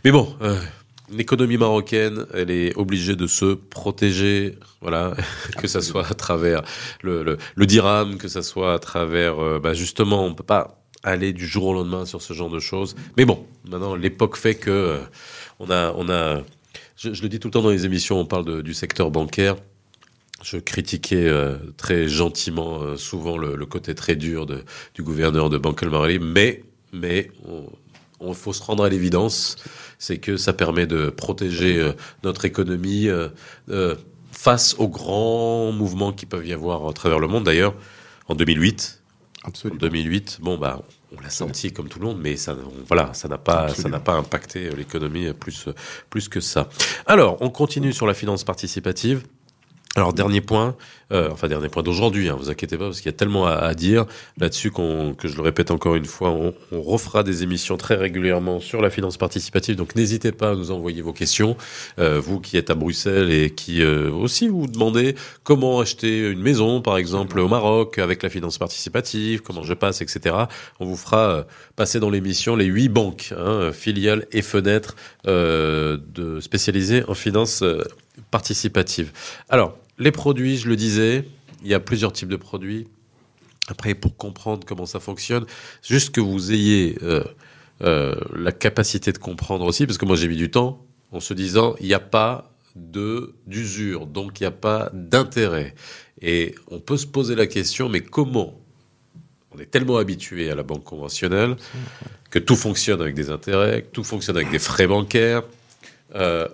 Mais 0.04 0.10
bon 0.10 0.36
l'économie 1.10 1.56
marocaine, 1.56 2.26
elle 2.34 2.50
est 2.50 2.76
obligée 2.76 3.16
de 3.16 3.26
se 3.26 3.54
protéger, 3.54 4.56
voilà, 4.80 5.14
que 5.58 5.66
ça 5.66 5.80
soit 5.80 6.06
à 6.10 6.14
travers 6.14 6.62
le, 7.02 7.38
le, 7.54 7.66
dirham, 7.66 8.18
que 8.18 8.28
ça 8.28 8.42
soit 8.42 8.74
à 8.74 8.78
travers, 8.78 9.38
euh, 9.38 9.58
bah 9.58 9.74
justement, 9.74 10.24
on 10.24 10.34
peut 10.34 10.44
pas 10.44 10.82
aller 11.02 11.32
du 11.32 11.46
jour 11.46 11.66
au 11.66 11.74
lendemain 11.74 12.06
sur 12.06 12.22
ce 12.22 12.32
genre 12.32 12.50
de 12.50 12.60
choses. 12.60 12.96
Mais 13.16 13.24
bon, 13.24 13.46
maintenant 13.68 13.94
l'époque 13.94 14.36
fait 14.36 14.54
que 14.54 14.70
euh, 14.70 14.98
on 15.58 15.70
a, 15.70 15.92
on 15.96 16.08
a, 16.08 16.42
je, 16.96 17.22
le 17.22 17.28
dis 17.28 17.38
tout 17.38 17.48
le 17.48 17.52
temps 17.52 17.62
dans 17.62 17.70
les 17.70 17.86
émissions, 17.86 18.18
on 18.18 18.26
parle 18.26 18.62
du 18.62 18.74
secteur 18.74 19.10
bancaire. 19.10 19.56
Je 20.42 20.56
critiquais 20.56 21.26
euh, 21.26 21.56
très 21.76 22.08
gentiment 22.08 22.96
souvent 22.96 23.36
le, 23.36 23.56
côté 23.66 23.94
très 23.94 24.14
dur 24.14 24.46
du 24.94 25.02
gouverneur 25.02 25.50
de 25.50 25.58
Banque 25.58 25.84
mais 26.20 26.62
mais 26.92 27.30
on, 27.46 27.66
faut 28.34 28.52
se 28.52 28.62
rendre 28.62 28.84
à 28.84 28.88
l'évidence 28.88 29.56
c'est 29.98 30.18
que 30.18 30.36
ça 30.36 30.52
permet 30.52 30.86
de 30.86 31.10
protéger 31.10 31.78
euh, 31.78 31.92
notre 32.22 32.44
économie 32.44 33.08
euh, 33.08 33.28
euh, 33.68 33.96
face 34.32 34.76
aux 34.78 34.88
grands 34.88 35.72
mouvements 35.72 36.12
qui 36.12 36.26
peuvent 36.26 36.46
y 36.46 36.52
avoir 36.52 36.88
à 36.88 36.92
travers 36.92 37.18
le 37.18 37.26
monde. 37.26 37.44
D'ailleurs, 37.44 37.74
en 38.28 38.34
2008, 38.34 39.02
Absolument. 39.44 39.76
en 39.76 39.80
2008, 39.80 40.38
bon 40.40 40.56
bah 40.56 40.82
on 41.16 41.20
l'a 41.20 41.30
senti 41.30 41.72
comme 41.72 41.88
tout 41.88 41.98
le 41.98 42.06
monde, 42.06 42.20
mais 42.20 42.36
ça, 42.36 42.54
voilà, 42.86 43.14
ça 43.14 43.28
n'a 43.28 43.38
pas, 43.38 43.68
ça 43.70 43.88
n'a 43.88 43.98
pas 43.98 44.12
impacté 44.12 44.68
l'économie 44.76 45.32
plus, 45.32 45.68
plus 46.10 46.28
que 46.28 46.38
ça. 46.38 46.68
Alors, 47.06 47.38
on 47.40 47.48
continue 47.48 47.94
sur 47.94 48.06
la 48.06 48.12
finance 48.12 48.44
participative. 48.44 49.22
Alors 49.98 50.12
dernier 50.12 50.40
point, 50.40 50.76
euh, 51.10 51.28
enfin 51.32 51.48
dernier 51.48 51.68
point 51.68 51.82
d'aujourd'hui, 51.82 52.28
hein, 52.28 52.36
vous 52.38 52.50
inquiétez 52.50 52.78
pas 52.78 52.84
parce 52.84 52.98
qu'il 52.98 53.10
y 53.10 53.14
a 53.14 53.16
tellement 53.16 53.46
à, 53.46 53.74
dire 53.74 54.06
là-dessus 54.38 54.70
qu'on 54.70 55.12
que 55.12 55.26
je 55.26 55.34
le 55.34 55.42
répète 55.42 55.72
encore 55.72 55.96
une 55.96 56.04
fois, 56.04 56.30
on, 56.30 56.54
on, 56.70 56.80
refera 56.82 57.24
des 57.24 57.42
émissions 57.42 57.76
très 57.76 57.96
régulièrement 57.96 58.60
sur 58.60 58.80
la 58.80 58.90
finance 58.90 59.16
participative. 59.16 59.74
Donc 59.74 59.96
n'hésitez 59.96 60.30
pas 60.30 60.50
à 60.50 60.54
nous 60.54 60.70
envoyer 60.70 61.02
vos 61.02 61.12
questions, 61.12 61.56
euh, 61.98 62.20
vous 62.20 62.38
qui 62.38 62.56
êtes 62.56 62.70
à 62.70 62.76
Bruxelles 62.76 63.32
et 63.32 63.50
qui 63.50 63.82
euh, 63.82 64.08
aussi 64.12 64.46
vous 64.46 64.68
demandez 64.68 65.16
comment 65.42 65.80
acheter 65.80 66.30
une 66.30 66.42
maison 66.42 66.80
par 66.80 66.96
exemple 66.96 67.40
au 67.40 67.48
Maroc 67.48 67.98
avec 67.98 68.22
la 68.22 68.28
finance 68.28 68.58
participative, 68.58 69.42
comment 69.42 69.64
je 69.64 69.74
passe, 69.74 70.00
etc. 70.00 70.36
On 70.78 70.86
vous 70.86 70.96
fera 70.96 71.30
euh, 71.30 71.42
passer 71.74 71.98
dans 71.98 72.10
l'émission 72.10 72.54
les 72.54 72.66
huit 72.66 72.88
banques, 72.88 73.34
hein, 73.36 73.72
filiales 73.72 74.26
et 74.30 74.42
fenêtres 74.42 74.94
euh, 75.26 75.98
de 76.14 76.38
spécialisées 76.38 77.02
en 77.08 77.14
finance 77.14 77.64
participative. 78.30 79.10
Alors, 79.48 79.76
les 79.98 80.12
produits, 80.12 80.56
je 80.56 80.68
le 80.68 80.76
disais, 80.76 81.24
il 81.62 81.68
y 81.68 81.74
a 81.74 81.80
plusieurs 81.80 82.12
types 82.12 82.28
de 82.28 82.36
produits. 82.36 82.86
Après, 83.68 83.94
pour 83.94 84.16
comprendre 84.16 84.66
comment 84.66 84.86
ça 84.86 85.00
fonctionne, 85.00 85.44
juste 85.82 86.14
que 86.14 86.20
vous 86.20 86.52
ayez 86.52 86.96
euh, 87.02 87.22
euh, 87.82 88.14
la 88.34 88.52
capacité 88.52 89.12
de 89.12 89.18
comprendre 89.18 89.66
aussi, 89.66 89.86
parce 89.86 89.98
que 89.98 90.06
moi 90.06 90.16
j'ai 90.16 90.28
mis 90.28 90.36
du 90.36 90.50
temps 90.50 90.84
en 91.12 91.20
se 91.20 91.34
disant, 91.34 91.74
il 91.80 91.86
n'y 91.86 91.94
a 91.94 92.00
pas 92.00 92.50
de 92.76 93.34
d'usure, 93.46 94.06
donc 94.06 94.40
il 94.40 94.44
n'y 94.44 94.48
a 94.48 94.52
pas 94.52 94.90
d'intérêt. 94.92 95.74
Et 96.22 96.54
on 96.70 96.80
peut 96.80 96.96
se 96.96 97.06
poser 97.06 97.34
la 97.34 97.46
question, 97.46 97.88
mais 97.88 98.00
comment? 98.00 98.58
On 99.54 99.58
est 99.58 99.66
tellement 99.66 99.96
habitué 99.96 100.50
à 100.50 100.54
la 100.54 100.62
banque 100.62 100.84
conventionnelle 100.84 101.56
que 102.30 102.38
tout 102.38 102.56
fonctionne 102.56 103.00
avec 103.00 103.14
des 103.14 103.30
intérêts, 103.30 103.82
que 103.82 103.88
tout 103.88 104.04
fonctionne 104.04 104.36
avec 104.36 104.50
des 104.50 104.58
frais 104.58 104.86
bancaires. 104.86 105.42
Euh, 106.14 106.48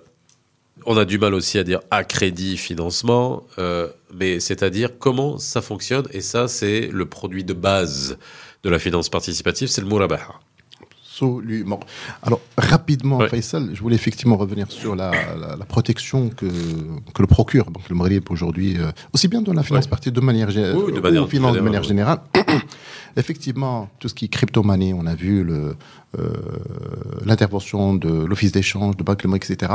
on 0.85 0.97
a 0.97 1.05
du 1.05 1.17
mal 1.17 1.33
aussi 1.33 1.57
à 1.57 1.63
dire 1.63 1.79
à 1.91 2.03
crédit, 2.03 2.57
financement, 2.57 3.43
euh, 3.57 3.87
mais 4.13 4.39
c'est-à-dire 4.39 4.97
comment 4.99 5.37
ça 5.37 5.61
fonctionne. 5.61 6.05
Et 6.11 6.21
ça, 6.21 6.47
c'est 6.47 6.89
le 6.91 7.05
produit 7.05 7.43
de 7.43 7.53
base 7.53 8.17
de 8.63 8.69
la 8.69 8.79
finance 8.79 9.09
participative, 9.09 9.67
c'est 9.67 9.81
le 9.81 9.87
murabaha. 9.87 10.39
Absolument. 10.81 11.79
Alors, 12.23 12.41
rapidement, 12.57 13.19
ouais. 13.19 13.29
Faisal, 13.29 13.69
je 13.73 13.81
voulais 13.81 13.95
effectivement 13.95 14.35
revenir 14.35 14.69
sur 14.69 14.97
la, 14.97 15.11
la, 15.11 15.55
la 15.55 15.65
protection 15.65 16.29
que, 16.29 16.45
que 16.45 17.21
le 17.21 17.27
procure 17.27 17.67
le 17.89 17.95
Maghreb 17.95 18.23
aujourd'hui, 18.29 18.75
euh, 18.77 18.91
aussi 19.13 19.29
bien 19.29 19.41
dans 19.41 19.53
la 19.53 19.63
finance 19.63 19.85
ouais. 19.85 19.89
partie 19.89 20.11
de 20.11 20.19
manière, 20.19 20.49
oui, 20.49 20.91
de 20.91 20.99
manière, 20.99 21.29
finance 21.29 21.55
de 21.55 21.61
manière 21.61 21.83
générale. 21.83 22.19
effectivement, 23.15 23.89
tout 23.99 24.09
ce 24.09 24.13
qui 24.13 24.25
est 24.25 24.27
crypto-monnaie, 24.27 24.91
on 24.93 25.05
a 25.05 25.15
vu 25.15 25.47
euh, 25.49 25.73
l'intervention 27.25 27.93
de 27.93 28.25
l'Office 28.25 28.51
d'échange, 28.51 28.97
de 28.97 29.03
Banque 29.03 29.23
etc 29.35 29.71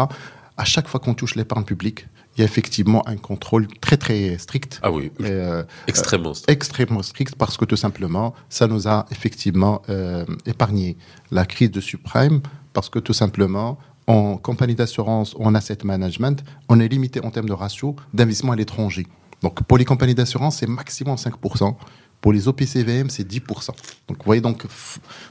à 0.61 0.64
chaque 0.64 0.88
fois 0.88 1.01
qu'on 1.01 1.14
touche 1.14 1.37
l'épargne 1.37 1.64
publique, 1.64 2.07
il 2.37 2.40
y 2.40 2.42
a 2.42 2.44
effectivement 2.44 3.03
un 3.09 3.16
contrôle 3.16 3.66
très 3.81 3.96
très 3.96 4.37
strict. 4.37 4.79
Ah 4.83 4.92
oui, 4.92 5.11
euh, 5.23 5.64
extrêmement 5.87 6.35
strict. 6.35 6.51
Euh, 6.51 6.53
extrêmement 6.53 7.03
strict 7.03 7.35
parce 7.35 7.57
que 7.57 7.64
tout 7.64 7.77
simplement, 7.77 8.35
ça 8.51 8.66
nous 8.66 8.87
a 8.87 9.07
effectivement 9.11 9.81
euh, 9.88 10.27
épargné 10.44 10.99
la 11.31 11.46
crise 11.46 11.70
de 11.70 11.81
subprime 11.81 12.42
parce 12.75 12.90
que 12.90 12.99
tout 12.99 13.14
simplement, 13.14 13.79
en 14.07 14.37
compagnie 14.37 14.75
d'assurance 14.75 15.35
ou 15.35 15.44
en 15.44 15.55
asset 15.55 15.79
management, 15.83 16.44
on 16.68 16.79
est 16.79 16.88
limité 16.88 17.25
en 17.25 17.31
termes 17.31 17.49
de 17.49 17.55
ratio 17.55 17.96
d'investissement 18.12 18.53
à 18.53 18.57
l'étranger. 18.57 19.07
Donc 19.40 19.62
pour 19.62 19.79
les 19.79 19.87
compagnies 19.87 20.14
d'assurance, 20.14 20.57
c'est 20.59 20.68
maximum 20.68 21.16
5%. 21.16 21.75
Pour 22.20 22.35
les 22.35 22.49
OPCVM, 22.49 23.09
c'est 23.09 23.27
10%. 23.27 23.68
Donc 24.09 24.18
vous 24.18 24.25
voyez, 24.27 24.42
donc 24.42 24.66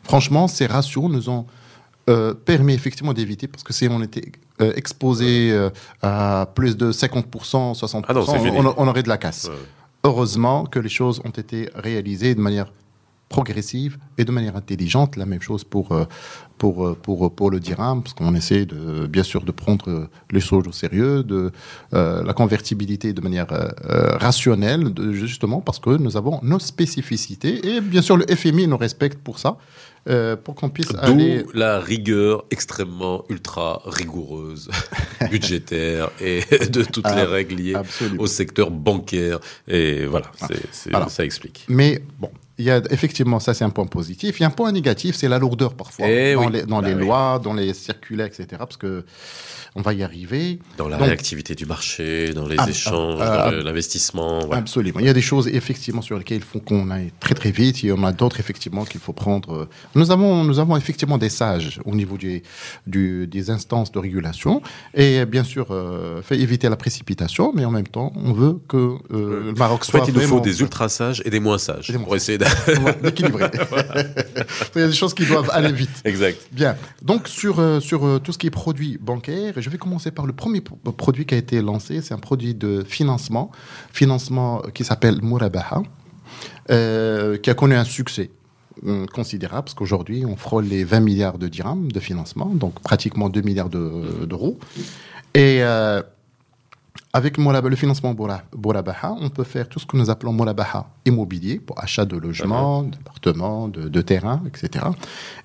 franchement, 0.02 0.48
ces 0.48 0.66
ratios 0.66 1.08
nous 1.08 1.30
ont 1.30 1.46
euh, 2.10 2.34
permis 2.34 2.74
effectivement 2.74 3.14
d'éviter, 3.14 3.48
parce 3.48 3.64
que 3.64 3.72
si 3.72 3.88
on 3.88 4.02
était 4.02 4.32
euh, 4.62 4.74
exposé 4.76 5.52
euh, 5.52 5.70
à 6.02 6.48
plus 6.54 6.78
de 6.78 6.92
50%, 6.92 7.78
60%, 7.78 8.04
ah 8.08 8.14
non, 8.14 8.26
on, 8.28 8.74
on, 8.78 8.88
aurait 8.88 9.04
de 9.04 9.10
la 9.10 9.18
casse. 9.18 9.46
Ouais. 9.46 9.56
Heureusement 10.04 10.66
que 10.66 10.80
les 10.80 10.90
choses 10.90 11.22
ont 11.26 11.30
été 11.30 11.70
réalisées 11.76 12.36
de 12.36 12.42
manière 12.42 12.72
progressive 13.30 13.98
et 14.18 14.26
de 14.26 14.32
manière 14.32 14.56
intelligente. 14.56 15.16
La 15.16 15.26
même 15.26 15.42
chose 15.42 15.64
pour, 15.64 15.90
pour, 16.60 16.96
pour, 16.98 17.34
pour 17.34 17.50
le 17.50 17.60
dirham, 17.60 18.04
parce 18.04 18.14
qu'on 18.14 18.36
essaie 18.36 18.66
de, 18.66 19.08
bien 19.08 19.24
sûr 19.24 19.44
de 19.44 19.52
prendre 19.52 20.10
les 20.30 20.40
choses 20.42 20.68
au 20.68 20.72
sérieux, 20.72 21.24
de 21.24 21.52
euh, 21.94 22.22
la 22.24 22.34
convertibilité 22.34 23.14
de 23.14 23.22
manière 23.22 23.48
euh, 23.52 24.18
rationnelle, 24.18 24.94
de, 24.94 25.14
justement 25.14 25.62
parce 25.62 25.80
que 25.80 25.92
nous 25.92 26.18
avons 26.18 26.40
nos 26.44 26.60
spécificités 26.60 27.66
et 27.68 27.82
bien 27.82 28.02
sûr 28.04 28.18
le 28.18 28.26
FMI 28.28 28.68
nous 28.68 28.78
respecte 28.78 29.20
pour 29.24 29.40
ça. 29.40 29.58
Euh, 30.10 30.36
pour 30.36 30.56
qu'on 30.56 30.70
puisse 30.70 30.88
D'où 30.88 30.98
aller... 31.00 31.46
la 31.54 31.80
rigueur 31.80 32.46
extrêmement 32.50 33.26
ultra 33.30 33.82
rigoureuse 33.86 34.70
budgétaire 35.30 36.10
et 36.20 36.42
de 36.68 36.84
toutes 36.84 37.06
ah, 37.06 37.16
les 37.16 37.24
règles 37.24 37.56
liées 37.56 37.76
absolument. 37.76 38.24
au 38.24 38.28
secteur 38.28 38.72
bancaire 38.72 39.40
et 39.68 40.06
voilà, 40.06 40.32
ah, 40.42 40.48
c'est, 40.72 40.92
ça 41.10 41.26
explique. 41.26 41.66
Mais 41.68 42.02
bon, 42.18 42.32
il 42.60 42.66
y 42.66 42.72
a 42.72 42.82
effectivement 42.92 43.40
ça 43.40 43.54
c'est 43.54 43.64
un 43.64 43.70
point 43.72 43.86
positif. 43.88 44.40
Il 44.40 44.42
y 44.42 44.46
a 44.46 44.48
un 44.48 44.52
point 44.52 44.72
négatif, 44.72 45.16
c'est 45.16 45.28
la 45.30 45.40
lourdeur 45.40 45.74
parfois 45.74 46.08
et 46.08 46.34
dans 46.36 46.46
oui. 46.46 46.52
les, 46.54 46.64
dans 46.64 46.82
bah 46.82 46.88
les 46.90 46.94
oui. 46.94 47.02
lois, 47.06 47.40
dans 47.44 47.54
les 47.54 47.74
circulaires, 47.74 48.28
etc. 48.28 48.46
Parce 48.60 48.78
que 48.78 49.04
on 49.76 49.82
va 49.82 49.94
y 49.94 50.02
arriver. 50.04 50.60
Dans 50.78 50.88
la 50.90 50.98
Donc, 50.98 51.06
réactivité 51.08 51.54
du 51.56 51.66
marché, 51.68 52.34
dans 52.34 52.48
les 52.48 52.56
Ah, 52.58 52.68
échanges, 52.70 53.20
ah, 53.22 53.46
dans 53.46 53.52
le- 53.52 53.62
l'investissement. 53.62 54.48
ouais. 54.48 54.58
Absolument. 54.58 55.00
Il 55.00 55.06
y 55.06 55.10
a 55.10 55.14
des 55.14 55.22
choses 55.22 55.48
effectivement 55.48 56.02
sur 56.02 56.18
lesquelles 56.18 56.40
il 56.40 56.44
faut 56.44 56.60
qu'on 56.60 56.90
aille 56.90 57.12
très 57.20 57.36
très 57.36 57.52
vite. 57.52 57.84
Il 57.84 57.90
y 57.90 57.92
en 57.92 58.04
a 58.04 58.12
d'autres 58.12 58.40
effectivement 58.40 58.84
qu'il 58.84 59.00
faut 59.00 59.14
prendre. 59.14 59.54
euh, 59.54 59.70
Nous 59.96 60.10
avons 60.12 60.44
nous 60.44 60.60
avons 60.60 60.76
effectivement 60.76 61.18
des 61.18 61.30
sages 61.30 61.80
au 61.86 61.94
niveau 61.96 62.18
du- 62.18 62.42
des 63.28 63.50
instances 63.52 63.92
de 63.92 64.00
régulation 64.00 64.62
et 64.94 65.26
bien 65.26 65.44
sûr 65.44 65.68
euh, 65.72 66.22
fait 66.22 66.40
éviter 66.40 66.68
la 66.70 66.76
précipitation, 66.76 67.52
mais 67.56 67.64
en 67.66 67.72
même 67.72 67.88
temps 67.88 68.12
on 68.16 68.34
veut 68.34 68.60
que 68.68 68.78
euh, 68.78 69.44
le 69.46 69.54
Maroc 69.54 69.82
En 69.82 69.86
soit 69.86 70.06
fait, 70.06 70.12
il 70.12 70.16
nous 70.16 70.22
faut 70.28 70.40
des 70.40 70.62
ultra 70.62 70.90
sages 70.90 71.22
et 71.26 71.30
des 71.30 71.40
moins 71.40 71.58
sages 71.58 71.88
des 71.90 71.98
moins 71.98 72.06
pour 72.06 72.16
essayer 72.16 72.38
Voilà, 72.80 72.94
d'équilibrer. 73.04 73.46
il 74.76 74.82
y 74.82 74.84
a 74.84 74.88
des 74.88 74.94
choses 74.94 75.14
qui 75.14 75.26
doivent 75.26 75.50
aller 75.52 75.72
vite. 75.72 75.90
exact. 76.06 76.40
Bien. 76.52 76.76
Donc 77.02 77.28
sur 77.28 77.60
euh, 77.60 77.80
sur 77.80 78.06
euh, 78.06 78.20
tout 78.20 78.32
ce 78.32 78.38
qui 78.38 78.48
est 78.48 78.52
produits 78.52 78.98
bancaires, 79.02 79.54
je 79.58 79.70
vais 79.70 79.78
commencer 79.78 80.12
par 80.12 80.26
le 80.26 80.34
premier 80.34 80.62
pro- 80.62 80.76
produit 80.92 81.26
qui 81.26 81.36
a 81.36 81.38
été 81.38 81.62
lancé. 81.62 82.02
C'est 82.02 82.14
un 82.14 82.20
produit 82.20 82.54
de 82.56 82.84
financement, 82.88 83.52
financement 83.92 84.62
qui 84.74 84.84
s'appelle 84.84 85.20
Murabaha, 85.22 85.82
euh, 86.72 87.38
qui 87.38 87.50
a 87.50 87.54
connu 87.54 87.76
un 87.76 87.84
succès 87.84 88.30
hum, 88.86 89.08
considérable 89.08 89.64
parce 89.66 89.74
qu'aujourd'hui 89.74 90.26
on 90.26 90.36
frôle 90.36 90.66
les 90.66 90.84
20 90.84 91.00
milliards 91.00 91.38
de 91.38 91.48
dirhams 91.48 91.92
de 91.92 92.00
financement, 92.00 92.46
donc 92.54 92.80
pratiquement 92.82 93.30
2 93.30 93.42
milliards 93.42 93.70
de- 93.70 94.26
d'euros. 94.26 94.60
Et 95.36 95.62
avec 97.14 97.38
le 97.38 97.76
financement 97.76 98.16
Mourabaha, 98.56 99.16
on 99.20 99.30
peut 99.30 99.44
faire 99.44 99.68
tout 99.68 99.80
ce 99.80 99.86
que 99.86 99.98
nous 99.98 100.10
appelons 100.10 100.32
Mourabaha 100.32 100.90
immobilier 101.06 101.60
pour 101.60 101.82
achat 101.82 102.06
de 102.06 102.16
logements, 102.18 102.84
d'appartements, 102.84 103.68
de, 103.68 103.90
de 103.90 104.02
terrains, 104.02 104.44
etc. 104.48 104.86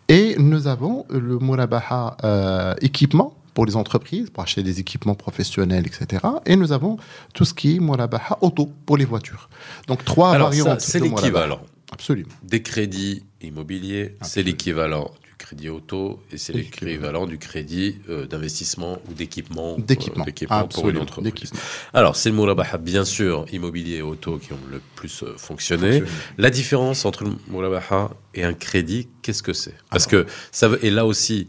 Et 0.08 0.36
nous 0.38 0.66
avons 0.66 1.06
le 1.08 1.38
Mourabaha 1.38 2.16
euh, 2.22 2.74
équipement 2.82 3.34
pour 3.54 3.64
les 3.66 3.76
entreprises, 3.76 4.30
pour 4.30 4.42
acheter 4.42 4.62
des 4.62 4.80
équipements 4.80 5.14
professionnels, 5.14 5.86
etc. 5.86 6.26
Et 6.44 6.56
nous 6.56 6.72
avons 6.72 6.98
tout 7.32 7.44
ce 7.44 7.54
qui 7.54 7.76
est 7.76 7.78
Mourabaha 7.78 8.38
auto 8.42 8.70
pour 8.84 8.96
les 8.98 9.04
voitures. 9.04 9.48
Donc 9.86 10.04
trois 10.04 10.32
Alors, 10.32 10.48
variantes. 10.48 10.80
c'est 10.80 11.00
l'équivalent 11.00 11.60
Absolument. 11.92 12.28
des 12.42 12.62
crédits 12.62 13.22
immobiliers, 13.40 14.16
c'est 14.22 14.42
l'équivalent 14.42 15.10
crédit 15.44 15.68
auto 15.68 16.20
et 16.32 16.38
c'est 16.38 16.52
L'équivalent. 16.54 17.26
du 17.26 17.38
crédit 17.38 17.96
euh, 18.08 18.26
d'investissement 18.26 18.98
ou 19.10 19.14
d'équipement, 19.14 19.76
euh, 19.78 19.82
D'équipement. 19.82 20.24
d'équipement 20.24 20.66
pour 20.68 20.88
une 20.88 20.98
entreprise. 20.98 21.52
Alors, 21.92 22.16
c'est 22.16 22.30
le 22.30 22.34
Mourabaha, 22.36 22.78
bien 22.78 23.04
sûr, 23.04 23.44
immobilier 23.52 23.96
et 23.96 24.02
auto 24.02 24.38
qui 24.38 24.52
ont 24.54 24.58
le 24.70 24.80
plus 24.96 25.22
euh, 25.22 25.34
fonctionné. 25.36 26.02
La 26.38 26.50
différence 26.50 27.04
entre 27.04 27.24
le 27.24 27.30
Mourabaha 27.48 28.10
et 28.34 28.42
un 28.44 28.54
crédit, 28.54 29.08
qu'est-ce 29.22 29.42
que 29.42 29.52
c'est? 29.52 29.74
Parce 29.90 30.08
Alors. 30.12 30.24
que 30.24 30.30
ça 30.50 30.68
veut, 30.68 30.84
et 30.84 30.90
là 30.90 31.04
aussi, 31.04 31.46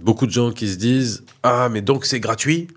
beaucoup 0.00 0.26
de 0.26 0.32
gens 0.32 0.50
qui 0.50 0.66
se 0.68 0.76
disent 0.76 1.24
Ah, 1.42 1.68
mais 1.70 1.82
donc 1.82 2.06
c'est 2.06 2.20
gratuit? 2.20 2.68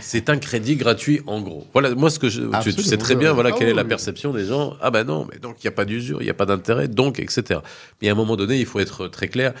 C'est 0.00 0.30
un 0.30 0.38
crédit 0.38 0.76
gratuit 0.76 1.20
en 1.26 1.42
gros. 1.42 1.66
Voilà, 1.74 1.94
moi 1.94 2.08
ce 2.08 2.18
que 2.18 2.30
je, 2.30 2.40
tu, 2.62 2.74
tu 2.74 2.82
sais 2.82 2.96
très 2.96 3.14
bien, 3.14 3.34
voilà 3.34 3.50
Ah 3.52 3.56
quelle 3.58 3.68
est 3.68 3.74
la 3.74 3.82
oui. 3.82 3.88
perception 3.88 4.32
des 4.32 4.46
gens. 4.46 4.74
Ah 4.80 4.90
ben 4.90 5.04
non, 5.04 5.28
mais 5.30 5.38
donc 5.38 5.56
il 5.62 5.66
n'y 5.66 5.68
a 5.68 5.72
pas 5.72 5.84
d'usure, 5.84 6.22
il 6.22 6.24
n'y 6.24 6.30
a 6.30 6.34
pas 6.34 6.46
d'intérêt, 6.46 6.88
donc 6.88 7.20
etc. 7.20 7.60
Mais 8.00 8.08
à 8.08 8.12
un 8.12 8.14
moment 8.14 8.36
donné, 8.36 8.58
il 8.58 8.64
faut 8.64 8.80
être 8.80 9.06
très 9.08 9.28
clair. 9.28 9.52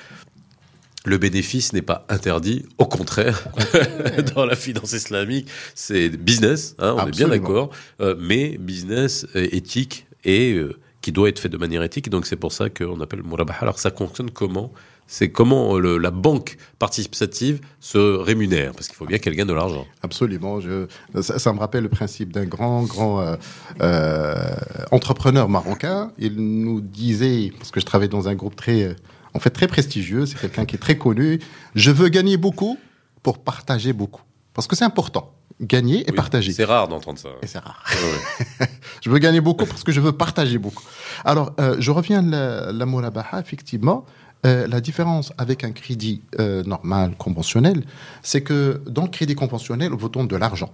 Le 1.04 1.18
bénéfice 1.18 1.72
n'est 1.72 1.82
pas 1.82 2.06
interdit, 2.08 2.64
au 2.78 2.86
contraire, 2.86 3.48
dans 4.36 4.44
la 4.46 4.54
finance 4.54 4.92
islamique, 4.92 5.48
c'est 5.74 6.08
business, 6.10 6.76
hein, 6.78 6.94
on 6.96 7.06
est 7.08 7.10
bien 7.10 7.26
d'accord, 7.28 7.70
euh, 8.00 8.14
mais 8.20 8.56
business 8.58 9.26
euh, 9.34 9.48
éthique 9.50 10.06
et 10.24 10.52
euh, 10.52 10.76
qui 11.00 11.10
doit 11.10 11.28
être 11.28 11.40
fait 11.40 11.48
de 11.48 11.56
manière 11.58 11.82
éthique. 11.82 12.08
Donc 12.08 12.26
c'est 12.26 12.36
pour 12.36 12.52
ça 12.52 12.70
qu'on 12.70 13.00
appelle. 13.00 13.22
Alors 13.60 13.80
ça 13.80 13.90
fonctionne 13.90 14.30
comment? 14.30 14.72
C'est 15.08 15.30
comment 15.30 15.76
le- 15.76 15.98
la 15.98 16.12
banque 16.12 16.56
participative 16.78 17.58
se 17.80 17.98
rémunère, 17.98 18.72
parce 18.72 18.86
qu'il 18.86 18.94
faut 18.96 19.04
bien 19.04 19.18
qu'elle 19.18 19.34
gagne 19.34 19.48
de 19.48 19.52
l'argent. 19.52 19.84
Absolument. 20.02 20.60
Je, 20.60 20.86
ça, 21.20 21.40
ça 21.40 21.52
me 21.52 21.58
rappelle 21.58 21.82
le 21.82 21.88
principe 21.88 22.32
d'un 22.32 22.44
grand, 22.46 22.84
grand 22.84 23.20
euh, 23.20 23.34
euh, 23.82 24.34
entrepreneur 24.92 25.48
marocain. 25.48 26.12
Il 26.18 26.36
nous 26.36 26.80
disait, 26.80 27.52
parce 27.58 27.72
que 27.72 27.80
je 27.80 27.86
travaille 27.86 28.08
dans 28.08 28.28
un 28.28 28.34
groupe 28.36 28.54
très, 28.54 28.94
en 29.34 29.38
fait, 29.40 29.50
très 29.50 29.66
prestigieux, 29.66 30.26
c'est 30.26 30.38
quelqu'un 30.38 30.64
qui 30.64 30.76
est 30.76 30.78
très 30.78 30.96
connu. 30.98 31.40
Je 31.74 31.90
veux 31.90 32.08
gagner 32.08 32.36
beaucoup 32.36 32.78
pour 33.22 33.38
partager 33.38 33.92
beaucoup. 33.92 34.22
Parce 34.54 34.66
que 34.66 34.76
c'est 34.76 34.84
important. 34.84 35.32
Gagner 35.60 36.00
et 36.02 36.10
Oui, 36.10 36.16
partager. 36.16 36.52
C'est 36.52 36.64
rare 36.64 36.88
d'entendre 36.88 37.18
ça. 37.18 37.28
Et 37.42 37.46
c'est 37.46 37.58
rare. 37.58 37.84
Ouais, 37.90 38.66
ouais. 38.66 38.66
Je 39.02 39.10
veux 39.10 39.18
gagner 39.18 39.40
beaucoup 39.40 39.66
parce 39.66 39.82
que 39.84 39.92
je 39.92 40.00
veux 40.00 40.12
partager 40.12 40.58
beaucoup. 40.58 40.84
Alors, 41.24 41.52
euh, 41.60 41.76
je 41.78 41.90
reviens 41.90 42.32
à 42.32 42.72
la, 42.72 42.86
murabaha, 42.86 43.40
effectivement. 43.40 44.04
euh, 44.46 44.66
la 44.66 44.80
différence 44.80 45.32
avec 45.38 45.62
un 45.64 45.72
crédit 45.72 46.22
euh, 46.40 46.62
normal, 46.64 47.14
conventionnel, 47.16 47.84
c'est 48.22 48.42
que 48.42 48.80
dans 48.86 49.02
le 49.02 49.08
crédit 49.08 49.34
conventionnel, 49.34 49.92
on 49.92 49.96
vous 49.96 50.08
donne 50.08 50.28
de 50.28 50.36
l'argent. 50.36 50.70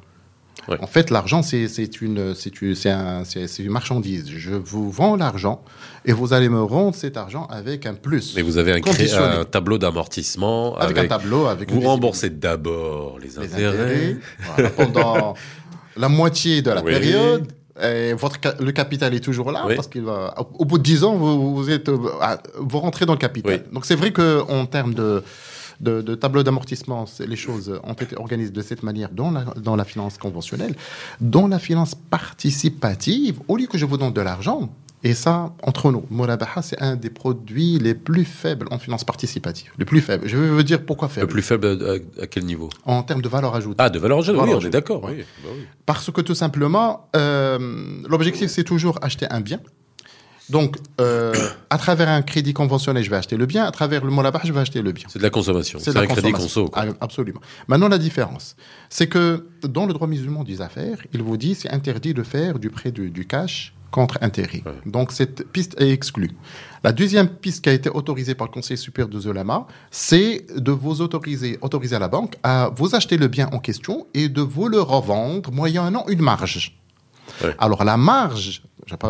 Ouais. 0.69 0.77
En 0.81 0.87
fait, 0.87 1.11
l'argent, 1.11 1.43
c'est 1.43 1.67
une, 2.01 2.35
c'est 2.35 2.91
un- 2.91 3.23
une 3.59 3.71
marchandise. 3.71 4.27
Je 4.29 4.53
vous 4.53 4.91
vends 4.91 5.17
l'argent 5.17 5.63
et 6.05 6.13
vous 6.13 6.33
allez 6.33 6.49
me 6.49 6.63
rendre 6.63 6.95
cet 6.95 7.17
argent 7.17 7.47
avec 7.51 7.87
un 7.87 7.95
plus. 7.95 8.35
Mais 8.37 8.43
vous 8.43 8.59
avez 8.59 8.73
un, 8.73 8.81
cré- 8.81 9.13
un 9.15 9.45
tableau 9.45 9.79
d'amortissement 9.79 10.77
avec, 10.77 10.99
avec, 10.99 11.11
un 11.13 11.17
tableau, 11.17 11.47
avec 11.47 11.71
vous 11.73 11.81
remboursez 11.81 12.31
d'abord 12.31 13.19
les, 13.19 13.29
les 13.29 13.39
intérêts. 13.39 13.67
intérêts 13.69 14.17
voilà, 14.55 14.71
pendant 14.77 15.35
la 15.97 16.09
moitié 16.09 16.61
de 16.63 16.71
la 16.71 16.83
Oui. 16.83 16.93
période. 16.93 17.47
Et 17.81 18.13
votre 18.13 18.39
le 18.61 18.73
capital 18.73 19.15
est 19.15 19.21
toujours 19.21 19.53
là 19.53 19.65
Oui. 19.69 19.77
parce 19.77 19.87
qu'il 19.87 20.03
va 20.03 20.35
au, 20.59 20.65
bout 20.65 20.79
de 20.79 20.83
10 20.83 21.05
ans 21.05 21.15
vous, 21.15 21.55
vous 21.55 21.71
êtes 21.71 21.89
euh, 21.89 21.97
vous 22.59 22.79
rentrez 22.81 23.07
dans 23.07 23.13
le 23.13 23.21
capital. 23.21 23.63
Donc 23.73 23.87
c'est 23.87 23.95
vrai 23.95 24.11
que 24.11 24.43
en 24.51 24.67
termes 24.67 24.95
de 24.95 25.23
de, 25.81 26.03
de 26.03 26.15
tableau 26.15 26.43
d'amortissement, 26.43 27.05
les 27.21 27.37
choses 27.37 27.81
ont 27.85 27.93
été 27.95 28.17
organisées 28.17 28.51
de 28.53 28.63
cette 28.63 28.83
manière 28.83 29.11
dans 29.11 29.31
la, 29.31 29.45
dans 29.45 29.77
la 29.77 29.85
finance 29.85 30.19
conventionnelle. 30.19 30.75
Dans 31.21 31.49
la 31.49 31.59
finance 31.59 31.95
participative, 31.95 33.41
au 33.49 33.57
lieu 33.57 33.67
que 33.67 33.79
je 33.79 33.85
vous 33.85 33.97
donne 33.99 34.13
de 34.13 34.21
l'argent, 34.21 34.71
et 35.05 35.15
ça, 35.15 35.53
entre 35.63 35.93
nous, 35.93 36.05
Murabaha, 36.11 36.61
c'est 36.61 36.81
un 36.83 36.97
des 36.97 37.11
produits 37.11 37.79
les 37.79 37.95
plus 37.95 38.25
faibles 38.25 38.67
en 38.73 38.81
finance 38.81 39.05
participative. 39.05 39.71
Les 39.79 39.85
plus 39.85 40.01
faibles. 40.01 40.27
Je 40.27 40.37
vais 40.37 40.49
vous 40.51 40.63
dire 40.65 40.85
pourquoi 40.85 41.07
Le 41.07 41.13
faible. 41.15 41.29
plus 41.29 41.43
faible 41.43 41.67
à, 42.19 42.23
à 42.23 42.27
quel 42.27 42.45
niveau? 42.45 42.69
En 42.85 43.05
termes 43.05 43.23
de 43.23 43.29
valeur 43.29 43.55
ajoutée. 43.55 43.77
Ah, 43.79 43.91
de 43.91 43.99
valeur 44.01 44.19
ajoutée, 44.19 44.41
oui, 44.41 44.51
on 44.55 44.61
est 44.61 44.71
d'accord. 44.71 45.01
Bah 45.03 45.11
oui. 45.13 45.23
Parce 45.87 46.11
que 46.11 46.21
tout 46.21 46.35
simplement, 46.35 47.09
euh, 47.15 47.59
l'objectif, 48.09 48.51
c'est 48.51 48.65
toujours 48.65 48.99
acheter 49.01 49.27
un 49.31 49.41
bien. 49.41 49.61
Donc, 50.51 50.77
euh, 51.01 51.35
à 51.71 51.79
travers 51.79 52.09
un 52.09 52.23
crédit 52.23 52.55
conventionnel, 52.55 53.03
je 53.03 53.11
vais 53.11 53.17
acheter 53.17 53.37
le 53.37 53.47
bien. 53.47 53.65
À 53.65 53.71
travers 53.71 54.05
le 54.05 54.11
Molabah, 54.11 54.41
je 54.45 54.53
vais 54.53 54.61
acheter 54.61 54.81
le 54.83 54.93
bien. 54.93 55.07
C'est 55.09 55.19
de 55.19 55.25
la 55.25 55.31
consommation. 55.31 55.79
C'est 55.79 55.97
un 55.97 56.07
crédit 56.07 56.33
conso. 56.33 56.69
quoi. 56.69 56.85
Ah, 56.89 56.93
absolument. 57.01 57.41
Maintenant, 57.67 57.89
la 57.89 57.99
différence, 57.99 58.57
c'est 58.89 59.09
que 59.09 59.47
dans 59.63 59.87
le 59.87 59.93
droit 59.93 60.09
musulman 60.09 60.45
des 60.45 60.61
affaires, 60.61 60.99
il 61.13 61.23
vous 61.23 61.37
dit 61.37 61.55
c'est 61.55 61.71
interdit 61.71 62.15
de 62.15 62.23
faire 62.23 62.59
du 62.59 62.71
prêt 62.71 62.93
du, 62.93 63.11
du 63.11 63.27
cash 63.27 63.75
contre 63.91 64.19
intérêt. 64.21 64.63
Ouais. 64.67 64.73
Donc, 64.87 65.13
cette 65.13 65.49
piste 65.51 65.75
est 65.81 65.91
exclue. 65.91 66.31
La 66.85 66.93
deuxième 66.93 67.29
piste 67.29 67.65
qui 67.65 67.71
a 67.71 67.73
été 67.73 67.89
autorisée 67.91 68.35
par 68.35 68.47
le 68.47 68.53
Conseil 68.53 68.77
supérieur 68.77 69.09
de 69.09 69.19
Zolama, 69.19 69.67
c'est 69.91 70.47
de 70.57 70.71
vous 70.73 71.01
autoriser, 71.01 71.59
autoriser 71.63 71.97
à 71.97 71.99
la 71.99 72.09
banque 72.09 72.35
à 72.43 72.71
vous 72.77 72.95
acheter 72.95 73.17
le 73.17 73.29
bien 73.29 73.49
en 73.53 73.59
question 73.59 74.07
et 74.15 74.29
de 74.29 74.43
vous 74.43 74.69
le 74.69 74.81
revendre 74.81 75.51
moyennant 75.53 76.05
une 76.09 76.21
marge. 76.21 76.79
Ouais. 77.43 77.55
Alors 77.59 77.85
la 77.85 77.97
marge, 77.97 78.63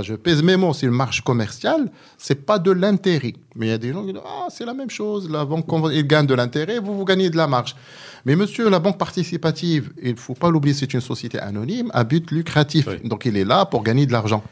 je, 0.02 0.14
pèse 0.14 0.42
mes 0.42 0.56
mots, 0.56 0.72
c'est 0.74 0.86
une 0.86 0.92
marge 0.92 1.22
commerciale, 1.22 1.90
c'est 2.16 2.44
pas 2.46 2.58
de 2.58 2.70
l'intérêt. 2.70 3.34
Mais 3.56 3.66
il 3.66 3.70
y 3.70 3.72
a 3.72 3.78
des 3.78 3.92
gens 3.92 4.04
qui 4.04 4.12
disent 4.12 4.22
ah 4.26 4.46
c'est 4.50 4.64
la 4.64 4.74
même 4.74 4.90
chose, 4.90 5.30
la 5.30 5.44
banque 5.44 5.66
conven- 5.66 5.92
il 5.94 6.06
gagne 6.06 6.26
de 6.26 6.34
l'intérêt, 6.34 6.78
vous 6.78 6.96
vous 6.96 7.04
gagnez 7.04 7.30
de 7.30 7.36
la 7.36 7.46
marge. 7.46 7.74
Mais 8.24 8.34
monsieur, 8.36 8.68
la 8.68 8.78
banque 8.80 8.98
participative, 8.98 9.92
il 10.02 10.16
faut 10.16 10.34
pas 10.34 10.50
l'oublier, 10.50 10.74
c'est 10.74 10.92
une 10.92 11.00
société 11.00 11.38
anonyme 11.38 11.90
à 11.94 12.04
but 12.04 12.30
lucratif, 12.30 12.86
Oui. 12.88 13.08
donc 13.08 13.24
il 13.24 13.36
est 13.36 13.44
là 13.44 13.64
pour 13.66 13.82
gagner 13.82 14.06
de 14.06 14.12
l'argent. 14.12 14.42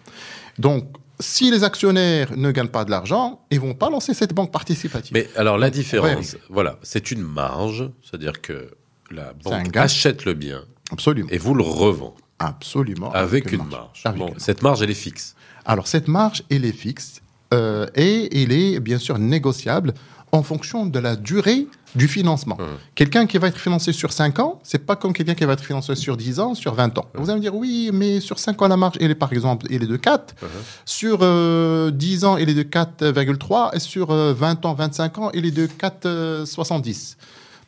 Donc 0.59 0.85
si 1.19 1.51
les 1.51 1.65
actionnaires 1.65 2.37
ne 2.37 2.51
gagnent 2.53 2.69
pas 2.69 2.85
de 2.85 2.91
l'argent, 2.91 3.41
ils 3.51 3.59
vont 3.59 3.75
pas 3.75 3.89
lancer 3.91 4.13
cette 4.15 4.35
banque 4.35 4.53
participative. 4.53 5.13
Mais 5.15 5.29
alors 5.37 5.57
la 5.59 5.67
Ouais, 5.67 5.71
différence, 5.71 6.37
voilà, 6.51 6.79
c'est 6.83 7.11
une 7.11 7.23
marge, 7.23 7.89
c'est-à-dire 8.03 8.41
que 8.41 8.71
la 9.11 9.33
banque 9.43 9.77
achète 9.77 10.25
le 10.25 10.35
bien 10.35 10.63
Absolument, 10.93 11.29
et 11.31 11.39
vous 11.39 11.55
le 11.55 11.63
revend 11.65 12.15
absolument. 12.39 13.13
avec 13.13 13.53
une 13.53 13.65
marge. 13.65 14.03
Avec 14.05 14.19
Bon, 14.19 14.27
une 14.27 14.31
marge. 14.33 14.43
cette 14.43 14.63
marge, 14.63 14.83
elle 14.83 14.91
est 14.91 14.95
fixe. 14.95 15.35
Alors, 15.65 15.87
cette 15.87 16.09
marge, 16.09 16.45
elle 16.51 16.65
est 16.65 16.73
fixe 16.73 17.21
euh, 17.55 17.87
et 17.95 18.43
elle 18.43 18.53
est 18.53 18.81
bien 18.81 18.99
sûr 18.99 19.19
négociable 19.19 19.95
en 20.33 20.43
fonction 20.43 20.87
de 20.87 20.99
la 20.99 21.17
durée 21.17 21.67
du 21.95 22.09
financement. 22.09 22.57
Hum. 22.61 22.67
Quelqu'un 22.95 23.27
qui 23.27 23.39
va 23.39 23.47
être 23.49 23.59
financé 23.59 23.93
sur 23.93 24.13
5 24.13 24.39
ans, 24.41 24.61
c'est 24.65 24.85
pas 24.85 24.97
comme 24.97 25.13
quelqu'un 25.13 25.35
qui 25.35 25.45
va 25.45 25.55
être 25.55 25.65
financé 25.65 25.95
sur 25.95 26.17
10 26.17 26.41
ans, 26.41 26.55
sur 26.55 26.75
20 26.75 26.99
ans. 26.99 27.07
Vous 27.15 27.31
allez 27.31 27.39
me 27.39 27.43
dire, 27.43 27.55
oui, 27.55 27.91
mais 27.93 28.21
sur 28.21 28.39
5 28.39 28.61
ans, 28.61 28.69
la 28.69 28.77
marge, 28.77 28.97
elle 29.01 29.11
est 29.13 29.15
par 29.15 29.33
exemple, 29.33 29.67
elle 29.71 29.83
est 29.83 29.87
de 29.87 29.97
4. 29.97 30.35
Uh-huh. 30.35 30.47
Sur 30.85 31.21
euh, 31.23 31.91
10 31.91 32.25
ans, 32.25 32.37
elle 32.37 32.51
est 32.51 32.55
de 32.55 32.65
4,3. 32.65 33.75
Et 33.77 33.79
sur 33.79 34.11
euh, 34.11 34.35
20 34.35 34.67
ans, 34.67 34.75
25 34.75 35.19
ans, 35.19 35.31
elle 35.33 35.47
est 35.47 35.51
de 35.53 35.67
4,70. 35.67 37.17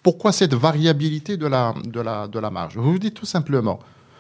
Pourquoi 0.03 0.33
cette 0.33 0.55
variabilité 0.55 1.37
de 1.37 1.47
la, 1.47 1.73
de 1.85 2.01
la, 2.01 2.27
de 2.29 2.39
la 2.39 2.51
marge? 2.51 2.75
Je 2.75 2.81
vous 2.81 2.99
dis 2.99 3.13
tout 3.13 3.27
simplement, 3.27 3.79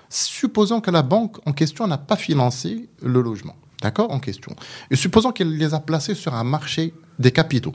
supposons 0.09 0.80
que 0.80 0.90
la 0.90 1.02
banque 1.02 1.38
en 1.46 1.52
question 1.52 1.86
n'a 1.86 1.98
pas 1.98 2.16
financé 2.16 2.88
le 3.02 3.20
logement, 3.20 3.56
d'accord, 3.82 4.11
en 4.11 4.20
question. 4.20 4.54
Et 4.90 4.96
supposons 4.96 5.32
qu'elle 5.32 5.56
les 5.56 5.74
a 5.74 5.80
placés 5.80 6.14
sur 6.14 6.34
un 6.34 6.44
marché 6.44 6.94
des 7.18 7.32
capitaux. 7.32 7.74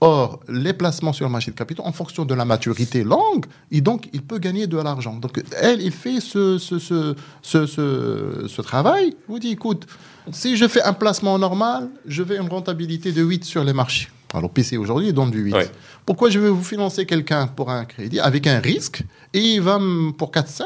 Or, 0.00 0.38
les 0.48 0.74
placements 0.74 1.12
sur 1.12 1.26
le 1.26 1.32
marché 1.32 1.50
de 1.50 1.56
capitaux, 1.56 1.82
en 1.84 1.90
fonction 1.90 2.24
de 2.24 2.32
la 2.32 2.44
maturité 2.44 3.02
longue, 3.02 3.46
donc 3.72 4.08
il 4.12 4.22
peut 4.22 4.38
gagner 4.38 4.68
de 4.68 4.76
l'argent. 4.76 5.14
Donc, 5.14 5.42
elle, 5.60 5.82
il 5.82 5.90
fait 5.90 6.20
ce, 6.20 6.56
ce, 6.58 6.78
ce, 6.78 7.16
ce, 7.42 8.62
travail. 8.62 9.08
Il 9.08 9.32
vous 9.32 9.38
dit, 9.40 9.50
écoute, 9.50 9.86
si 10.30 10.56
je 10.56 10.68
fais 10.68 10.82
un 10.82 10.92
placement 10.92 11.36
normal, 11.36 11.90
je 12.06 12.22
vais 12.22 12.36
une 12.36 12.48
rentabilité 12.48 13.10
de 13.10 13.22
8 13.22 13.44
sur 13.44 13.64
les 13.64 13.72
marchés. 13.72 14.08
Alors, 14.34 14.50
PC 14.50 14.76
aujourd'hui, 14.76 15.12
donne 15.12 15.30
du 15.30 15.40
8. 15.40 15.54
Ouais. 15.54 15.70
Pourquoi 16.04 16.28
je 16.28 16.38
vais 16.38 16.50
vous 16.50 16.62
financer 16.62 17.06
quelqu'un 17.06 17.46
pour 17.46 17.70
un 17.70 17.84
crédit 17.86 18.20
avec 18.20 18.46
un 18.46 18.60
risque 18.60 19.02
et 19.32 19.40
il 19.54 19.60
va 19.62 19.78
pour 20.18 20.30
4-7 20.30 20.64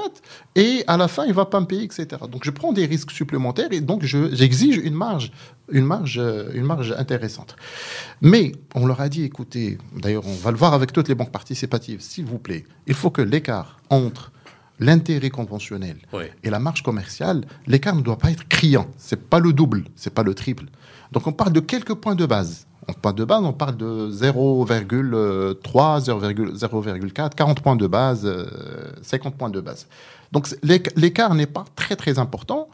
et 0.57 0.83
à 0.89 0.97
la 0.97 1.07
fin, 1.09 1.25
il 1.27 1.33
va 1.33 1.45
pas 1.47 1.61
me 1.61 1.67
payer, 1.67 1.85
etc. 1.85 2.07
Donc, 2.31 2.43
je 2.45 2.51
prends 2.51 2.73
des 2.73 2.87
risques 2.87 3.13
supplémentaires 3.13 3.69
et 3.71 3.81
donc 3.81 4.05
je- 4.05 4.35
j'exige 4.35 4.77
une 4.79 4.95
marge, 4.95 5.31
une, 5.71 5.85
marge, 5.85 6.19
euh, 6.19 6.51
une 6.55 6.65
marge 6.65 6.93
intéressante. 6.99 7.55
Mais 8.21 8.53
on 8.75 8.87
leur 8.87 9.01
a 9.01 9.09
dit, 9.09 9.23
écoutez, 9.25 9.79
d'ailleurs, 9.97 10.27
on 10.27 10.35
va 10.35 10.51
le 10.51 10.57
voir 10.57 10.75
avec 10.75 10.93
toutes 10.93 11.09
les 11.09 11.15
banques 11.15 11.33
participatives, 11.33 12.01
s'il 12.01 12.25
vous 12.25 12.39
plaît, 12.39 12.65
il 12.89 12.95
faut 12.95 13.11
que 13.11 13.23
l'écart 13.23 13.79
entre 13.91 14.33
l'intérêt 14.81 15.31
conventionnel 15.31 15.97
et 16.43 16.51
la 16.51 16.59
marge 16.59 16.83
commerciale, 16.83 17.45
l'écart 17.69 17.95
ne 17.95 18.01
doit 18.01 18.19
pas 18.19 18.31
être 18.33 18.49
criant. 18.49 18.89
C'est 18.99 19.29
pas 19.29 19.39
le 19.39 19.53
double, 19.53 19.85
c'est 19.95 20.13
pas 20.13 20.25
le 20.25 20.35
triple. 20.35 20.65
Donc 21.13 21.27
on 21.29 21.33
parle 21.33 21.53
de 21.53 21.61
quelques 21.61 21.95
points 21.95 22.17
de 22.17 22.27
base. 22.27 22.67
On 22.89 22.93
parle 22.95 23.15
de 23.15 23.25
base, 23.25 23.43
on 23.45 23.53
parle 23.53 23.77
de 23.77 24.11
0,3, 24.11 25.55
0,4, 26.05 27.35
40 27.35 27.61
points 27.61 27.77
de 27.77 27.87
base, 27.87 28.23
euh, 28.25 28.47
50 29.03 29.37
points 29.37 29.51
de 29.51 29.61
base. 29.61 29.87
Donc 30.33 30.49
l'écart 30.63 31.35
n'est 31.35 31.47
pas 31.47 31.65
très 31.77 31.95
très 31.95 32.19
important, 32.19 32.69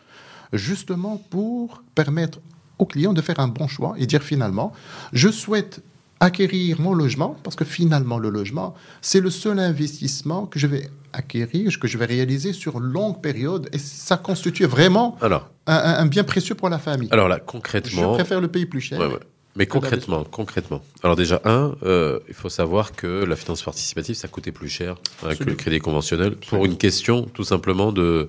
justement 0.52 1.22
pour 1.30 1.82
permettre 1.94 2.38
au 2.78 2.86
client 2.86 3.12
de 3.12 3.20
faire 3.20 3.40
un 3.40 3.48
bon 3.48 3.66
choix 3.66 3.94
et 3.98 4.06
dire 4.06 4.22
finalement, 4.22 4.72
je 5.12 5.28
souhaite 5.28 5.82
acquérir 6.20 6.80
mon 6.80 6.94
logement, 6.94 7.36
parce 7.44 7.54
que 7.54 7.64
finalement 7.64 8.18
le 8.18 8.30
logement, 8.30 8.74
c'est 9.00 9.20
le 9.20 9.30
seul 9.30 9.58
investissement 9.58 10.46
que 10.46 10.58
je 10.58 10.66
vais 10.66 10.90
acquérir, 11.12 11.78
que 11.78 11.86
je 11.86 11.96
vais 11.98 12.06
réaliser 12.06 12.52
sur 12.52 12.80
longue 12.80 13.20
période, 13.20 13.68
et 13.72 13.78
ça 13.78 14.16
constitue 14.16 14.64
vraiment 14.64 15.16
Alors, 15.20 15.48
un, 15.66 16.06
bien 16.06 16.24
précieux 16.24 16.54
pour 16.54 16.68
la 16.68 16.78
famille. 16.78 17.08
alors 17.12 17.28
là, 17.28 17.38
je 17.38 17.44
concrètement, 17.44 18.14
préfère 18.14 18.40
le 18.40 18.48
payer 18.48 18.66
plus 18.66 18.80
cher. 18.80 18.98
Ouais, 18.98 19.06
ouais. 19.06 19.20
Mais 19.58 19.66
concrètement, 19.66 20.22
concrètement. 20.22 20.80
Alors 21.02 21.16
déjà, 21.16 21.40
un, 21.44 21.74
euh, 21.82 22.20
il 22.28 22.34
faut 22.34 22.48
savoir 22.48 22.92
que 22.92 23.24
la 23.24 23.34
finance 23.34 23.62
participative, 23.62 24.14
ça 24.14 24.28
coûtait 24.28 24.52
plus 24.52 24.68
cher 24.68 24.94
euh, 25.24 25.34
que 25.34 25.42
le 25.42 25.54
crédit 25.54 25.80
conventionnel 25.80 26.36
pour 26.36 26.64
une 26.64 26.76
question 26.76 27.24
tout 27.34 27.42
simplement 27.42 27.90
de 27.90 28.28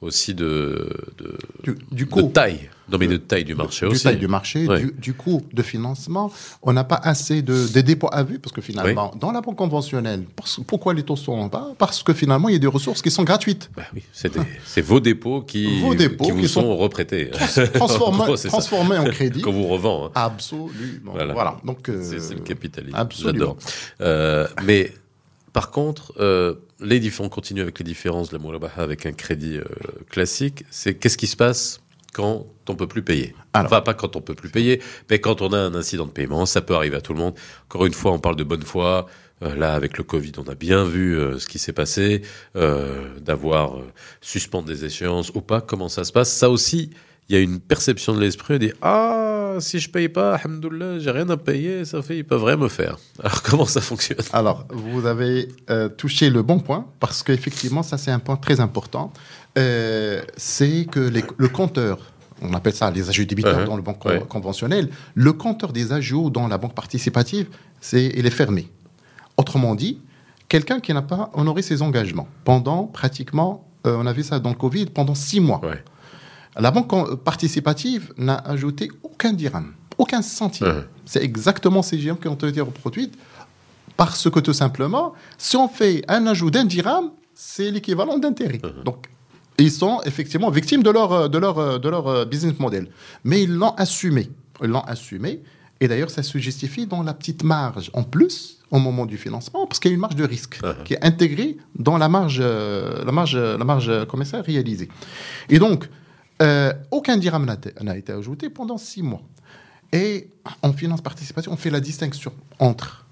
aussi 0.00 0.34
de, 0.34 0.90
de, 1.18 1.38
Du, 1.62 1.76
du 1.90 2.04
de 2.04 2.10
coût. 2.10 2.22
taille. 2.22 2.68
Non 2.90 2.98
mais 2.98 3.06
de 3.06 3.16
taille 3.16 3.44
du 3.44 3.54
marché 3.54 3.86
du 3.86 3.92
aussi. 3.92 4.02
taille 4.04 4.18
du 4.18 4.28
marché, 4.28 4.66
du, 4.68 4.92
du 4.98 5.14
coût 5.14 5.40
de 5.54 5.62
financement. 5.62 6.30
On 6.60 6.74
n'a 6.74 6.84
pas 6.84 6.96
assez 7.02 7.40
de, 7.40 7.66
de 7.72 7.80
dépôts 7.80 8.10
à 8.12 8.22
vue 8.22 8.38
parce 8.38 8.52
que 8.54 8.60
finalement, 8.60 9.10
dans 9.18 9.32
la 9.32 9.40
banque 9.40 9.56
conventionnelle, 9.56 10.24
parce- 10.36 10.60
pourquoi 10.66 10.92
les 10.92 11.02
taux 11.02 11.16
sont 11.16 11.46
bas? 11.46 11.68
Parce 11.78 12.02
que 12.02 12.12
finalement, 12.12 12.50
il 12.50 12.52
y 12.52 12.56
a 12.56 12.58
des 12.58 12.66
ressources 12.66 13.00
qui 13.00 13.10
sont 13.10 13.24
gratuites. 13.24 13.70
Bah 13.74 13.84
oui, 13.94 14.02
c'est 14.12 14.30
des- 14.34 14.82
vos 14.82 15.00
dépôts 15.00 15.40
qui, 15.40 15.80
Vos 15.80 15.94
dépôts 15.94 16.24
qui 16.26 16.30
vous 16.32 16.40
qui 16.42 16.48
sont, 16.48 16.60
sont 16.60 16.76
reprêtés. 16.76 17.30
Transformés, 17.72 18.24
En 18.34 18.48
transformés 18.48 18.98
en 18.98 19.04
crédit. 19.04 19.40
Qu'on 19.40 19.52
vous 19.52 19.68
revend. 19.68 20.08
hein. 20.08 20.10
Absolument. 20.14 21.12
Voilà. 21.12 21.32
Voilà. 21.32 21.56
Donc, 21.64 21.88
euh, 21.88 22.02
C'est 22.04 22.20
c'est 22.20 22.34
le 22.34 22.40
capitalisme. 22.40 22.94
absolument. 22.96 23.32
J'adore. 23.32 23.56
Euh, 24.02 24.46
mais 24.64 24.92
par 25.54 25.70
contre, 25.70 26.12
euh, 26.18 26.54
les 26.80 26.98
différents, 26.98 27.26
on 27.26 27.30
continue 27.30 27.62
avec 27.62 27.78
les 27.78 27.84
différences 27.84 28.28
de 28.28 28.36
la 28.36 28.42
Mourabaha 28.42 28.82
avec 28.82 29.06
un 29.06 29.12
crédit 29.12 29.56
euh, 29.56 29.64
classique. 30.10 30.64
C'est 30.68 30.94
qu'est-ce 30.94 31.16
qui 31.16 31.28
se 31.28 31.36
passe 31.36 31.80
quand 32.12 32.46
on 32.68 32.74
peut 32.74 32.88
plus 32.88 33.02
payer? 33.02 33.36
Alors. 33.52 33.72
enfin, 33.72 33.80
pas 33.80 33.94
quand 33.94 34.16
on 34.16 34.20
peut 34.20 34.34
plus 34.34 34.50
payer, 34.50 34.82
mais 35.08 35.20
quand 35.20 35.42
on 35.42 35.52
a 35.52 35.58
un 35.58 35.76
incident 35.76 36.06
de 36.06 36.10
paiement, 36.10 36.44
ça 36.44 36.60
peut 36.60 36.74
arriver 36.74 36.96
à 36.96 37.00
tout 37.00 37.14
le 37.14 37.20
monde. 37.20 37.34
Encore 37.66 37.86
une 37.86 37.94
fois, 37.94 38.10
on 38.10 38.18
parle 38.18 38.34
de 38.34 38.42
bonne 38.42 38.64
foi. 38.64 39.06
Euh, 39.42 39.54
là, 39.54 39.74
avec 39.74 39.96
le 39.96 40.04
Covid, 40.04 40.32
on 40.38 40.48
a 40.50 40.56
bien 40.56 40.84
vu 40.84 41.16
euh, 41.16 41.38
ce 41.38 41.46
qui 41.46 41.60
s'est 41.60 41.72
passé, 41.72 42.22
euh, 42.56 43.18
d'avoir 43.20 43.78
euh, 43.78 43.92
suspendu 44.20 44.72
des 44.72 44.84
échéances 44.84 45.30
ou 45.34 45.40
pas, 45.40 45.60
comment 45.60 45.88
ça 45.88 46.02
se 46.02 46.12
passe? 46.12 46.32
Ça 46.32 46.50
aussi, 46.50 46.90
il 47.28 47.34
y 47.34 47.38
a 47.38 47.40
une 47.42 47.58
perception 47.60 48.14
de 48.14 48.20
l'esprit, 48.20 48.54
on 48.54 48.58
dit 48.58 48.72
Ah, 48.82 49.56
si 49.60 49.78
je 49.78 49.88
paye 49.90 50.08
pas, 50.08 50.34
alhamdoulilah, 50.34 50.98
j'ai 50.98 51.10
rien 51.10 51.28
à 51.30 51.36
payer, 51.36 51.84
ça 51.84 52.02
fait, 52.02 52.18
ils 52.18 52.24
peuvent 52.24 52.44
rien 52.44 52.56
me 52.56 52.68
faire. 52.68 52.96
Alors, 53.22 53.42
comment 53.48 53.64
ça 53.66 53.80
fonctionne? 53.80 54.18
Alors, 54.32 54.66
vous 54.70 55.06
avez 55.06 55.48
euh, 55.70 55.88
touché 55.88 56.28
le 56.30 56.42
bon 56.42 56.58
point, 56.60 56.86
parce 57.00 57.22
qu'effectivement, 57.22 57.82
ça 57.82 57.96
c'est 57.98 58.10
un 58.10 58.18
point 58.18 58.36
très 58.36 58.60
important. 58.60 59.12
Euh, 59.58 60.22
c'est 60.36 60.86
que 60.90 61.00
les- 61.00 61.24
le 61.36 61.48
compteur, 61.48 61.98
on 62.42 62.52
appelle 62.52 62.74
ça 62.74 62.90
les 62.90 63.08
ajouts 63.08 63.24
débiteurs 63.24 63.60
Uh-huh. 63.60 63.66
dans 63.66 63.76
le 63.76 63.82
banque 63.82 64.04
Ouais. 64.04 64.20
conventionnelle, 64.28 64.90
le 65.14 65.32
compteur 65.32 65.72
des 65.72 65.92
ajouts 65.92 66.30
dans 66.30 66.48
la 66.48 66.58
banque 66.58 66.74
participative, 66.74 67.46
c'est, 67.80 68.06
il 68.16 68.26
est 68.26 68.30
fermé. 68.30 68.68
Autrement 69.36 69.74
dit, 69.74 70.00
quelqu'un 70.48 70.80
qui 70.80 70.92
n'a 70.92 71.02
pas 71.02 71.30
honoré 71.34 71.62
ses 71.62 71.80
engagements 71.82 72.28
pendant 72.44 72.84
pratiquement, 72.84 73.66
euh, 73.86 73.96
on 73.98 74.06
a 74.06 74.12
vu 74.12 74.22
ça 74.24 74.38
dans 74.40 74.50
le 74.50 74.56
Covid, 74.56 74.86
pendant 74.86 75.14
six 75.14 75.40
mois. 75.40 75.60
Ouais. 75.64 75.82
La 76.58 76.70
banque 76.70 76.88
con- 76.88 77.16
participative 77.16 78.12
n'a 78.16 78.36
ajouté 78.36 78.88
aucun 79.02 79.32
dirham, 79.32 79.72
aucun 79.98 80.22
centime. 80.22 80.84
C'est 81.04 81.22
exactement 81.22 81.82
ces 81.82 81.98
géants 81.98 82.16
qui 82.16 82.28
ont 82.28 82.34
été 82.34 82.60
reproduites 82.60 83.14
parce 83.96 84.28
que 84.30 84.40
tout 84.40 84.52
simplement, 84.52 85.14
si 85.38 85.56
on 85.56 85.68
fait 85.68 86.04
un 86.08 86.26
ajout 86.26 86.50
d'un 86.50 86.64
dirham, 86.64 87.10
c'est 87.34 87.70
l'équivalent 87.70 88.18
d'intérêt. 88.18 88.60
Donc, 88.84 89.06
ils 89.58 89.70
sont 89.70 90.00
effectivement 90.04 90.50
victimes 90.50 90.82
de 90.82 90.90
leur, 90.90 91.12
euh, 91.12 91.28
de 91.28 91.38
leur, 91.38 91.58
euh, 91.58 91.78
de 91.78 91.88
leur 91.88 92.06
euh, 92.08 92.24
business 92.24 92.58
model. 92.58 92.88
Mais 93.22 93.42
ils 93.42 93.52
l'ont 93.52 93.74
assumé. 93.76 94.30
Ils 94.62 94.68
l'ont 94.68 94.80
assumé. 94.82 95.42
Et 95.80 95.86
d'ailleurs, 95.88 96.10
ça 96.10 96.22
se 96.22 96.38
justifie 96.38 96.86
dans 96.86 97.02
la 97.02 97.14
petite 97.14 97.42
marge 97.44 97.90
en 97.92 98.02
plus 98.04 98.58
au 98.70 98.78
moment 98.78 99.06
du 99.06 99.16
financement, 99.18 99.66
parce 99.66 99.78
qu'il 99.78 99.90
y 99.90 99.94
a 99.94 99.96
une 99.96 100.00
marge 100.00 100.16
de 100.16 100.24
risque 100.24 100.60
qui 100.84 100.94
est 100.94 101.04
intégrée 101.04 101.56
dans 101.78 101.98
la 101.98 102.08
marge, 102.08 102.38
euh, 102.40 103.04
la 103.04 103.12
marge, 103.12 103.36
la 103.36 103.64
marge 103.64 103.88
euh, 103.88 104.04
commerciale 104.04 104.42
réalisée. 104.42 104.88
Et 105.48 105.58
donc, 105.60 105.88
euh, 106.42 106.72
aucun 106.90 107.16
dirham 107.16 107.44
n'a 107.46 107.96
été- 107.96 108.12
ajouté 108.12 108.50
pendant 108.50 108.78
six 108.78 109.02
mois. 109.02 109.22
Et 109.92 110.28
en 110.62 110.72
finance 110.72 111.00
participative, 111.00 111.52
on 111.52 111.56
fait 111.56 111.70
la 111.70 111.80
distinction 111.80 112.32
entre 112.58 113.06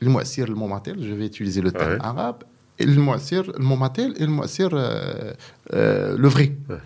le 0.00 0.08
moissir 0.10 0.46
le 0.46 0.54
momatel, 0.54 0.96
je 1.02 1.12
vais 1.12 1.26
utiliser 1.26 1.60
le 1.60 1.72
terme 1.72 1.92
Ouais. 1.92 1.98
arabe, 2.00 2.44
et 2.78 2.84
le 2.84 3.00
moissir, 3.00 3.44
le 3.44 3.64
momatel 3.64 4.12
et 4.18 4.26
le 4.26 4.32
moissir, 4.32 4.68
euh, 4.72 5.32
euh, 5.72 6.16
le 6.18 6.28
vrai. 6.28 6.52
Ouais. 6.68 6.76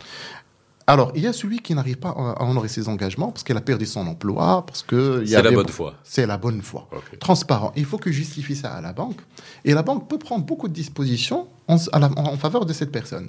Alors, 0.92 1.12
il 1.14 1.22
y 1.22 1.26
a 1.28 1.32
celui 1.32 1.58
qui 1.60 1.72
n'arrive 1.74 1.98
pas 1.98 2.08
à 2.10 2.42
honorer 2.44 2.68
ses 2.68 2.88
engagements 2.88 3.30
parce 3.30 3.44
qu'il 3.44 3.56
a 3.56 3.60
perdu 3.60 3.86
son 3.86 4.06
emploi, 4.08 4.64
parce 4.66 4.82
que... 4.82 5.22
C'est 5.24 5.40
la 5.42 5.50
bonne 5.52 5.68
foi. 5.68 5.94
C'est 6.02 6.26
la 6.26 6.36
bonne 6.36 6.62
foi. 6.62 6.88
Transparent. 7.20 7.72
Il 7.76 7.84
faut 7.84 7.98
que 7.98 8.10
justifie 8.10 8.56
ça 8.56 8.72
à 8.72 8.80
la 8.80 8.92
banque. 8.92 9.20
Et 9.64 9.72
la 9.72 9.82
banque 9.82 10.08
peut 10.08 10.18
prendre 10.18 10.44
beaucoup 10.44 10.66
de 10.68 10.72
dispositions 10.72 11.46
en, 11.68 11.76
à 11.92 11.98
la- 12.00 12.10
en 12.16 12.36
faveur 12.36 12.66
de 12.66 12.72
cette 12.72 12.90
personne. 12.90 13.28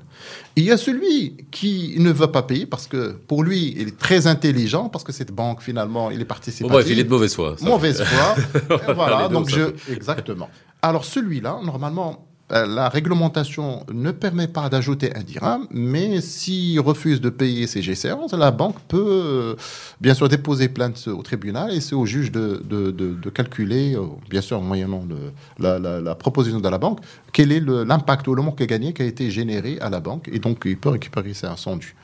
Il 0.55 0.63
y 0.63 0.71
a 0.71 0.77
celui 0.77 1.37
qui 1.51 1.95
ne 1.99 2.11
veut 2.11 2.31
pas 2.31 2.41
payer 2.41 2.65
parce 2.65 2.87
que 2.87 3.11
pour 3.27 3.43
lui, 3.43 3.75
il 3.77 3.89
est 3.89 3.97
très 3.97 4.25
intelligent, 4.27 4.89
parce 4.89 5.03
que 5.03 5.11
cette 5.11 5.31
banque, 5.31 5.61
finalement, 5.61 6.09
il 6.09 6.19
est 6.19 6.23
Bon, 6.23 6.27
participatif. 6.29 6.71
bref, 6.71 6.87
il 6.89 6.99
est 6.99 7.03
de 7.03 7.09
mauvaise 7.09 7.35
foi. 7.35 7.55
Mauvaise 7.61 8.01
foi. 8.03 8.35
Voilà, 8.95 9.27
donc 9.29 9.49
je... 9.49 9.73
Exactement. 9.91 10.49
Alors 10.81 11.05
celui-là, 11.05 11.59
normalement, 11.63 12.25
la 12.51 12.89
réglementation 12.89 13.85
ne 13.93 14.11
permet 14.11 14.47
pas 14.47 14.67
d'ajouter 14.69 15.15
un 15.15 15.23
dirham, 15.23 15.67
mais 15.71 16.19
s'il 16.21 16.79
refuse 16.81 17.21
de 17.21 17.29
payer 17.29 17.65
ses 17.67 17.81
G-séances, 17.81 18.33
la 18.33 18.51
banque 18.51 18.75
peut 18.87 19.05
euh, 19.09 19.55
bien 20.01 20.13
sûr 20.13 20.27
déposer 20.27 20.67
plainte 20.67 21.07
au 21.07 21.21
tribunal 21.23 21.73
et 21.73 21.79
c'est 21.81 21.95
au 21.95 22.05
juge 22.05 22.31
de, 22.31 22.61
de, 22.63 22.91
de- 22.91 23.29
calculer, 23.29 23.95
euh, 23.95 24.01
bien 24.29 24.41
sûr 24.41 24.57
en 24.59 24.61
moyennant 24.61 25.03
la, 25.57 25.79
la- 25.79 26.15
proposition 26.15 26.59
de 26.59 26.67
la 26.69 26.77
banque, 26.77 26.99
quel 27.31 27.51
est 27.53 27.61
l'impact 27.61 28.27
ou 28.27 28.35
le 28.35 28.41
manque 28.43 28.59
à 28.61 28.65
gagner 28.65 28.93
qui 28.93 29.01
a 29.01 29.05
été 29.05 29.31
généré 29.31 29.77
à 29.79 29.89
la 29.89 30.01
banque 30.01 30.29
et 30.31 30.39
donc 30.39 30.63
il 30.65 30.77
peut 30.77 30.89
récupérer 30.89 31.33
son 31.55 31.77
dû. 31.77 31.95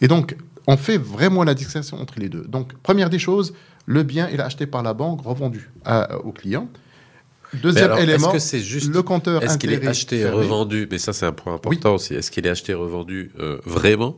Et 0.00 0.08
donc, 0.08 0.36
on 0.66 0.76
fait 0.76 0.96
vraiment 0.96 1.44
la 1.44 1.54
distinction 1.54 2.00
entre 2.00 2.14
les 2.18 2.28
deux. 2.28 2.44
Donc, 2.48 2.72
première 2.82 3.10
des 3.10 3.18
choses, 3.18 3.52
le 3.86 4.02
bien, 4.02 4.28
est 4.28 4.40
acheté 4.40 4.66
par 4.66 4.82
la 4.82 4.94
banque, 4.94 5.22
revendu 5.24 5.70
au 6.24 6.32
client. 6.32 6.68
Deuxième 7.54 7.84
alors, 7.84 7.98
élément, 7.98 8.28
Est-ce 8.28 8.32
que 8.32 8.38
c'est 8.38 8.60
juste 8.60 8.92
le 8.92 9.02
compteur 9.02 9.42
Est-ce 9.42 9.58
qu'il 9.58 9.72
est 9.72 9.86
acheté 9.86 10.20
et 10.20 10.28
revendu 10.28 10.86
Mais 10.90 10.98
ça, 10.98 11.12
c'est 11.12 11.26
un 11.26 11.32
point 11.32 11.54
important 11.54 11.94
aussi. 11.94 12.14
Est-ce 12.14 12.30
qu'il 12.30 12.46
est 12.46 12.50
acheté 12.50 12.72
et 12.72 12.76
revendu 12.76 13.32
euh, 13.38 13.58
vraiment 13.64 14.16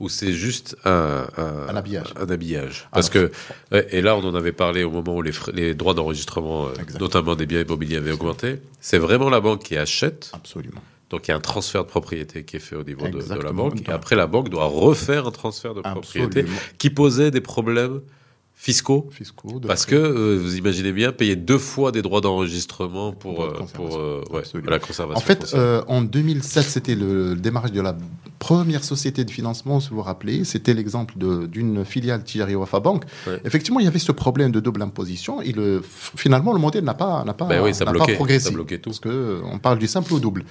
ou 0.00 0.08
c'est 0.08 0.32
juste 0.32 0.76
un, 0.84 1.26
Un 1.36 1.76
habillage. 1.76 2.12
un 2.16 2.28
habillage? 2.28 2.88
Parce 2.90 3.08
que, 3.08 3.30
et 3.70 4.00
là, 4.00 4.16
on 4.16 4.24
en 4.24 4.34
avait 4.34 4.52
parlé 4.52 4.82
au 4.82 4.90
moment 4.90 5.16
où 5.16 5.22
les, 5.22 5.74
droits 5.74 5.94
d'enregistrement, 5.94 6.66
euh, 6.66 6.72
notamment 6.98 7.36
des 7.36 7.46
biens 7.46 7.60
immobiliers, 7.60 7.98
avaient 7.98 8.10
augmenté. 8.10 8.60
C'est 8.80 8.98
vraiment 8.98 9.30
la 9.30 9.40
banque 9.40 9.62
qui 9.62 9.76
achète. 9.76 10.32
Absolument. 10.32 10.82
Donc, 11.10 11.28
il 11.28 11.30
y 11.30 11.34
a 11.34 11.36
un 11.36 11.40
transfert 11.40 11.84
de 11.84 11.88
propriété 11.88 12.42
qui 12.42 12.56
est 12.56 12.60
fait 12.60 12.74
au 12.74 12.82
niveau 12.82 13.06
de, 13.06 13.22
de 13.22 13.42
la 13.42 13.52
banque. 13.52 13.86
Et 13.86 13.92
après, 13.92 14.16
la 14.16 14.26
banque 14.26 14.48
doit 14.48 14.64
refaire 14.64 15.26
un 15.26 15.30
transfert 15.30 15.74
de 15.74 15.82
propriété 15.82 16.40
Absolument. 16.40 16.60
qui 16.78 16.90
posait 16.90 17.30
des 17.30 17.42
problèmes 17.42 18.00
fiscaux 18.62 19.10
parce 19.66 19.86
que 19.86 19.96
euh, 19.96 20.38
vous 20.40 20.56
imaginez 20.56 20.92
bien 20.92 21.10
payer 21.10 21.34
deux 21.34 21.58
fois 21.58 21.90
des 21.90 22.00
droits 22.00 22.20
d'enregistrement 22.20 23.12
pour, 23.12 23.40
de 23.40 23.48
euh, 23.48 23.64
pour 23.74 23.96
euh, 23.96 24.22
ouais, 24.30 24.42
la 24.64 24.78
conservation. 24.78 25.18
En 25.18 25.20
fait, 25.20 25.52
euh, 25.54 25.82
en 25.88 26.00
2007, 26.00 26.62
c'était 26.62 26.94
le, 26.94 27.34
démarrage 27.34 27.72
de 27.72 27.80
la 27.80 27.96
première 28.38 28.84
société 28.84 29.24
de 29.24 29.32
financement, 29.32 29.80
si 29.80 29.90
vous 29.90 29.96
vous 29.96 30.02
rappelez. 30.02 30.44
C'était 30.44 30.74
l'exemple 30.74 31.14
d'une 31.48 31.84
filiale 31.84 32.22
Tijari 32.22 32.54
Wafa 32.54 32.78
Bank. 32.78 33.04
Ouais. 33.26 33.40
Effectivement, 33.44 33.80
il 33.80 33.84
y 33.84 33.88
avait 33.88 33.98
ce 33.98 34.12
problème 34.12 34.52
de 34.52 34.60
double 34.60 34.82
imposition. 34.82 35.42
Et 35.42 35.50
le, 35.50 35.82
finalement, 35.84 36.52
le 36.52 36.60
modèle 36.60 36.84
n'a 36.84 36.94
pas, 36.94 37.24
n'a 37.24 37.34
pas, 37.34 37.46
Ben 37.46 37.62
oui, 37.64 37.74
ça 37.74 37.84
n'a 37.84 37.92
pas 37.92 38.06
progressé. 38.06 38.46
ça 38.46 38.50
bloquait 38.52 38.78
tout. 38.78 38.90
Parce 38.90 39.00
qu'on 39.00 39.58
parle 39.58 39.78
du 39.78 39.88
simple 39.88 40.14
au 40.14 40.20
double. 40.20 40.44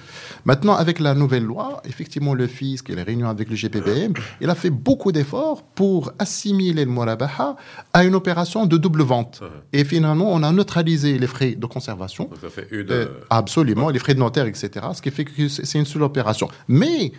Maintenant, 0.44 0.74
avec 0.74 1.00
la 1.00 1.14
nouvelle 1.14 1.44
loi, 1.44 1.80
effectivement, 1.88 2.34
le 2.34 2.46
fisc 2.46 2.90
et 2.90 2.94
les 2.94 3.02
réunions 3.02 3.28
avec 3.28 3.48
le 3.48 3.56
GPBM, 3.56 4.12
il 4.42 4.50
a 4.50 4.54
fait 4.54 4.70
beaucoup 4.70 5.12
d'efforts 5.12 5.62
pour 5.62 6.12
assimiler 6.18 6.84
le 6.84 6.90
Morabaha 6.90 7.56
à 7.94 8.01
une 8.04 8.14
opération 8.14 8.66
de 8.66 8.76
double 8.76 9.02
vente. 9.02 9.40
Ouais. 9.42 9.80
Et 9.80 9.84
finalement, 9.84 10.32
on 10.32 10.42
a 10.42 10.52
neutralisé 10.52 11.18
les 11.18 11.26
frais 11.26 11.52
de 11.52 11.66
conservation. 11.66 12.24
Donc 12.24 12.38
ça 12.40 12.50
fait 12.50 12.68
une. 12.70 12.90
Euh, 12.90 13.06
euh, 13.06 13.20
absolument, 13.30 13.88
les 13.90 13.98
frais 13.98 14.14
de 14.14 14.20
notaire, 14.20 14.46
etc. 14.46 14.70
Ce 14.94 15.02
qui 15.02 15.10
fait 15.10 15.24
que 15.24 15.48
c'est 15.48 15.78
une 15.78 15.84
seule 15.86 16.02
opération. 16.02 16.48
Mais 16.68 17.12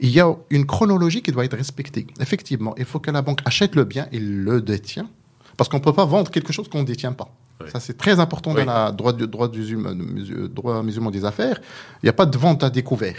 il 0.00 0.10
y 0.10 0.20
a 0.20 0.34
une 0.50 0.66
chronologie 0.66 1.22
qui 1.22 1.32
doit 1.32 1.44
être 1.44 1.56
respectée. 1.56 2.06
Effectivement, 2.20 2.74
il 2.76 2.84
faut 2.84 3.00
que 3.00 3.10
la 3.10 3.22
banque 3.22 3.40
achète 3.44 3.74
le 3.74 3.84
bien 3.84 4.06
et 4.12 4.18
le 4.18 4.60
détient. 4.60 5.08
Parce 5.56 5.70
qu'on 5.70 5.78
ne 5.78 5.82
peut 5.82 5.92
pas 5.92 6.04
vendre 6.04 6.30
quelque 6.30 6.52
chose 6.52 6.68
qu'on 6.68 6.80
ne 6.80 6.86
détient 6.86 7.12
pas. 7.12 7.28
Oui. 7.62 7.70
Ça, 7.72 7.80
c'est 7.80 7.96
très 7.96 8.20
important 8.20 8.52
Oui. 8.54 8.64
dans 8.64 8.72
la 8.72 8.92
droit, 8.92 9.12
du, 9.12 9.26
droit, 9.26 9.48
du, 9.48 9.64
droit 10.50 10.82
musulman 10.82 11.10
des 11.10 11.24
affaires. 11.24 11.60
Il 12.02 12.06
n'y 12.06 12.10
a 12.10 12.12
pas 12.12 12.26
de 12.26 12.36
vente 12.36 12.62
à 12.62 12.68
découvert. 12.68 13.16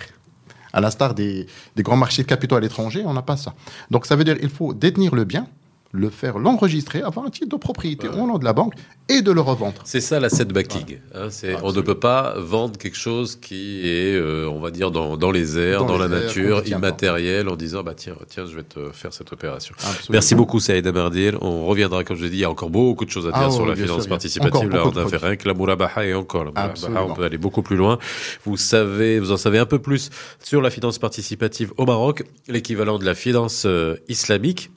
À 0.72 0.80
l'instar 0.82 1.16
des, 1.16 1.48
des 1.76 1.82
grands 1.82 1.98
marchés 1.98 2.22
de 2.22 2.28
capitaux 2.28 2.56
à 2.56 2.60
l'étranger, 2.60 3.02
on 3.06 3.14
n'a 3.14 3.24
pas 3.24 3.38
ça. 3.38 3.56
Donc, 3.90 4.06
ça 4.06 4.16
veut 4.16 4.24
dire 4.24 4.38
qu'il 4.38 4.50
faut 4.50 4.74
détenir 4.74 5.16
le 5.16 5.24
bien, 5.24 5.48
le 5.92 6.10
faire, 6.10 6.38
l'enregistrer, 6.38 7.02
avoir 7.02 7.26
un 7.26 7.30
titre 7.30 7.50
de 7.50 7.56
propriété 7.56 8.08
au 8.08 8.28
nom 8.28 8.38
de 8.38 8.46
la 8.46 8.54
banque 8.54 8.74
et 9.10 9.22
de 9.22 9.32
le 9.32 9.42
revendre. 9.42 9.82
C'est 9.86 10.02
ça 10.02 10.20
la 10.20 10.30
set 10.30 10.50
backing. 10.50 11.00
hein, 11.16 11.30
on 11.64 11.72
ne 11.72 11.82
peut 11.82 11.96
pas 12.00 12.36
vendre 12.38 12.78
quelque 12.78 12.98
chose 12.98 13.38
qui 13.38 13.88
est, 13.88 14.16
euh, 14.16 14.50
on 14.50 14.60
va 14.60 14.70
dire, 14.72 14.92
dans, 14.92 15.16
dans 15.16 15.32
les 15.32 15.58
airs, 15.58 15.86
dans, 15.86 15.98
Dans 15.98 15.98
la 15.98 16.06
airs, 16.06 16.24
nature, 16.24 16.68
immatériel, 16.68 17.48
en 17.48 17.56
disant 17.56 17.84
bah 17.84 17.94
tiens, 17.96 18.16
tiens, 18.28 18.46
je 18.46 18.56
vais 18.56 18.64
te 18.64 18.92
faire 18.92 19.14
cette 19.14 19.32
opération. 19.32 19.74
Absolument. 19.78 20.06
Merci 20.10 20.36
beaucoup 20.36 20.60
Saïd 20.60 20.86
Amardil. 20.86 21.38
On 21.42 21.66
reviendra, 21.66 22.04
comme 22.04 22.18
je 22.18 22.24
l'ai 22.24 22.30
dit, 22.30 22.38
il 22.38 22.42
y 22.42 22.46
a 22.46 22.50
encore 22.50 22.70
beaucoup 22.70 23.06
de 23.06 23.10
choses 23.10 23.28
à 23.28 23.32
dire 23.32 23.42
Ah 23.46 23.52
sur 23.52 23.64
oui, 23.64 23.70
la 23.70 23.76
finance 23.76 24.02
sûr, 24.02 24.10
participative. 24.10 24.70
Là, 24.70 24.86
on 24.86 24.92
de 24.92 25.00
a 25.00 25.08
fait 25.08 25.18
rien 25.18 25.36
que 25.36 25.48
la 25.48 25.54
Mourabaha 25.54 26.06
et 26.06 26.14
encore. 26.14 26.46
La 26.46 26.74
on 27.06 27.14
peut 27.14 27.24
aller 27.24 27.38
beaucoup 27.38 27.62
plus 27.62 27.78
loin. 27.78 27.98
Vous 28.44 28.58
savez, 28.58 29.20
vous 29.20 29.32
en 29.32 29.38
savez 29.38 29.60
un 29.60 29.66
peu 29.66 29.80
plus 29.80 30.10
sur 30.44 30.62
la 30.62 30.70
finance 30.70 31.00
participative 31.00 31.74
au 31.78 31.86
Maroc, 31.86 32.24
l'équivalent 32.48 33.00
de 33.00 33.06
la 33.06 33.16
finance 33.16 33.64
euh, 33.66 33.96
islamique. 34.10 34.70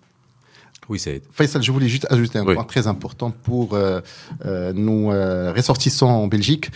Oui, 0.88 0.98
Saïd. 0.98 1.22
Faisal, 1.30 1.62
je 1.62 1.70
voulais 1.70 1.88
juste 1.88 2.06
ajouter 2.10 2.38
un 2.40 2.44
Oui. 2.44 2.54
point 2.54 2.64
très 2.64 2.86
important 2.88 3.30
pour 3.30 3.74
euh, 3.74 4.00
euh, 4.44 4.72
nos 4.72 5.12
euh, 5.12 5.52
ressortissants 5.56 6.22
en 6.24 6.26
Belgique. 6.26 6.70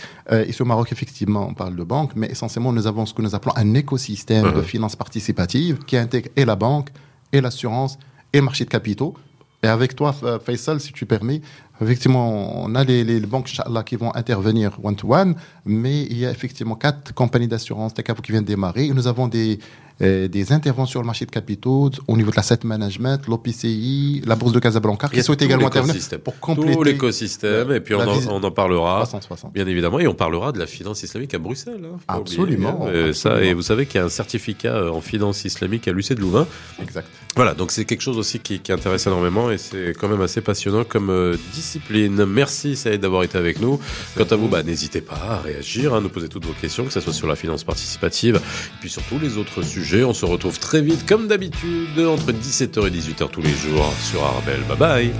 Ici 0.47 0.61
au 0.61 0.65
Maroc, 0.65 0.91
effectivement, 0.91 1.47
on 1.49 1.53
parle 1.53 1.75
de 1.75 1.83
banque, 1.83 2.11
mais 2.15 2.27
essentiellement, 2.27 2.71
nous 2.71 2.87
avons 2.87 3.05
ce 3.05 3.13
que 3.13 3.21
nous 3.21 3.35
appelons 3.35 3.53
un 3.57 3.73
écosystème 3.73 4.43
de 4.53 4.57
Mhm. 4.59 4.63
finances 4.63 4.95
participatives 4.95 5.79
qui 5.85 5.97
intègre 5.97 6.29
et 6.37 6.45
la 6.45 6.55
banque, 6.55 6.89
et 7.33 7.41
l'assurance, 7.41 7.97
et 8.31 8.37
le 8.37 8.43
marché 8.43 8.63
de 8.63 8.69
capitaux. 8.69 9.15
Et 9.63 9.67
avec 9.67 9.95
toi, 9.95 10.13
Fa- 10.13 10.39
Faisal, 10.39 10.79
si 10.79 10.93
tu 10.93 11.05
permets, 11.05 11.41
effectivement, 11.81 12.63
on 12.63 12.73
a 12.75 12.83
les, 12.83 13.03
les 13.03 13.19
banques, 13.19 13.49
Inch'Allah, 13.49 13.83
qui 13.83 13.95
vont 13.95 14.13
intervenir 14.15 14.77
one-to-one, 14.83 15.35
mais 15.65 16.03
il 16.03 16.17
y 16.19 16.25
a 16.25 16.31
effectivement 16.31 16.75
quatre 16.75 17.13
compagnies 17.13 17.47
d'assurance, 17.47 17.93
qui 17.93 18.31
viennent 18.31 18.43
de 18.43 18.47
démarrer, 18.47 18.85
et 18.85 18.93
nous 18.93 19.07
avons 19.07 19.27
des, 19.27 19.59
et 19.99 20.27
des 20.27 20.51
interventions 20.51 20.91
sur 20.91 21.01
le 21.01 21.05
marché 21.05 21.25
de 21.25 21.31
capitaux 21.31 21.89
au 22.07 22.17
niveau 22.17 22.31
de 22.31 22.35
l'asset 22.35 22.59
management, 22.63 23.21
l'OPCI, 23.27 24.21
la 24.25 24.35
bourse 24.35 24.51
de 24.51 24.59
Casablanca, 24.59 25.07
qui 25.07 25.23
tout 25.23 25.43
également 25.43 25.67
intervenir 25.67 25.93
l'écosystème. 25.93 26.19
pour 26.19 26.33
Tout 26.33 26.39
compléter 26.41 26.83
l'écosystème, 26.83 27.71
et 27.71 27.79
puis 27.79 27.95
on 27.95 28.01
en, 28.01 28.13
visi- 28.13 28.27
on 28.29 28.43
en 28.43 28.51
parlera. 28.51 28.99
360. 29.03 29.53
Bien 29.53 29.65
évidemment, 29.67 29.99
et 29.99 30.07
on 30.07 30.13
parlera 30.13 30.51
de 30.51 30.59
la 30.59 30.67
finance 30.67 31.01
islamique 31.03 31.33
à 31.33 31.39
Bruxelles. 31.39 31.81
hein, 31.85 31.97
Absolument, 32.07 32.83
oublier. 32.87 33.09
Et 33.09 33.13
ça, 33.13 33.41
et 33.41 33.53
vous 33.53 33.61
savez 33.61 33.85
qu'il 33.85 33.99
y 33.99 34.03
a 34.03 34.05
un 34.05 34.09
certificat 34.09 34.75
euh, 34.75 34.89
en 34.91 35.01
finance 35.01 35.45
islamique 35.45 35.87
à 35.87 35.91
l'UC 35.91 36.13
de 36.13 36.19
Louvain. 36.21 36.45
Exact. 36.81 37.07
Voilà, 37.35 37.53
donc 37.53 37.71
c'est 37.71 37.85
quelque 37.85 38.01
chose 38.01 38.17
aussi 38.17 38.39
qui, 38.39 38.59
qui 38.59 38.71
intéresse 38.71 39.07
énormément 39.07 39.51
et 39.51 39.57
c'est 39.57 39.93
quand 39.99 40.07
même 40.07 40.21
assez 40.21 40.41
passionnant 40.41 40.83
comme 40.85 41.09
euh, 41.09 41.35
discipline. 41.53 42.25
Merci 42.25 42.75
Saïd 42.75 43.01
d'avoir 43.01 43.23
été 43.23 43.37
avec 43.37 43.59
nous. 43.61 43.79
Quant 44.17 44.23
à 44.29 44.35
vous, 44.35 44.47
bah, 44.47 44.63
n'hésitez 44.63 45.01
pas 45.01 45.15
à 45.29 45.41
réagir, 45.41 45.93
à 45.93 46.01
nous 46.01 46.09
poser 46.09 46.29
toutes 46.29 46.45
vos 46.45 46.53
questions, 46.53 46.85
que 46.85 46.93
ce 46.93 46.99
soit 47.01 47.13
sur 47.13 47.27
la 47.27 47.35
finance 47.35 47.63
participative, 47.63 48.35
et 48.37 48.79
puis 48.79 48.89
sur 48.89 49.01
tous 49.03 49.19
les 49.19 49.37
autres 49.37 49.61
sujets. 49.63 49.84
On 49.93 50.13
se 50.13 50.25
retrouve 50.25 50.59
très 50.59 50.81
vite, 50.81 51.05
comme 51.05 51.27
d'habitude, 51.27 51.99
entre 51.99 52.31
17h 52.31 52.87
et 52.87 52.91
18h 52.91 53.29
tous 53.29 53.41
les 53.41 53.53
jours 53.53 53.93
sur 54.01 54.23
Arabelle. 54.23 54.61
Bye 54.67 54.77
bye 54.77 55.11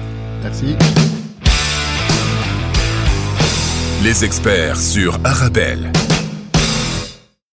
Merci. 0.41 0.76
Les 4.03 4.26
experts 4.26 4.78
sur 4.82 5.20
Arabelle. 5.24 5.91